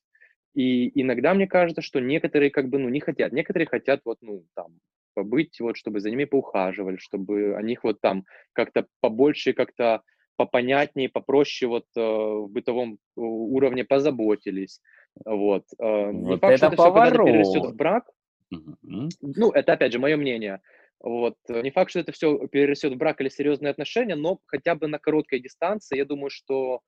И 0.53 0.89
иногда 1.01 1.33
мне 1.33 1.47
кажется, 1.47 1.81
что 1.81 1.99
некоторые 1.99 2.49
как 2.49 2.69
бы, 2.69 2.79
ну, 2.79 2.87
не 2.87 3.01
хотят. 3.01 3.33
Некоторые 3.33 3.67
хотят 3.67 3.99
вот, 4.05 4.19
ну, 4.21 4.45
там, 4.55 4.79
побыть, 5.13 5.59
вот, 5.59 5.75
чтобы 5.75 5.99
за 5.99 6.09
ними 6.09 6.23
поухаживали, 6.23 6.95
чтобы 6.95 7.55
о 7.57 7.61
них 7.61 7.83
вот 7.83 7.99
там 7.99 8.23
как-то 8.53 8.87
побольше, 9.01 9.51
как-то 9.51 10.01
попонятнее, 10.37 11.09
попроще 11.09 11.67
вот 11.67 11.85
э, 11.97 11.99
в 11.99 12.47
бытовом 12.47 12.99
уровне 13.17 13.83
позаботились. 13.83 14.79
Вот. 15.25 15.63
Э, 15.77 16.11
вот 16.11 16.35
не 16.35 16.37
факт, 16.37 16.53
это 16.53 16.57
что 16.57 16.67
это 16.67 16.75
поворот. 16.77 17.11
все 17.11 17.25
перерастет 17.25 17.65
в 17.65 17.75
брак. 17.75 18.09
Mm-hmm. 18.53 19.09
Ну, 19.21 19.51
это, 19.51 19.73
опять 19.73 19.91
же, 19.91 19.99
мое 19.99 20.15
мнение. 20.15 20.61
Вот. 21.01 21.35
Э, 21.49 21.61
не 21.61 21.71
факт, 21.71 21.91
что 21.91 21.99
это 21.99 22.11
все 22.11 22.47
перерастет 22.47 22.93
в 22.93 22.97
брак 22.97 23.21
или 23.21 23.29
серьезные 23.29 23.71
отношения, 23.71 24.15
но 24.15 24.39
хотя 24.45 24.75
бы 24.75 24.87
на 24.87 24.99
короткой 24.99 25.39
дистанции, 25.39 25.97
я 25.97 26.05
думаю, 26.05 26.29
что 26.29 26.81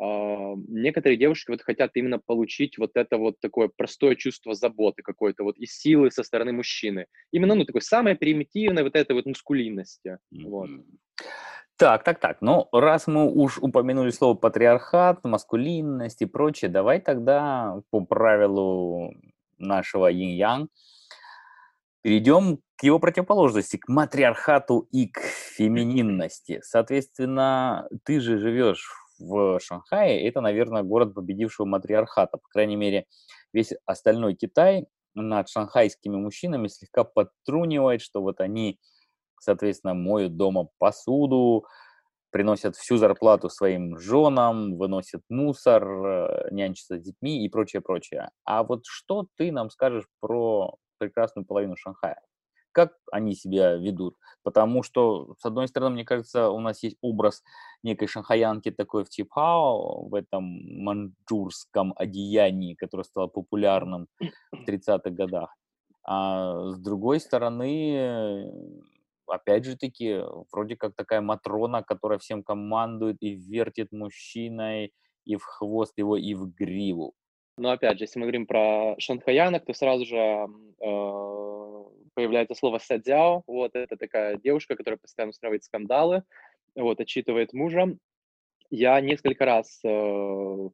э, 0.00 0.04
некоторые 0.68 1.16
девушки 1.16 1.50
вот 1.50 1.62
хотят 1.62 1.92
именно 1.94 2.18
получить 2.18 2.78
вот 2.78 2.92
это 2.94 3.16
вот 3.16 3.40
такое 3.40 3.70
простое 3.74 4.14
чувство 4.16 4.54
заботы 4.54 5.02
какой-то 5.02 5.44
вот 5.44 5.56
и 5.58 5.66
силы 5.66 6.10
со 6.10 6.22
стороны 6.22 6.52
мужчины. 6.52 7.06
Именно, 7.30 7.54
ну, 7.54 7.64
такой 7.64 7.82
самое 7.82 8.16
примитивное 8.16 8.82
вот 8.84 8.96
этой 8.96 9.12
вот 9.12 9.26
мускулинности. 9.26 10.18
Mm-hmm. 10.34 10.48
Вот. 10.48 10.70
Так, 11.76 12.04
так, 12.04 12.20
так. 12.20 12.42
Ну, 12.42 12.68
раз 12.72 13.06
мы 13.06 13.28
уж 13.32 13.58
упомянули 13.58 14.10
слово 14.10 14.34
патриархат, 14.34 15.24
маскулинность 15.24 16.22
и 16.22 16.26
прочее, 16.26 16.70
давай 16.70 17.00
тогда 17.00 17.80
по 17.90 18.04
правилу 18.04 19.14
нашего 19.58 20.12
инь-янь 20.12 20.68
перейдем 22.02 22.58
его 22.82 22.98
противоположности, 22.98 23.76
к 23.76 23.88
матриархату 23.88 24.88
и 24.90 25.08
к 25.08 25.20
фемининности. 25.20 26.60
Соответственно, 26.62 27.88
ты 28.04 28.20
же 28.20 28.38
живешь 28.38 28.90
в 29.18 29.60
Шанхае, 29.60 30.26
это, 30.26 30.40
наверное, 30.40 30.82
город 30.82 31.14
победившего 31.14 31.66
матриархата. 31.66 32.38
По 32.38 32.48
крайней 32.50 32.76
мере, 32.76 33.06
весь 33.52 33.72
остальной 33.86 34.34
Китай 34.34 34.86
над 35.14 35.48
шанхайскими 35.48 36.16
мужчинами 36.16 36.68
слегка 36.68 37.04
подтрунивает, 37.04 38.00
что 38.00 38.22
вот 38.22 38.40
они, 38.40 38.80
соответственно, 39.38 39.94
моют 39.94 40.36
дома 40.36 40.68
посуду, 40.78 41.66
приносят 42.30 42.76
всю 42.76 42.96
зарплату 42.96 43.50
своим 43.50 43.98
женам, 43.98 44.76
выносят 44.76 45.22
мусор, 45.28 45.84
э, 45.86 46.48
нянчатся 46.50 46.98
с 46.98 47.02
детьми 47.02 47.44
и 47.44 47.48
прочее, 47.48 47.82
прочее. 47.82 48.30
А 48.44 48.64
вот 48.64 48.84
что 48.86 49.26
ты 49.36 49.52
нам 49.52 49.70
скажешь 49.70 50.06
про 50.20 50.76
прекрасную 50.98 51.44
половину 51.46 51.76
Шанхая. 51.76 52.20
Как 52.72 52.92
они 53.12 53.34
себя 53.34 53.74
ведут? 53.74 54.16
Потому 54.42 54.82
что, 54.82 55.36
с 55.38 55.44
одной 55.44 55.68
стороны, 55.68 55.94
мне 55.94 56.04
кажется, 56.04 56.50
у 56.50 56.58
нас 56.60 56.82
есть 56.82 56.96
образ 57.00 57.42
некой 57.82 58.08
шанхаянки 58.08 58.70
такой 58.70 59.04
в 59.04 59.10
Чипхао, 59.10 60.08
в 60.08 60.14
этом 60.14 60.44
манчжурском 60.82 61.94
одеянии, 61.96 62.74
которое 62.74 63.04
стало 63.04 63.28
популярным 63.28 64.08
в 64.52 64.68
30-х 64.68 65.10
годах. 65.10 65.54
А 66.04 66.70
с 66.70 66.78
другой 66.80 67.20
стороны, 67.20 68.50
опять 69.26 69.64
же 69.64 69.76
таки, 69.76 70.20
вроде 70.50 70.76
как 70.76 70.94
такая 70.96 71.20
Матрона, 71.20 71.82
которая 71.82 72.18
всем 72.18 72.42
командует 72.42 73.18
и 73.20 73.34
вертит 73.34 73.92
мужчиной 73.92 74.92
и 75.24 75.36
в 75.36 75.44
хвост 75.44 75.96
его, 75.98 76.16
и 76.16 76.34
в 76.34 76.52
гриву. 76.52 77.14
Но 77.58 77.70
опять 77.70 77.98
же, 77.98 78.04
если 78.04 78.18
мы 78.18 78.24
говорим 78.24 78.46
про 78.46 78.96
шанхаянок, 78.98 79.64
то 79.64 79.74
сразу 79.74 80.04
же 80.04 80.16
э, 80.16 81.84
появляется 82.14 82.54
слово 82.54 82.78
садзяо. 82.78 83.42
Вот 83.46 83.74
это 83.74 83.96
такая 83.96 84.36
девушка, 84.36 84.76
которая 84.76 84.98
постоянно 84.98 85.30
устраивает 85.30 85.64
скандалы, 85.64 86.24
вот, 86.74 87.00
отчитывает 87.00 87.52
мужа. 87.52 87.96
Я 88.70 89.00
несколько 89.00 89.44
раз 89.44 89.80
э, 89.84 90.68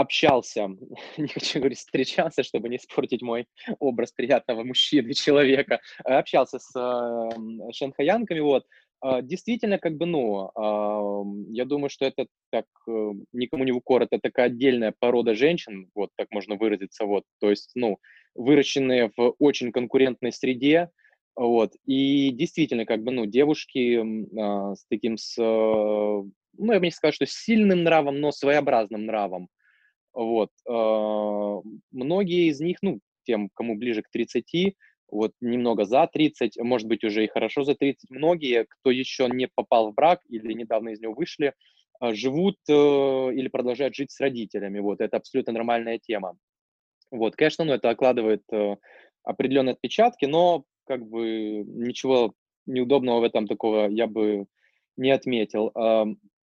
общался, 0.00 0.68
не 1.18 1.28
хочу 1.28 1.58
говорить 1.58 1.78
встречался, 1.78 2.42
чтобы 2.42 2.68
не 2.68 2.76
испортить 2.76 3.22
мой 3.22 3.46
образ 3.78 4.12
приятного 4.12 4.64
мужчины, 4.64 5.12
человека, 5.14 5.80
а 6.04 6.18
общался 6.18 6.58
с 6.58 6.70
э, 6.74 7.72
шанхаянками, 7.72 8.40
вот, 8.40 8.64
э, 9.04 9.22
действительно, 9.22 9.78
как 9.78 9.96
бы, 9.96 10.06
ну, 10.06 10.50
я 11.50 11.64
думаю, 11.64 11.90
что 11.90 12.06
это 12.06 12.26
так, 12.50 12.64
э, 12.88 13.10
никому 13.32 13.64
не 13.64 13.72
укор, 13.72 14.02
это 14.02 14.18
такая 14.18 14.46
отдельная 14.46 14.94
порода 14.98 15.34
женщин, 15.34 15.90
вот, 15.94 16.10
так 16.16 16.28
можно 16.30 16.56
выразиться, 16.56 17.04
вот, 17.04 17.24
то 17.38 17.50
есть, 17.50 17.72
ну, 17.74 17.98
выращенные 18.34 19.10
в 19.16 19.34
очень 19.38 19.72
конкурентной 19.72 20.32
среде, 20.32 20.90
вот, 21.36 21.72
и 21.86 22.30
действительно, 22.30 22.84
как 22.86 23.02
бы, 23.02 23.12
ну, 23.12 23.26
девушки 23.26 23.98
э, 23.98 24.74
с 24.74 24.84
таким, 24.88 25.16
с, 25.16 25.38
э, 25.38 25.42
ну, 25.42 26.72
я 26.72 26.80
бы 26.80 26.86
не 26.86 26.90
сказал, 26.90 27.12
что 27.12 27.26
сильным 27.26 27.84
нравом, 27.84 28.20
но 28.20 28.32
своеобразным 28.32 29.06
нравом, 29.06 29.48
вот. 30.12 30.50
А, 30.68 31.60
многие 31.92 32.48
из 32.48 32.60
них, 32.60 32.78
ну, 32.82 33.00
тем, 33.24 33.50
кому 33.54 33.76
ближе 33.76 34.02
к 34.02 34.10
30, 34.10 34.74
вот 35.10 35.32
немного 35.40 35.84
за 35.84 36.06
30, 36.06 36.58
может 36.58 36.88
быть, 36.88 37.04
уже 37.04 37.24
и 37.24 37.28
хорошо 37.28 37.64
за 37.64 37.74
30, 37.74 38.10
многие, 38.10 38.66
кто 38.68 38.90
еще 38.90 39.28
не 39.28 39.48
попал 39.54 39.90
в 39.90 39.94
брак 39.94 40.20
или 40.28 40.52
недавно 40.52 40.90
из 40.90 41.00
него 41.00 41.14
вышли, 41.14 41.54
а, 42.00 42.14
живут 42.14 42.56
э, 42.68 42.72
или 42.72 43.48
продолжают 43.48 43.94
жить 43.94 44.10
с 44.10 44.20
родителями. 44.20 44.78
Вот, 44.80 45.00
это 45.00 45.16
абсолютно 45.18 45.52
нормальная 45.52 45.98
тема. 45.98 46.36
Вот, 47.10 47.36
конечно, 47.36 47.64
ну, 47.64 47.72
это 47.72 47.90
окладывает 47.90 48.42
э, 48.52 48.76
определенные 49.24 49.72
отпечатки, 49.72 50.26
но 50.26 50.64
как 50.86 51.06
бы 51.06 51.64
ничего 51.66 52.34
неудобного 52.66 53.20
в 53.20 53.24
этом 53.24 53.46
такого 53.46 53.88
я 53.88 54.06
бы 54.06 54.46
не 54.96 55.10
отметил. 55.10 55.72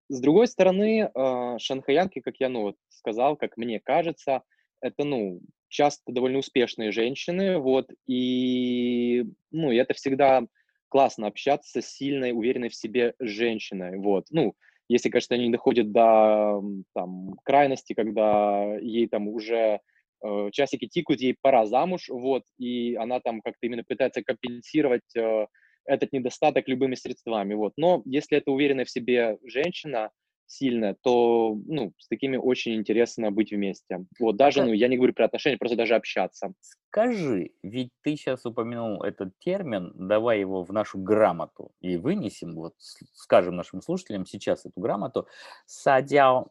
С 0.10 0.20
другой 0.20 0.48
стороны, 0.48 1.10
э, 1.14 1.58
шанхаянки, 1.60 2.20
как 2.20 2.36
я, 2.40 2.50
ну, 2.50 2.62
вот 2.62 2.76
сказал, 2.90 3.36
как 3.36 3.58
мне 3.58 3.80
кажется, 3.80 4.44
это, 4.82 5.06
ну, 5.06 5.40
часто 5.70 6.12
довольно 6.12 6.40
успешные 6.40 6.92
женщины, 6.92 7.58
вот, 7.58 7.90
и, 8.06 9.26
ну, 9.52 9.72
и 9.72 9.78
это 9.78 9.94
всегда 9.94 10.46
классно 10.90 11.28
общаться 11.28 11.82
с 11.82 11.88
сильной, 11.88 12.32
уверенной 12.32 12.70
в 12.70 12.76
себе 12.76 13.16
женщиной, 13.20 13.98
вот, 13.98 14.26
ну, 14.30 14.56
если, 14.90 15.10
конечно, 15.10 15.36
они 15.36 15.46
не 15.48 15.52
доходят 15.52 15.92
до, 15.92 16.62
там, 16.94 17.34
крайности, 17.44 17.94
когда 17.94 18.76
ей 18.80 19.08
там 19.08 19.30
уже 19.30 19.80
э, 20.24 20.50
часики 20.52 20.88
тикают, 20.88 21.22
ей 21.22 21.36
пора 21.42 21.66
замуж, 21.66 22.10
вот, 22.10 22.44
и 22.58 22.96
она 22.96 23.20
там 23.20 23.42
как-то 23.42 23.66
именно 23.66 23.84
пытается 23.84 24.24
компенсировать 24.24 25.16
э, 25.16 25.48
этот 25.86 26.14
недостаток 26.14 26.68
любыми 26.68 26.96
средствами, 26.96 27.54
вот. 27.54 27.74
Но 27.78 28.02
если 28.06 28.38
это 28.38 28.52
уверенная 28.52 28.86
в 28.86 28.90
себе 28.90 29.38
женщина, 29.46 30.12
сильная, 30.46 30.96
то, 31.02 31.58
ну, 31.68 31.94
с 31.98 32.08
такими 32.08 32.38
очень 32.38 32.76
интересно 32.76 33.32
быть 33.32 33.52
вместе. 33.52 34.06
Вот, 34.20 34.36
даже, 34.36 34.64
ну, 34.64 34.74
я 34.74 34.88
не 34.88 34.98
говорю 34.98 35.14
про 35.14 35.26
отношения, 35.26 35.58
просто 35.58 35.78
даже 35.78 35.96
общаться. 35.96 36.54
Скажи, 36.90 37.52
ведь 37.64 37.90
ты 38.02 38.16
сейчас 38.16 38.46
упомянул 38.46 39.04
этот 39.04 39.38
термин, 39.40 39.94
давай 39.96 40.40
его 40.40 40.64
в 40.64 40.72
нашу 40.72 41.00
грамоту 41.00 41.72
и 41.82 41.98
вынесем, 41.98 42.56
вот, 42.56 42.74
скажем 43.14 43.56
нашим 43.56 43.82
слушателям 43.82 44.26
сейчас 44.26 44.66
эту 44.66 44.80
грамоту. 44.80 45.28
Садяо, 45.66 46.50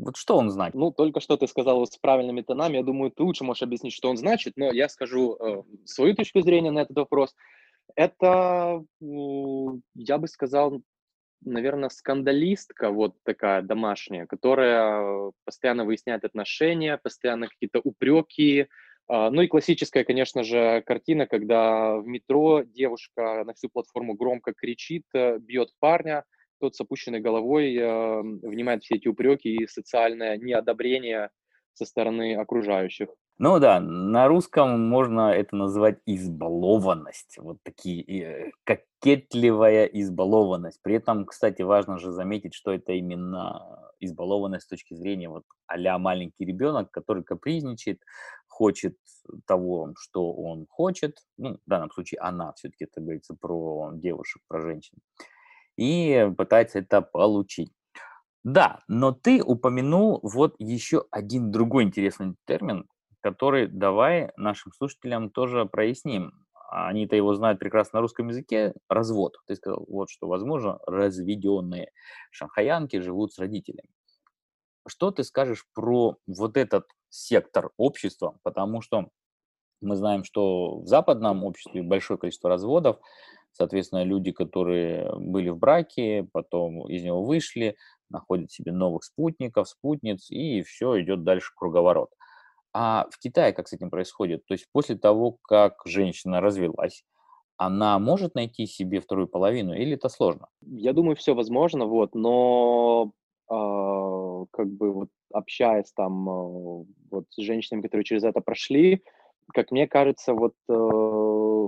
вот 0.00 0.16
что 0.16 0.36
он 0.36 0.50
значит? 0.50 0.74
Ну, 0.74 0.90
только 0.90 1.20
что 1.20 1.36
ты 1.36 1.46
сказал 1.46 1.86
с 1.86 1.96
правильными 1.98 2.42
тонами, 2.42 2.78
я 2.78 2.82
думаю, 2.82 3.10
ты 3.10 3.22
лучше 3.22 3.44
можешь 3.44 3.62
объяснить, 3.62 3.92
что 3.92 4.10
он 4.10 4.16
значит, 4.16 4.54
но 4.56 4.72
я 4.72 4.88
скажу 4.88 5.36
э, 5.36 5.62
свою 5.84 6.14
точку 6.14 6.40
зрения 6.40 6.70
на 6.70 6.80
этот 6.80 6.96
вопрос. 6.96 7.34
Это, 7.96 8.82
я 9.00 10.18
бы 10.18 10.28
сказал, 10.28 10.82
наверное, 11.44 11.88
скандалистка 11.88 12.90
вот 12.90 13.14
такая 13.24 13.62
домашняя, 13.62 14.26
которая 14.26 15.32
постоянно 15.44 15.84
выясняет 15.84 16.24
отношения, 16.24 16.98
постоянно 16.98 17.48
какие-то 17.48 17.80
упреки. 17.82 18.68
А, 19.08 19.30
ну 19.30 19.42
и 19.42 19.48
классическая, 19.48 20.04
конечно 20.04 20.44
же, 20.44 20.82
картина, 20.86 21.26
когда 21.26 21.96
в 21.96 22.06
метро 22.06 22.62
девушка 22.62 23.44
на 23.44 23.54
всю 23.54 23.68
платформу 23.68 24.14
громко 24.14 24.52
кричит, 24.52 25.04
э, 25.14 25.38
бьет 25.38 25.70
парня, 25.78 26.24
тот 26.60 26.76
с 26.76 26.80
опущенной 26.80 27.20
головой 27.20 27.74
э, 27.74 28.22
внимает 28.22 28.82
все 28.82 28.96
эти 28.96 29.08
упреки 29.08 29.54
и 29.54 29.66
социальное 29.66 30.36
неодобрение 30.36 31.30
со 31.74 31.84
стороны 31.84 32.36
окружающих. 32.36 33.08
Ну 33.38 33.58
да, 33.58 33.80
на 33.80 34.28
русском 34.28 34.86
можно 34.88 35.32
это 35.32 35.56
назвать 35.56 35.98
избалованность, 36.04 37.38
вот 37.38 37.56
такие, 37.62 38.02
э, 38.04 38.50
кокетливая 38.64 39.86
избалованность. 39.86 40.82
При 40.82 40.96
этом, 40.96 41.24
кстати, 41.24 41.62
важно 41.62 41.98
же 41.98 42.12
заметить, 42.12 42.52
что 42.52 42.70
это 42.70 42.92
именно 42.92 43.90
избалованность 43.98 44.66
с 44.66 44.68
точки 44.68 44.92
зрения 44.92 45.30
вот 45.30 45.44
а 45.66 45.98
маленький 45.98 46.44
ребенок, 46.44 46.90
который 46.90 47.24
капризничает, 47.24 48.02
хочет 48.46 48.96
того, 49.46 49.94
что 49.98 50.32
он 50.32 50.66
хочет, 50.68 51.16
ну, 51.38 51.54
в 51.54 51.68
данном 51.70 51.90
случае 51.92 52.20
она, 52.20 52.52
все-таки 52.52 52.84
это 52.84 53.00
говорится 53.00 53.34
про 53.34 53.90
девушек, 53.94 54.42
про 54.48 54.60
женщин, 54.60 54.98
и 55.80 56.30
пытается 56.36 56.80
это 56.80 57.00
получить. 57.00 57.72
Да, 58.44 58.80
но 58.86 59.12
ты 59.12 59.42
упомянул 59.42 60.20
вот 60.22 60.54
еще 60.58 61.06
один 61.10 61.50
другой 61.50 61.84
интересный 61.84 62.36
термин, 62.46 62.86
который 63.22 63.66
давай 63.66 64.30
нашим 64.36 64.72
слушателям 64.72 65.30
тоже 65.30 65.64
проясним. 65.64 66.32
Они-то 66.70 67.16
его 67.16 67.34
знают 67.34 67.58
прекрасно 67.58 67.96
на 67.96 68.02
русском 68.02 68.28
языке. 68.28 68.74
Развод. 68.90 69.38
Ты 69.46 69.56
сказал, 69.56 69.84
вот 69.88 70.10
что, 70.10 70.28
возможно, 70.28 70.78
разведенные 70.86 71.92
шанхаянки 72.30 73.00
живут 73.00 73.32
с 73.32 73.38
родителями. 73.38 73.88
Что 74.86 75.10
ты 75.10 75.24
скажешь 75.24 75.66
про 75.74 76.16
вот 76.26 76.56
этот 76.58 76.88
сектор 77.08 77.70
общества? 77.78 78.38
Потому 78.42 78.82
что 78.82 79.08
мы 79.80 79.96
знаем, 79.96 80.24
что 80.24 80.80
в 80.80 80.86
западном 80.86 81.42
обществе 81.44 81.82
большое 81.82 82.18
количество 82.18 82.50
разводов, 82.50 82.98
соответственно, 83.52 84.04
люди, 84.04 84.32
которые 84.32 85.10
были 85.16 85.48
в 85.48 85.58
браке, 85.58 86.26
потом 86.32 86.88
из 86.88 87.02
него 87.02 87.22
вышли, 87.24 87.76
находят 88.08 88.50
себе 88.50 88.72
новых 88.72 89.04
спутников, 89.04 89.68
спутниц, 89.68 90.30
и 90.30 90.62
все 90.62 91.00
идет 91.00 91.24
дальше 91.24 91.52
круговорот. 91.54 92.10
А 92.72 93.06
в 93.10 93.18
Китае 93.18 93.52
как 93.52 93.68
с 93.68 93.72
этим 93.72 93.90
происходит? 93.90 94.44
То 94.46 94.54
есть 94.54 94.66
после 94.72 94.96
того, 94.96 95.38
как 95.42 95.80
женщина 95.84 96.40
развелась, 96.40 97.04
она 97.56 97.98
может 97.98 98.34
найти 98.34 98.66
себе 98.66 99.00
вторую 99.00 99.28
половину 99.28 99.74
или 99.74 99.94
это 99.94 100.08
сложно? 100.08 100.46
Я 100.62 100.92
думаю, 100.92 101.16
все 101.16 101.34
возможно, 101.34 101.86
вот, 101.86 102.14
но 102.14 103.12
э, 103.50 104.46
как 104.50 104.68
бы 104.68 104.92
вот 104.92 105.08
общаясь 105.32 105.92
там 105.92 106.28
э, 106.28 106.84
вот 107.10 107.26
с 107.30 107.42
женщинами, 107.42 107.82
которые 107.82 108.04
через 108.04 108.24
это 108.24 108.40
прошли, 108.40 109.02
как 109.52 109.72
мне 109.72 109.86
кажется, 109.86 110.32
вот 110.32 110.54
э, 110.68 110.72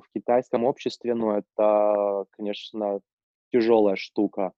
в 0.01 0.09
китайском 0.14 0.64
обществе, 0.64 1.14
ну, 1.14 1.32
это, 1.32 2.24
конечно, 2.36 3.01
тяжелая 3.53 3.97
штука 3.97 4.53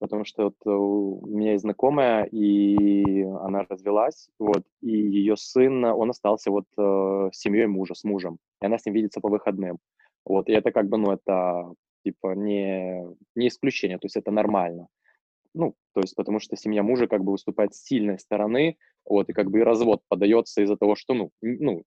потому 0.00 0.24
что 0.24 0.44
вот 0.44 0.54
э, 0.66 0.70
у 0.70 1.26
меня 1.26 1.52
есть 1.52 1.62
знакомая, 1.62 2.24
и 2.24 3.22
она 3.22 3.64
развелась, 3.68 4.28
вот, 4.38 4.64
и 4.80 4.90
ее 4.90 5.36
сын, 5.36 5.84
он 5.84 6.10
остался 6.10 6.50
вот 6.50 6.64
э, 6.76 7.28
с 7.32 7.38
семьей 7.38 7.66
мужа, 7.66 7.94
с 7.94 8.02
мужем, 8.02 8.38
и 8.62 8.66
она 8.66 8.78
с 8.78 8.86
ним 8.86 8.94
видится 8.94 9.20
по 9.20 9.28
выходным, 9.28 9.78
вот, 10.24 10.48
и 10.48 10.52
это 10.52 10.72
как 10.72 10.88
бы, 10.88 10.96
ну, 10.96 11.12
это, 11.12 11.74
типа, 12.02 12.34
не, 12.34 13.04
не 13.36 13.48
исключение, 13.48 13.98
то 13.98 14.06
есть 14.06 14.16
это 14.16 14.30
нормально, 14.30 14.88
ну, 15.54 15.74
то 15.92 16.00
есть 16.00 16.16
потому 16.16 16.40
что 16.40 16.56
семья 16.56 16.82
мужа 16.82 17.06
как 17.06 17.22
бы 17.22 17.32
выступает 17.32 17.74
с 17.74 17.82
сильной 17.84 18.18
стороны, 18.18 18.78
вот, 19.04 19.28
и 19.28 19.34
как 19.34 19.50
бы 19.50 19.60
и 19.60 19.64
развод 19.64 20.00
подается 20.08 20.62
из-за 20.62 20.76
того, 20.76 20.94
что, 20.96 21.12
ну, 21.12 21.30
ну, 21.42 21.84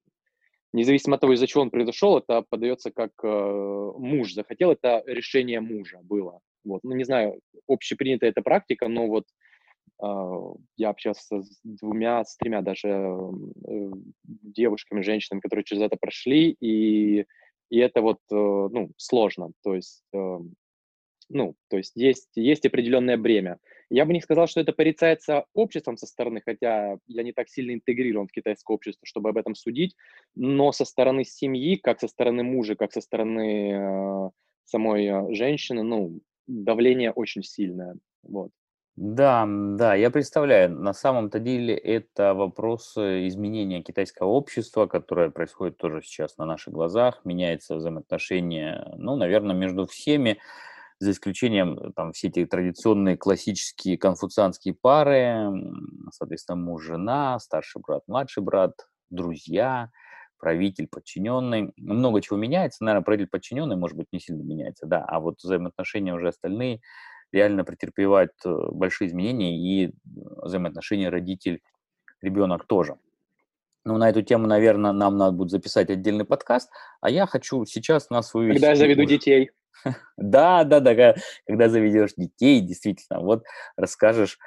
независимо 0.74 1.16
от 1.16 1.22
того, 1.22 1.34
из-за 1.34 1.48
чего 1.48 1.62
он 1.62 1.70
произошел, 1.70 2.18
это 2.18 2.44
подается 2.50 2.92
как 2.92 3.12
э, 3.24 3.92
муж 3.98 4.34
захотел, 4.34 4.72
это 4.72 5.04
решение 5.06 5.62
мужа 5.62 6.00
было. 6.04 6.40
Вот. 6.66 6.84
Ну, 6.84 6.96
не 6.96 7.04
знаю, 7.04 7.40
общепринятая 7.68 8.32
эта 8.32 8.42
практика, 8.42 8.88
но 8.88 9.08
вот 9.08 9.26
я 10.76 10.90
общался 10.90 11.42
с 11.42 11.60
двумя, 11.64 12.26
с 12.26 12.36
тремя 12.36 12.62
даже 12.62 12.90
э, 12.90 13.92
девушками, 14.26 15.02
женщинами, 15.02 15.40
которые 15.40 15.64
через 15.64 15.82
это 15.84 15.96
прошли, 15.96 16.58
и, 16.60 17.26
и 17.70 17.78
это 17.78 18.02
вот, 18.02 18.20
э, 18.30 18.36
ну, 18.36 18.92
сложно. 18.98 19.52
То 19.64 19.76
есть, 19.76 20.04
эм, 20.14 20.56
ну, 21.30 21.56
то 21.70 21.78
есть 21.78 21.96
есть, 21.96 22.30
есть 22.36 22.66
определенное 22.66 23.18
бремя. 23.18 23.60
Я 23.90 24.06
бы 24.06 24.14
не 24.14 24.22
сказал, 24.22 24.48
что 24.48 24.62
это 24.62 24.74
порицается 24.74 25.46
обществом 25.54 25.98
со 25.98 26.08
стороны, 26.08 26.42
хотя 26.44 26.98
я 27.08 27.24
не 27.24 27.34
так 27.34 27.50
сильно 27.50 27.74
интегрирован 27.74 28.28
в 28.28 28.32
китайское 28.32 28.74
общество, 28.76 29.06
чтобы 29.06 29.30
об 29.30 29.38
этом 29.38 29.56
судить, 29.56 29.96
но 30.36 30.72
со 30.72 30.86
стороны 30.86 31.24
семьи, 31.26 31.76
как 31.76 32.00
со 32.00 32.08
стороны 32.08 32.44
мужа, 32.44 32.76
как 32.76 32.94
со 32.94 33.02
стороны 33.02 33.72
э, 33.72 34.30
самой 34.66 35.06
э, 35.06 35.34
женщины, 35.34 35.84
ну, 35.84 36.22
давление 36.48 37.12
очень 37.12 37.44
сильное, 37.44 37.96
вот. 38.24 38.52
Да, 38.96 39.48
да, 39.48 39.96
я 39.96 40.12
представляю. 40.12 40.70
На 40.70 40.94
самом-то 40.94 41.40
деле 41.40 41.76
это 41.76 42.36
вопрос 42.36 42.94
э, 42.96 43.28
изменения 43.28 43.82
китайского 43.82 44.28
общества, 44.28 44.86
которое 44.86 45.32
происходит 45.32 45.78
тоже 45.78 46.04
сейчас 46.04 46.38
на 46.38 46.46
наших 46.46 46.74
глазах. 46.74 47.22
Меняется 47.24 47.76
взаимоотношения, 47.76 48.94
ну, 48.98 49.16
наверное, 49.16 49.56
между 49.56 49.88
всеми 49.88 50.38
за 51.00 51.12
исключением 51.12 51.78
э, 51.78 51.92
там 51.96 52.14
все 52.14 52.28
эти 52.28 52.46
традиционные 52.46 53.18
классические 53.18 53.98
конфуцианские 53.98 54.74
пары, 54.74 55.50
соответственно, 56.12 56.58
муж, 56.58 56.84
жена, 56.84 57.40
старший 57.40 57.82
брат, 57.82 58.04
младший 58.08 58.44
брат, 58.44 58.74
друзья, 59.10 59.90
правитель, 60.38 60.88
подчиненный. 60.88 61.72
Много 61.78 62.22
чего 62.22 62.38
меняется. 62.38 62.84
Наверное, 62.84 63.06
правитель, 63.06 63.30
подчиненный, 63.30 63.76
может 63.76 63.96
быть, 63.96 64.08
не 64.12 64.20
сильно 64.20 64.42
меняется, 64.42 64.86
да. 64.86 65.04
А 65.06 65.20
вот 65.20 65.40
взаимоотношения 65.42 66.14
уже 66.14 66.28
остальные 66.28 66.82
реально 67.32 67.64
претерпевают 67.64 68.32
э, 68.46 68.56
большие 68.72 69.08
изменения, 69.08 69.58
и 69.58 69.94
взаимоотношения 70.06 71.10
родитель-ребенок 71.10 72.66
тоже. 72.68 72.98
Ну, 73.86 73.98
на 73.98 74.10
эту 74.10 74.22
тему, 74.22 74.48
наверное, 74.48 74.94
нам 74.94 75.18
надо 75.18 75.36
будет 75.36 75.50
записать 75.50 75.90
отдельный 75.90 76.26
подкаст, 76.26 76.70
а 77.02 77.10
я 77.10 77.26
хочу 77.26 77.66
сейчас 77.66 78.10
нас 78.10 78.34
вывести... 78.34 78.60
Когда 78.60 78.70
я 78.70 78.76
заведу 78.76 79.04
детей. 79.04 79.52
Да, 80.18 80.64
да, 80.64 80.80
да, 80.80 81.16
когда 81.48 81.70
заведешь 81.70 82.14
детей, 82.18 82.62
действительно, 82.62 83.20
вот 83.22 83.44
расскажешь 83.78 84.38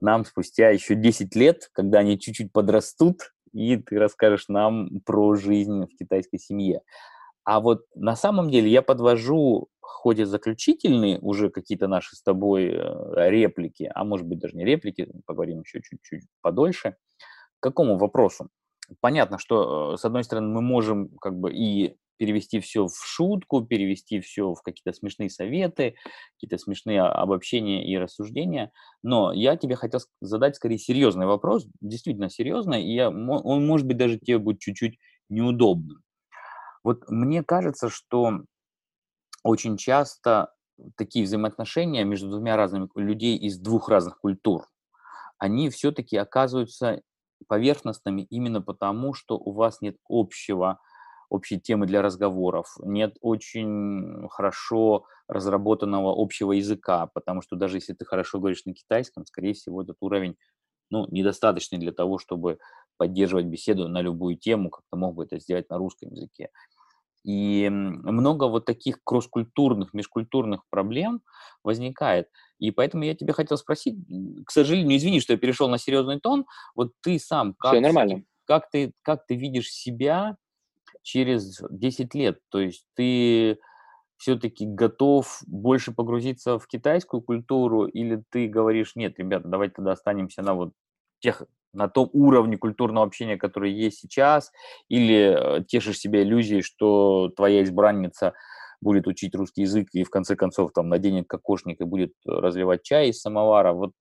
нам 0.00 0.24
спустя 0.24 0.70
еще 0.70 0.94
10 0.94 1.36
лет, 1.36 1.70
когда 1.72 2.00
они 2.00 2.18
чуть-чуть 2.18 2.52
подрастут, 2.52 3.32
и 3.52 3.76
ты 3.76 3.98
расскажешь 3.98 4.48
нам 4.48 5.00
про 5.04 5.34
жизнь 5.36 5.84
в 5.86 5.96
китайской 5.96 6.38
семье. 6.38 6.80
А 7.44 7.60
вот 7.60 7.84
на 7.94 8.16
самом 8.16 8.50
деле 8.50 8.70
я 8.70 8.82
подвожу 8.82 9.68
в 9.80 9.86
ходе 9.86 10.26
заключительные 10.26 11.18
уже 11.20 11.50
какие-то 11.50 11.88
наши 11.88 12.16
с 12.16 12.22
тобой 12.22 12.70
э, 12.74 13.30
реплики, 13.30 13.90
а 13.94 14.04
может 14.04 14.26
быть 14.26 14.40
даже 14.40 14.56
не 14.56 14.64
реплики, 14.64 15.08
поговорим 15.26 15.60
еще 15.62 15.80
чуть-чуть 15.82 16.24
подольше, 16.42 16.96
к 17.60 17.62
какому 17.62 17.98
вопросу? 17.98 18.48
Понятно, 19.00 19.38
что 19.38 19.94
э, 19.94 19.96
с 19.98 20.04
одной 20.04 20.24
стороны 20.24 20.48
мы 20.48 20.60
можем 20.62 21.10
как 21.20 21.38
бы 21.38 21.52
и 21.52 21.96
перевести 22.16 22.60
все 22.60 22.86
в 22.86 22.94
шутку, 22.94 23.62
перевести 23.62 24.20
все 24.20 24.54
в 24.54 24.62
какие-то 24.62 24.92
смешные 24.92 25.30
советы, 25.30 25.94
какие-то 26.36 26.58
смешные 26.58 27.02
обобщения 27.02 27.86
и 27.86 27.96
рассуждения. 27.96 28.72
Но 29.02 29.32
я 29.32 29.56
тебе 29.56 29.76
хотел 29.76 30.00
задать 30.20 30.56
скорее 30.56 30.78
серьезный 30.78 31.26
вопрос, 31.26 31.66
действительно 31.80 32.30
серьезный, 32.30 32.82
и 32.82 32.94
я, 32.94 33.08
он, 33.10 33.66
может 33.66 33.86
быть, 33.86 33.96
даже 33.96 34.18
тебе 34.18 34.38
будет 34.38 34.60
чуть-чуть 34.60 34.98
неудобным. 35.28 36.02
Вот 36.84 37.08
мне 37.08 37.42
кажется, 37.42 37.88
что 37.88 38.42
очень 39.44 39.76
часто 39.76 40.52
такие 40.96 41.24
взаимоотношения 41.24 42.04
между 42.04 42.28
двумя 42.28 42.56
разными 42.56 42.88
людей 42.96 43.36
из 43.36 43.58
двух 43.58 43.88
разных 43.88 44.18
культур, 44.18 44.66
они 45.38 45.70
все-таки 45.70 46.16
оказываются 46.16 47.02
поверхностными 47.48 48.22
именно 48.22 48.62
потому, 48.62 49.14
что 49.14 49.36
у 49.36 49.52
вас 49.52 49.80
нет 49.80 49.96
общего 50.08 50.78
общей 51.32 51.58
темы 51.60 51.86
для 51.86 52.02
разговоров, 52.02 52.76
нет 52.82 53.16
очень 53.20 54.28
хорошо 54.28 55.06
разработанного 55.28 56.14
общего 56.16 56.52
языка, 56.52 57.06
потому 57.14 57.42
что 57.42 57.56
даже 57.56 57.78
если 57.78 57.94
ты 57.94 58.04
хорошо 58.04 58.38
говоришь 58.38 58.64
на 58.66 58.74
китайском, 58.74 59.24
скорее 59.26 59.54
всего, 59.54 59.82
этот 59.82 59.96
уровень 60.00 60.36
ну, 60.90 61.06
недостаточный 61.10 61.78
для 61.78 61.92
того, 61.92 62.18
чтобы 62.18 62.58
поддерживать 62.98 63.46
беседу 63.46 63.88
на 63.88 64.02
любую 64.02 64.36
тему, 64.36 64.68
как 64.70 64.82
ты 64.92 64.98
мог 64.98 65.14
бы 65.14 65.24
это 65.24 65.38
сделать 65.40 65.70
на 65.70 65.78
русском 65.78 66.10
языке. 66.12 66.50
И 67.24 67.68
много 67.70 68.48
вот 68.48 68.64
таких 68.64 68.98
кросс-культурных, 69.04 69.94
межкультурных 69.94 70.62
проблем 70.70 71.22
возникает. 71.62 72.28
И 72.58 72.72
поэтому 72.72 73.04
я 73.04 73.14
тебе 73.14 73.32
хотел 73.32 73.56
спросить, 73.56 73.96
к 74.44 74.50
сожалению, 74.50 74.98
извини, 74.98 75.20
что 75.20 75.32
я 75.32 75.38
перешел 75.38 75.68
на 75.68 75.78
серьезный 75.78 76.20
тон, 76.20 76.46
вот 76.74 76.92
ты 77.00 77.18
сам, 77.20 77.54
как, 77.54 77.74
Все 77.74 77.80
нормально. 77.80 78.24
как, 78.44 78.70
ты, 78.70 78.92
как 79.02 79.24
ты 79.26 79.36
видишь 79.36 79.70
себя 79.72 80.36
через 81.02 81.60
10 81.70 82.14
лет. 82.14 82.40
То 82.50 82.60
есть 82.60 82.86
ты 82.94 83.58
все-таки 84.16 84.66
готов 84.66 85.40
больше 85.46 85.92
погрузиться 85.92 86.58
в 86.58 86.66
китайскую 86.66 87.22
культуру, 87.22 87.86
или 87.86 88.22
ты 88.30 88.46
говоришь, 88.46 88.94
нет, 88.94 89.18
ребята, 89.18 89.48
давайте 89.48 89.74
тогда 89.74 89.92
останемся 89.92 90.42
на 90.42 90.54
вот 90.54 90.72
тех, 91.18 91.42
на 91.72 91.88
том 91.88 92.08
уровне 92.12 92.56
культурного 92.56 93.06
общения, 93.06 93.36
который 93.36 93.72
есть 93.72 93.98
сейчас, 93.98 94.52
или 94.88 95.58
э, 95.58 95.64
тешишь 95.64 95.98
себя 95.98 96.22
иллюзией, 96.22 96.62
что 96.62 97.32
твоя 97.34 97.62
избранница 97.64 98.34
будет 98.80 99.06
учить 99.06 99.34
русский 99.34 99.62
язык 99.62 99.88
и 99.92 100.04
в 100.04 100.10
конце 100.10 100.36
концов 100.36 100.72
там 100.72 100.88
наденет 100.88 101.26
кокошник 101.28 101.80
и 101.80 101.84
будет 101.84 102.12
разливать 102.24 102.82
чай 102.82 103.08
из 103.08 103.20
самовара. 103.20 103.72
Вот 103.72 103.92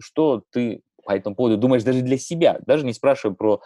что 0.00 0.42
ты 0.50 0.82
по 1.04 1.12
этому 1.12 1.34
поводу 1.34 1.56
думаешь 1.56 1.82
даже 1.82 2.02
для 2.02 2.18
себя, 2.18 2.60
даже 2.66 2.84
не 2.84 2.92
спрашивая 2.92 3.34
про 3.34 3.60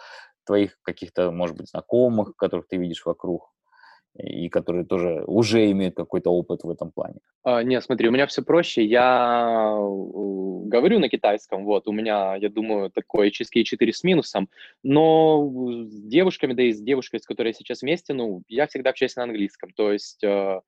твоих 0.47 0.79
каких-то, 0.81 1.31
может 1.31 1.57
быть, 1.57 1.69
знакомых, 1.69 2.35
которых 2.35 2.67
ты 2.67 2.77
видишь 2.77 3.05
вокруг, 3.05 3.51
и 4.17 4.49
которые 4.49 4.85
тоже 4.85 5.23
уже 5.27 5.69
имеют 5.71 5.95
какой-то 5.95 6.31
опыт 6.31 6.63
в 6.63 6.69
этом 6.69 6.91
плане? 6.91 7.19
А, 7.43 7.63
нет, 7.63 7.83
смотри, 7.83 8.07
у 8.07 8.11
меня 8.11 8.25
все 8.25 8.41
проще. 8.41 8.83
Я 8.83 9.77
говорю 9.77 10.99
на 10.99 11.09
китайском, 11.09 11.65
вот, 11.65 11.87
у 11.87 11.91
меня, 11.91 12.35
я 12.35 12.49
думаю, 12.49 12.89
такое 12.89 13.29
чистые 13.29 13.63
4 13.63 13.93
с 13.93 14.03
минусом, 14.03 14.49
но 14.83 15.47
с 15.85 16.01
девушками, 16.03 16.53
да 16.53 16.63
и 16.63 16.71
с 16.71 16.81
девушкой, 16.81 17.19
с 17.19 17.25
которой 17.25 17.47
я 17.47 17.53
сейчас 17.53 17.81
вместе, 17.81 18.13
ну, 18.13 18.41
я 18.47 18.67
всегда 18.67 18.89
общаюсь 18.89 19.15
на 19.15 19.23
английском, 19.23 19.71
то 19.75 19.91
есть... 19.91 20.23
Э, 20.23 20.61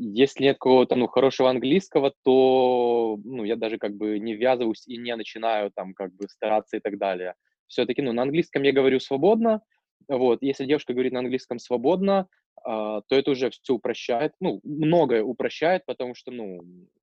если 0.00 0.44
нет 0.44 0.58
какого-то, 0.58 0.94
ну, 0.94 1.08
хорошего 1.08 1.50
английского, 1.50 2.14
то, 2.22 3.18
ну, 3.24 3.42
я 3.42 3.56
даже 3.56 3.78
как 3.78 3.96
бы 3.96 4.20
не 4.20 4.34
ввязываюсь 4.34 4.86
и 4.86 4.96
не 4.96 5.16
начинаю 5.16 5.72
там 5.74 5.92
как 5.92 6.14
бы 6.14 6.28
стараться 6.28 6.76
и 6.76 6.80
так 6.80 6.98
далее 6.98 7.34
все-таки, 7.68 8.02
ну, 8.02 8.12
на 8.12 8.22
английском 8.22 8.62
я 8.62 8.72
говорю 8.72 9.00
свободно, 9.00 9.62
вот, 10.08 10.38
если 10.42 10.64
девушка 10.64 10.92
говорит 10.92 11.12
на 11.12 11.20
английском 11.20 11.58
свободно, 11.58 12.28
а, 12.64 13.02
то 13.02 13.14
это 13.14 13.30
уже 13.30 13.50
все 13.50 13.74
упрощает, 13.74 14.32
ну, 14.40 14.60
многое 14.64 15.22
упрощает, 15.22 15.84
потому 15.86 16.14
что, 16.14 16.30
ну, 16.30 16.60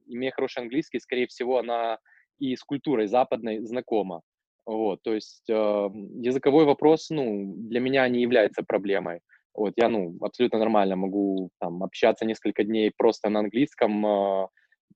имея 0.07 0.31
хороший 0.31 0.63
английский, 0.63 0.99
скорее 0.99 1.27
всего, 1.27 1.59
она 1.59 1.99
и 2.39 2.55
с 2.55 2.63
культурой 2.63 3.07
западной 3.07 3.59
знакома, 3.65 4.21
вот, 4.65 5.01
то 5.03 5.13
есть 5.13 5.49
э, 5.49 5.53
языковой 5.53 6.65
вопрос, 6.65 7.09
ну, 7.09 7.53
для 7.55 7.79
меня 7.79 8.07
не 8.09 8.21
является 8.21 8.63
проблемой, 8.63 9.21
вот, 9.53 9.73
я, 9.77 9.87
ну, 9.87 10.17
абсолютно 10.21 10.59
нормально 10.59 10.95
могу, 10.95 11.49
там, 11.59 11.83
общаться 11.83 12.25
несколько 12.25 12.63
дней 12.63 12.91
просто 12.97 13.29
на 13.29 13.39
английском 13.39 14.05
э, 14.05 14.47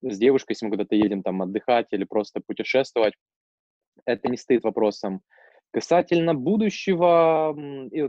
с 0.01 0.17
девушкой, 0.17 0.53
если 0.53 0.65
мы 0.65 0.71
куда-то 0.71 0.95
едем, 0.95 1.23
там, 1.23 1.41
отдыхать 1.41 1.87
или 1.91 2.03
просто 2.03 2.41
путешествовать, 2.45 3.13
это 4.05 4.27
не 4.27 4.37
стоит 4.37 4.63
вопросом, 4.63 5.21
Касательно 5.71 6.33
будущего, 6.33 7.55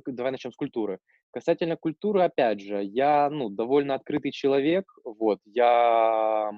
давай 0.07 0.33
начнем 0.33 0.53
с 0.53 0.57
культуры. 0.57 0.99
Касательно 1.33 1.77
культуры, 1.77 2.23
опять 2.23 2.61
же, 2.61 2.83
я, 2.83 3.29
ну, 3.31 3.51
довольно 3.51 3.95
открытый 3.95 4.33
человек, 4.33 4.85
вот, 5.05 5.39
я, 5.45 6.49
а, 6.49 6.53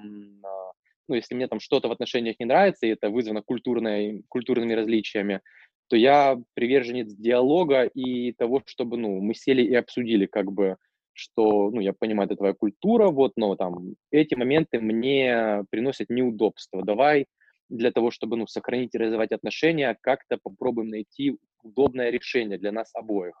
ну, 1.07 1.15
если 1.15 1.35
мне 1.35 1.47
там 1.47 1.59
что-то 1.59 1.89
в 1.89 1.91
отношениях 1.91 2.37
не 2.39 2.45
нравится, 2.45 2.87
и 2.87 2.89
это 2.89 3.09
вызвано 3.09 3.41
культурной, 3.43 4.23
культурными 4.29 4.73
различиями, 4.73 5.41
то 5.89 5.97
я 5.97 6.37
приверженец 6.55 7.13
диалога 7.13 7.83
и 7.83 8.31
того, 8.31 8.63
чтобы, 8.65 8.97
ну, 8.97 9.19
мы 9.19 9.35
сели 9.35 9.61
и 9.61 9.75
обсудили, 9.75 10.25
как 10.25 10.51
бы, 10.51 10.77
что, 11.11 11.69
ну, 11.69 11.81
я 11.81 11.93
понимаю, 11.93 12.27
это 12.27 12.37
твоя 12.37 12.53
культура, 12.53 13.09
вот, 13.09 13.33
но 13.35 13.55
там 13.55 13.95
эти 14.09 14.33
моменты 14.35 14.79
мне 14.79 15.65
приносят 15.69 16.09
неудобства. 16.09 16.83
Давай 16.83 17.27
для 17.69 17.91
того, 17.91 18.11
чтобы 18.11 18.37
ну, 18.37 18.47
сохранить 18.47 18.93
и 18.93 18.97
развивать 18.97 19.31
отношения, 19.31 19.97
как-то 20.01 20.37
попробуем 20.41 20.89
найти 20.89 21.37
удобное 21.63 22.09
решение 22.09 22.57
для 22.57 22.71
нас 22.71 22.91
обоих. 22.93 23.35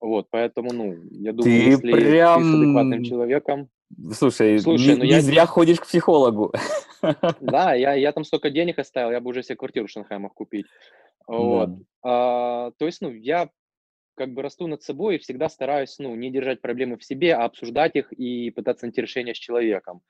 Вот, 0.00 0.26
поэтому, 0.30 0.72
ну, 0.72 0.96
я 1.10 1.32
думаю, 1.32 1.44
ты 1.44 1.50
если 1.50 1.92
прям... 1.92 2.42
ты 2.42 2.48
с 2.48 2.54
адекватным 2.54 3.04
человеком... 3.04 3.68
Слушай, 4.12 4.58
Слушай 4.58 4.94
не, 4.94 4.96
ну 4.96 5.04
я... 5.04 5.16
не 5.16 5.20
зря 5.20 5.46
ходишь 5.46 5.80
к 5.80 5.86
психологу. 5.86 6.52
Да, 7.40 7.74
я, 7.74 7.94
я 7.94 8.12
там 8.12 8.22
столько 8.22 8.48
денег 8.50 8.78
оставил, 8.78 9.10
я 9.10 9.20
бы 9.20 9.30
уже 9.30 9.42
себе 9.42 9.56
квартиру 9.56 9.88
в 9.88 9.90
Шанхае 9.90 10.20
мог 10.20 10.34
купить. 10.34 10.66
Вот. 11.26 11.68
Да. 11.68 11.84
А, 12.04 12.70
то 12.78 12.86
есть, 12.86 13.00
ну, 13.00 13.10
я 13.10 13.50
как 14.14 14.32
бы 14.34 14.42
расту 14.42 14.66
над 14.66 14.82
собой 14.82 15.16
и 15.16 15.18
всегда 15.18 15.48
стараюсь, 15.48 15.98
ну, 15.98 16.14
не 16.14 16.30
держать 16.30 16.60
проблемы 16.60 16.96
в 16.96 17.04
себе, 17.04 17.34
а 17.34 17.44
обсуждать 17.44 17.96
их 17.96 18.12
и 18.12 18.50
пытаться 18.50 18.86
найти 18.86 19.00
решение 19.00 19.34
с 19.34 19.38
человеком. 19.38 20.00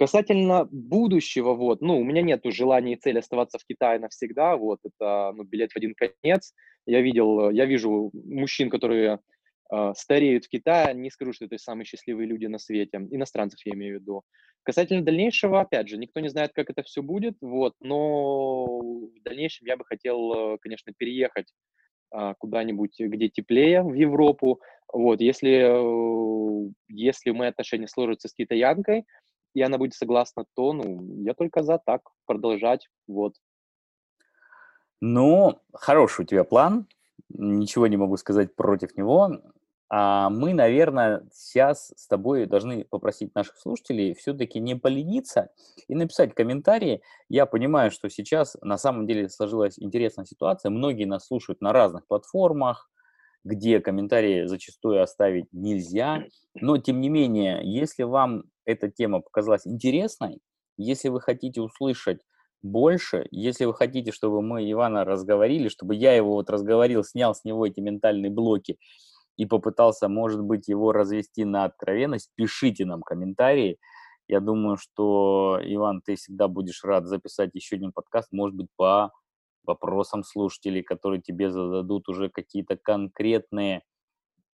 Касательно 0.00 0.66
будущего, 0.72 1.52
вот, 1.52 1.82
ну, 1.82 2.00
у 2.00 2.04
меня 2.04 2.22
нет 2.22 2.40
желания 2.46 2.94
и 2.94 2.96
цели 2.96 3.18
оставаться 3.18 3.58
в 3.58 3.66
Китае 3.66 3.98
навсегда, 3.98 4.56
вот, 4.56 4.78
это, 4.82 5.32
ну, 5.36 5.44
билет 5.44 5.72
в 5.72 5.76
один 5.76 5.94
конец. 5.94 6.54
Я 6.86 7.02
видел, 7.02 7.50
я 7.50 7.66
вижу 7.66 8.10
мужчин, 8.14 8.70
которые 8.70 9.18
э, 9.70 9.92
стареют 9.94 10.46
в 10.46 10.48
Китае, 10.48 10.94
не 10.94 11.10
скажу, 11.10 11.34
что 11.34 11.44
это 11.44 11.58
самые 11.58 11.84
счастливые 11.84 12.26
люди 12.26 12.46
на 12.46 12.58
свете, 12.58 12.96
иностранцев 13.10 13.60
я 13.66 13.74
имею 13.74 13.98
в 13.98 14.00
виду. 14.00 14.22
Касательно 14.62 15.04
дальнейшего, 15.04 15.60
опять 15.60 15.90
же, 15.90 15.98
никто 15.98 16.20
не 16.20 16.30
знает, 16.30 16.52
как 16.54 16.70
это 16.70 16.82
все 16.82 17.02
будет, 17.02 17.34
вот, 17.42 17.74
но 17.80 18.78
в 18.78 19.22
дальнейшем 19.22 19.66
я 19.66 19.76
бы 19.76 19.84
хотел, 19.84 20.56
конечно, 20.62 20.94
переехать 20.96 21.52
э, 22.16 22.32
куда-нибудь, 22.38 22.98
где 22.98 23.28
теплее, 23.28 23.82
в 23.82 23.92
Европу, 23.92 24.62
вот, 24.90 25.20
если, 25.20 25.60
э, 25.60 26.70
если 26.88 27.32
мои 27.32 27.50
отношения 27.50 27.86
сложатся 27.86 28.28
с 28.28 28.32
китаянкой, 28.32 29.04
и 29.54 29.62
она 29.62 29.78
будет 29.78 29.94
согласна, 29.94 30.44
то, 30.54 30.72
ну, 30.72 31.22
я 31.22 31.34
только 31.34 31.62
за 31.62 31.78
так 31.78 32.02
продолжать, 32.26 32.88
вот. 33.06 33.34
Ну, 35.00 35.60
хороший 35.72 36.22
у 36.22 36.28
тебя 36.28 36.44
план, 36.44 36.86
ничего 37.28 37.86
не 37.86 37.96
могу 37.96 38.16
сказать 38.16 38.54
против 38.54 38.96
него. 38.96 39.40
А 39.92 40.30
мы, 40.30 40.54
наверное, 40.54 41.26
сейчас 41.32 41.92
с 41.96 42.06
тобой 42.06 42.46
должны 42.46 42.84
попросить 42.84 43.34
наших 43.34 43.56
слушателей 43.56 44.14
все-таки 44.14 44.60
не 44.60 44.76
полениться 44.76 45.50
и 45.88 45.96
написать 45.96 46.32
комментарии. 46.32 47.02
Я 47.28 47.44
понимаю, 47.44 47.90
что 47.90 48.08
сейчас 48.08 48.56
на 48.62 48.78
самом 48.78 49.08
деле 49.08 49.28
сложилась 49.28 49.80
интересная 49.80 50.26
ситуация. 50.26 50.70
Многие 50.70 51.06
нас 51.06 51.26
слушают 51.26 51.60
на 51.60 51.72
разных 51.72 52.06
платформах, 52.06 52.89
где 53.44 53.80
комментарии 53.80 54.46
зачастую 54.46 55.02
оставить 55.02 55.46
нельзя. 55.52 56.24
Но, 56.54 56.78
тем 56.78 57.00
не 57.00 57.08
менее, 57.08 57.60
если 57.62 58.02
вам 58.02 58.44
эта 58.64 58.90
тема 58.90 59.20
показалась 59.20 59.66
интересной, 59.66 60.40
если 60.76 61.08
вы 61.08 61.20
хотите 61.20 61.60
услышать 61.60 62.20
больше, 62.62 63.26
если 63.30 63.64
вы 63.64 63.74
хотите, 63.74 64.12
чтобы 64.12 64.42
мы 64.42 64.70
Ивана 64.70 65.04
разговорили, 65.04 65.68
чтобы 65.68 65.94
я 65.94 66.14
его 66.14 66.32
вот 66.32 66.50
разговорил, 66.50 67.04
снял 67.04 67.34
с 67.34 67.44
него 67.44 67.66
эти 67.66 67.80
ментальные 67.80 68.30
блоки 68.30 68.78
и 69.36 69.46
попытался, 69.46 70.08
может 70.08 70.42
быть, 70.42 70.68
его 70.68 70.92
развести 70.92 71.44
на 71.44 71.64
откровенность, 71.64 72.30
пишите 72.34 72.84
нам 72.84 73.00
комментарии. 73.02 73.78
Я 74.28 74.40
думаю, 74.40 74.76
что, 74.76 75.58
Иван, 75.62 76.02
ты 76.04 76.16
всегда 76.16 76.46
будешь 76.46 76.84
рад 76.84 77.06
записать 77.06 77.50
еще 77.54 77.76
один 77.76 77.92
подкаст, 77.92 78.28
может 78.32 78.54
быть, 78.54 78.68
по 78.76 79.12
вопросам 79.64 80.22
слушателей, 80.22 80.82
которые 80.82 81.20
тебе 81.20 81.50
зададут 81.50 82.08
уже 82.08 82.28
какие-то 82.28 82.76
конкретные 82.76 83.82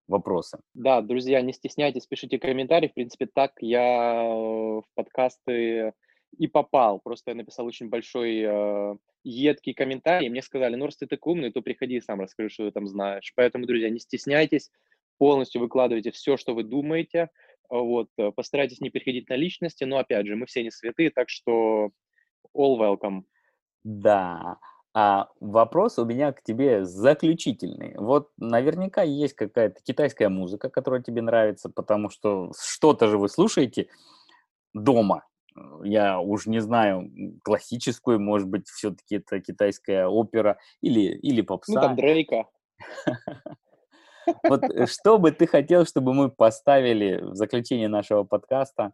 вопросы. 0.06 0.58
Да, 0.74 1.00
друзья, 1.00 1.40
не 1.40 1.52
стесняйтесь, 1.52 2.06
пишите 2.06 2.38
комментарии. 2.38 2.88
В 2.88 2.94
принципе, 2.94 3.26
так 3.26 3.52
я 3.60 4.24
в 4.24 4.84
подкасты 4.94 5.92
и 6.36 6.46
попал. 6.46 7.00
Просто 7.00 7.30
я 7.30 7.34
написал 7.36 7.66
очень 7.66 7.88
большой 7.88 8.40
э, 8.40 8.96
едкий 9.24 9.74
комментарий, 9.74 10.28
мне 10.28 10.42
сказали, 10.42 10.76
ну, 10.76 10.86
раз 10.86 10.96
ты 10.96 11.06
так 11.06 11.26
умный, 11.26 11.52
то 11.52 11.62
приходи 11.62 11.96
и 11.96 12.00
сам 12.00 12.20
расскажи, 12.20 12.50
что 12.50 12.66
ты 12.66 12.72
там 12.72 12.86
знаешь. 12.86 13.32
Поэтому, 13.36 13.66
друзья, 13.66 13.90
не 13.90 13.98
стесняйтесь, 13.98 14.70
полностью 15.18 15.60
выкладывайте 15.60 16.10
все, 16.10 16.36
что 16.36 16.54
вы 16.54 16.64
думаете. 16.64 17.30
Вот, 17.68 18.08
э, 18.18 18.32
постарайтесь 18.32 18.80
не 18.80 18.90
переходить 18.90 19.28
на 19.28 19.34
личности, 19.34 19.84
но, 19.84 19.98
опять 19.98 20.26
же, 20.26 20.36
мы 20.36 20.46
все 20.46 20.62
не 20.62 20.70
святые, 20.70 21.10
так 21.10 21.28
что 21.28 21.90
all 22.56 22.78
welcome. 22.78 23.22
Да, 23.84 24.58
а 24.92 25.28
вопрос 25.40 25.98
у 25.98 26.04
меня 26.04 26.32
к 26.32 26.42
тебе 26.42 26.84
заключительный. 26.84 27.94
Вот 27.96 28.30
наверняка 28.38 29.02
есть 29.02 29.34
какая-то 29.34 29.80
китайская 29.82 30.28
музыка, 30.28 30.68
которая 30.68 31.02
тебе 31.02 31.22
нравится, 31.22 31.68
потому 31.68 32.10
что 32.10 32.52
что-то 32.60 33.06
же 33.06 33.16
вы 33.16 33.28
слушаете 33.28 33.88
дома. 34.74 35.24
Я 35.82 36.20
уж 36.20 36.46
не 36.46 36.60
знаю, 36.60 37.10
классическую, 37.42 38.20
может 38.20 38.48
быть, 38.48 38.68
все-таки 38.68 39.16
это 39.16 39.40
китайская 39.40 40.06
опера 40.06 40.58
или, 40.80 41.00
или 41.00 41.40
попса. 41.42 41.74
Ну, 41.74 41.80
там 41.80 41.96
Дрейка. 41.96 42.46
Вот 44.44 44.62
э, 44.62 44.86
что 44.86 45.18
бы 45.18 45.32
ты 45.32 45.46
хотел, 45.46 45.86
чтобы 45.86 46.14
мы 46.14 46.30
поставили 46.30 47.20
в 47.20 47.34
заключение 47.34 47.88
нашего 47.88 48.22
подкаста, 48.22 48.92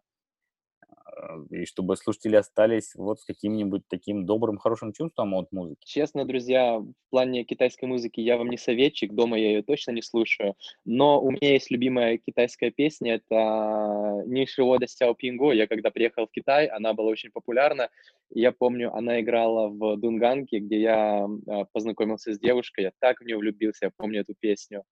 и 1.49 1.65
чтобы 1.65 1.95
слушатели 1.97 2.35
остались 2.35 2.93
вот 2.95 3.19
с 3.19 3.25
каким-нибудь 3.25 3.83
таким 3.87 4.25
добрым, 4.25 4.57
хорошим 4.57 4.93
чувством 4.93 5.33
от 5.35 5.51
музыки. 5.51 5.79
Честно, 5.85 6.25
друзья, 6.25 6.79
в 6.79 6.93
плане 7.09 7.43
китайской 7.43 7.85
музыки 7.85 8.19
я 8.19 8.37
вам 8.37 8.49
не 8.49 8.57
советчик, 8.57 9.13
дома 9.13 9.37
я 9.37 9.49
ее 9.49 9.63
точно 9.63 9.91
не 9.91 10.01
слушаю, 10.01 10.55
но 10.85 11.21
у 11.21 11.31
меня 11.31 11.53
есть 11.53 11.71
любимая 11.71 12.17
китайская 12.17 12.71
песня, 12.71 13.15
это 13.15 14.23
«Нишио 14.25 14.77
да 14.77 14.87
Сяо 14.87 15.13
Пинго». 15.13 15.51
Я 15.51 15.67
когда 15.67 15.91
приехал 15.91 16.27
в 16.27 16.31
Китай, 16.31 16.67
она 16.67 16.93
была 16.93 17.09
очень 17.09 17.31
популярна, 17.31 17.89
я 18.29 18.51
помню, 18.51 18.93
она 18.93 19.21
играла 19.21 19.69
в 19.69 19.97
Дунганке, 19.97 20.59
где 20.59 20.81
я 20.81 21.25
а, 21.25 21.65
познакомился 21.71 22.33
с 22.33 22.39
девушкой, 22.39 22.85
я 22.85 22.91
так 22.99 23.19
в 23.21 23.25
нее 23.25 23.37
влюбился, 23.37 23.85
я 23.85 23.91
помню 23.95 24.21
эту 24.21 24.33
песню. 24.39 24.83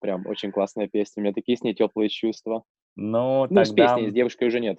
Прям 0.00 0.26
очень 0.26 0.52
классная 0.52 0.86
песня, 0.86 1.20
у 1.20 1.24
меня 1.24 1.32
такие 1.32 1.56
с 1.56 1.62
ней 1.62 1.74
теплые 1.74 2.10
чувства. 2.10 2.64
Ну, 2.96 3.46
ну 3.48 3.48
тогда... 3.48 3.64
с 3.64 3.72
песней, 3.72 4.10
с 4.10 4.12
девушкой 4.12 4.48
уже 4.48 4.60
нет. 4.60 4.78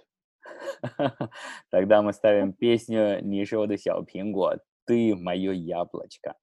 Тогда 1.72 2.02
мы 2.02 2.14
ставим 2.14 2.54
песню 2.54 3.22
«Не 3.22 3.46
шоу 3.46 3.68
сяо 3.78 4.04
пингуа», 4.04 4.60
«Ты 4.86 5.16
мое 5.16 5.52
яблочко». 5.52 6.36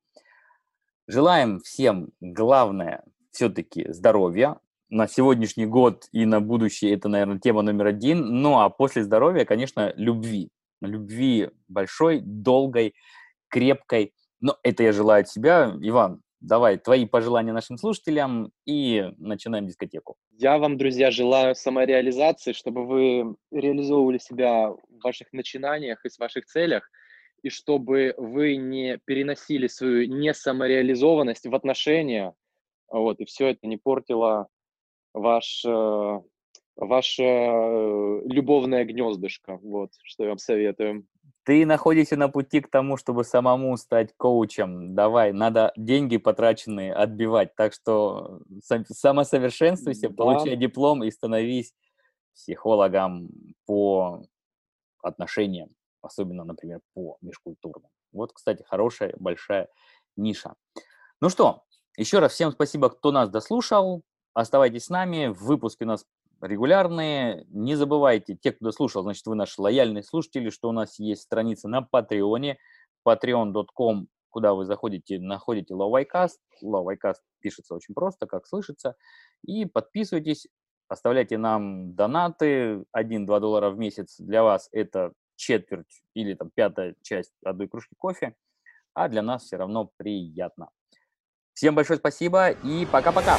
Желаем 1.08 1.58
всем, 1.58 2.10
главное, 2.20 3.04
все-таки 3.32 3.86
здоровья. 3.92 4.56
На 4.88 5.08
сегодняшний 5.08 5.66
год 5.66 6.04
и 6.12 6.24
на 6.24 6.40
будущее 6.40 6.94
это, 6.94 7.08
наверное, 7.08 7.38
тема 7.38 7.62
номер 7.62 7.88
один. 7.88 8.20
Ну, 8.20 8.60
а 8.60 8.70
после 8.70 9.02
здоровья, 9.02 9.44
конечно, 9.44 9.92
любви. 9.96 10.50
Любви 10.80 11.50
большой, 11.68 12.20
долгой, 12.20 12.94
крепкой. 13.48 14.14
Но 14.40 14.56
это 14.62 14.84
я 14.84 14.92
желаю 14.92 15.22
от 15.22 15.28
себя. 15.28 15.72
Иван, 15.80 16.21
Давай, 16.42 16.76
твои 16.76 17.06
пожелания 17.06 17.52
нашим 17.52 17.78
слушателям 17.78 18.50
и 18.66 19.12
начинаем 19.16 19.68
дискотеку. 19.68 20.16
Я 20.32 20.58
вам, 20.58 20.76
друзья, 20.76 21.12
желаю 21.12 21.54
самореализации, 21.54 22.52
чтобы 22.52 22.84
вы 22.84 23.36
реализовывали 23.52 24.18
себя 24.18 24.70
в 24.70 24.78
ваших 25.04 25.32
начинаниях 25.32 26.04
и 26.04 26.08
в 26.08 26.18
ваших 26.18 26.46
целях, 26.46 26.90
и 27.42 27.48
чтобы 27.48 28.14
вы 28.16 28.56
не 28.56 28.98
переносили 29.04 29.68
свою 29.68 30.08
несамореализованность 30.08 31.46
в 31.46 31.54
отношения, 31.54 32.34
вот, 32.88 33.20
и 33.20 33.24
все 33.24 33.50
это 33.50 33.68
не 33.68 33.76
портило 33.76 34.48
ваш, 35.14 35.64
э, 35.64 36.20
ваше 36.74 37.22
э, 37.22 38.20
любовное 38.24 38.84
гнездышко, 38.84 39.58
вот, 39.62 39.92
что 40.02 40.24
я 40.24 40.30
вам 40.30 40.38
советую. 40.38 41.06
Ты 41.44 41.66
находишься 41.66 42.16
на 42.16 42.28
пути 42.28 42.60
к 42.60 42.70
тому, 42.70 42.96
чтобы 42.96 43.24
самому 43.24 43.76
стать 43.76 44.14
коучем. 44.16 44.94
Давай, 44.94 45.32
надо 45.32 45.72
деньги 45.76 46.16
потраченные 46.16 46.94
отбивать. 46.94 47.56
Так 47.56 47.72
что 47.72 48.42
самосовершенствуйся, 48.60 50.08
да. 50.08 50.14
получай 50.14 50.56
диплом 50.56 51.02
и 51.02 51.10
становись 51.10 51.74
психологом 52.34 53.28
по 53.66 54.22
отношениям, 55.02 55.70
особенно, 56.00 56.44
например, 56.44 56.80
по 56.94 57.18
межкультурным. 57.20 57.90
Вот, 58.12 58.32
кстати, 58.32 58.62
хорошая 58.62 59.14
большая 59.18 59.68
ниша. 60.16 60.54
Ну 61.20 61.28
что, 61.28 61.64
еще 61.96 62.20
раз 62.20 62.32
всем 62.32 62.52
спасибо, 62.52 62.88
кто 62.88 63.10
нас 63.10 63.28
дослушал. 63.28 64.02
Оставайтесь 64.34 64.84
с 64.84 64.90
нами. 64.90 65.26
В 65.26 65.42
выпуске 65.42 65.84
у 65.84 65.88
нас 65.88 66.06
регулярные. 66.42 67.46
Не 67.48 67.76
забывайте, 67.76 68.36
те, 68.36 68.52
кто 68.52 68.72
слушал, 68.72 69.02
значит, 69.02 69.24
вы 69.26 69.34
наши 69.34 69.60
лояльные 69.60 70.02
слушатели, 70.02 70.50
что 70.50 70.68
у 70.68 70.72
нас 70.72 70.98
есть 70.98 71.22
страница 71.22 71.68
на 71.68 71.82
Патреоне, 71.82 72.58
patreon.com, 73.06 74.08
куда 74.30 74.54
вы 74.54 74.64
заходите, 74.64 75.18
находите 75.18 75.74
Lowicast. 75.74 76.38
Lowicast 76.62 77.20
пишется 77.40 77.74
очень 77.74 77.94
просто, 77.94 78.26
как 78.26 78.46
слышится. 78.46 78.96
И 79.44 79.64
подписывайтесь, 79.66 80.48
оставляйте 80.88 81.38
нам 81.38 81.94
донаты. 81.94 82.84
1-2 82.96 83.40
доллара 83.40 83.70
в 83.70 83.78
месяц 83.78 84.16
для 84.18 84.42
вас 84.42 84.68
это 84.72 85.12
четверть 85.36 86.02
или 86.14 86.34
там 86.34 86.50
пятая 86.54 86.94
часть 87.02 87.32
одной 87.44 87.68
кружки 87.68 87.94
кофе, 87.96 88.34
а 88.94 89.08
для 89.08 89.22
нас 89.22 89.44
все 89.44 89.56
равно 89.56 89.90
приятно. 89.96 90.68
Всем 91.54 91.74
большое 91.74 91.98
спасибо 91.98 92.50
и 92.50 92.86
пока-пока! 92.86 93.38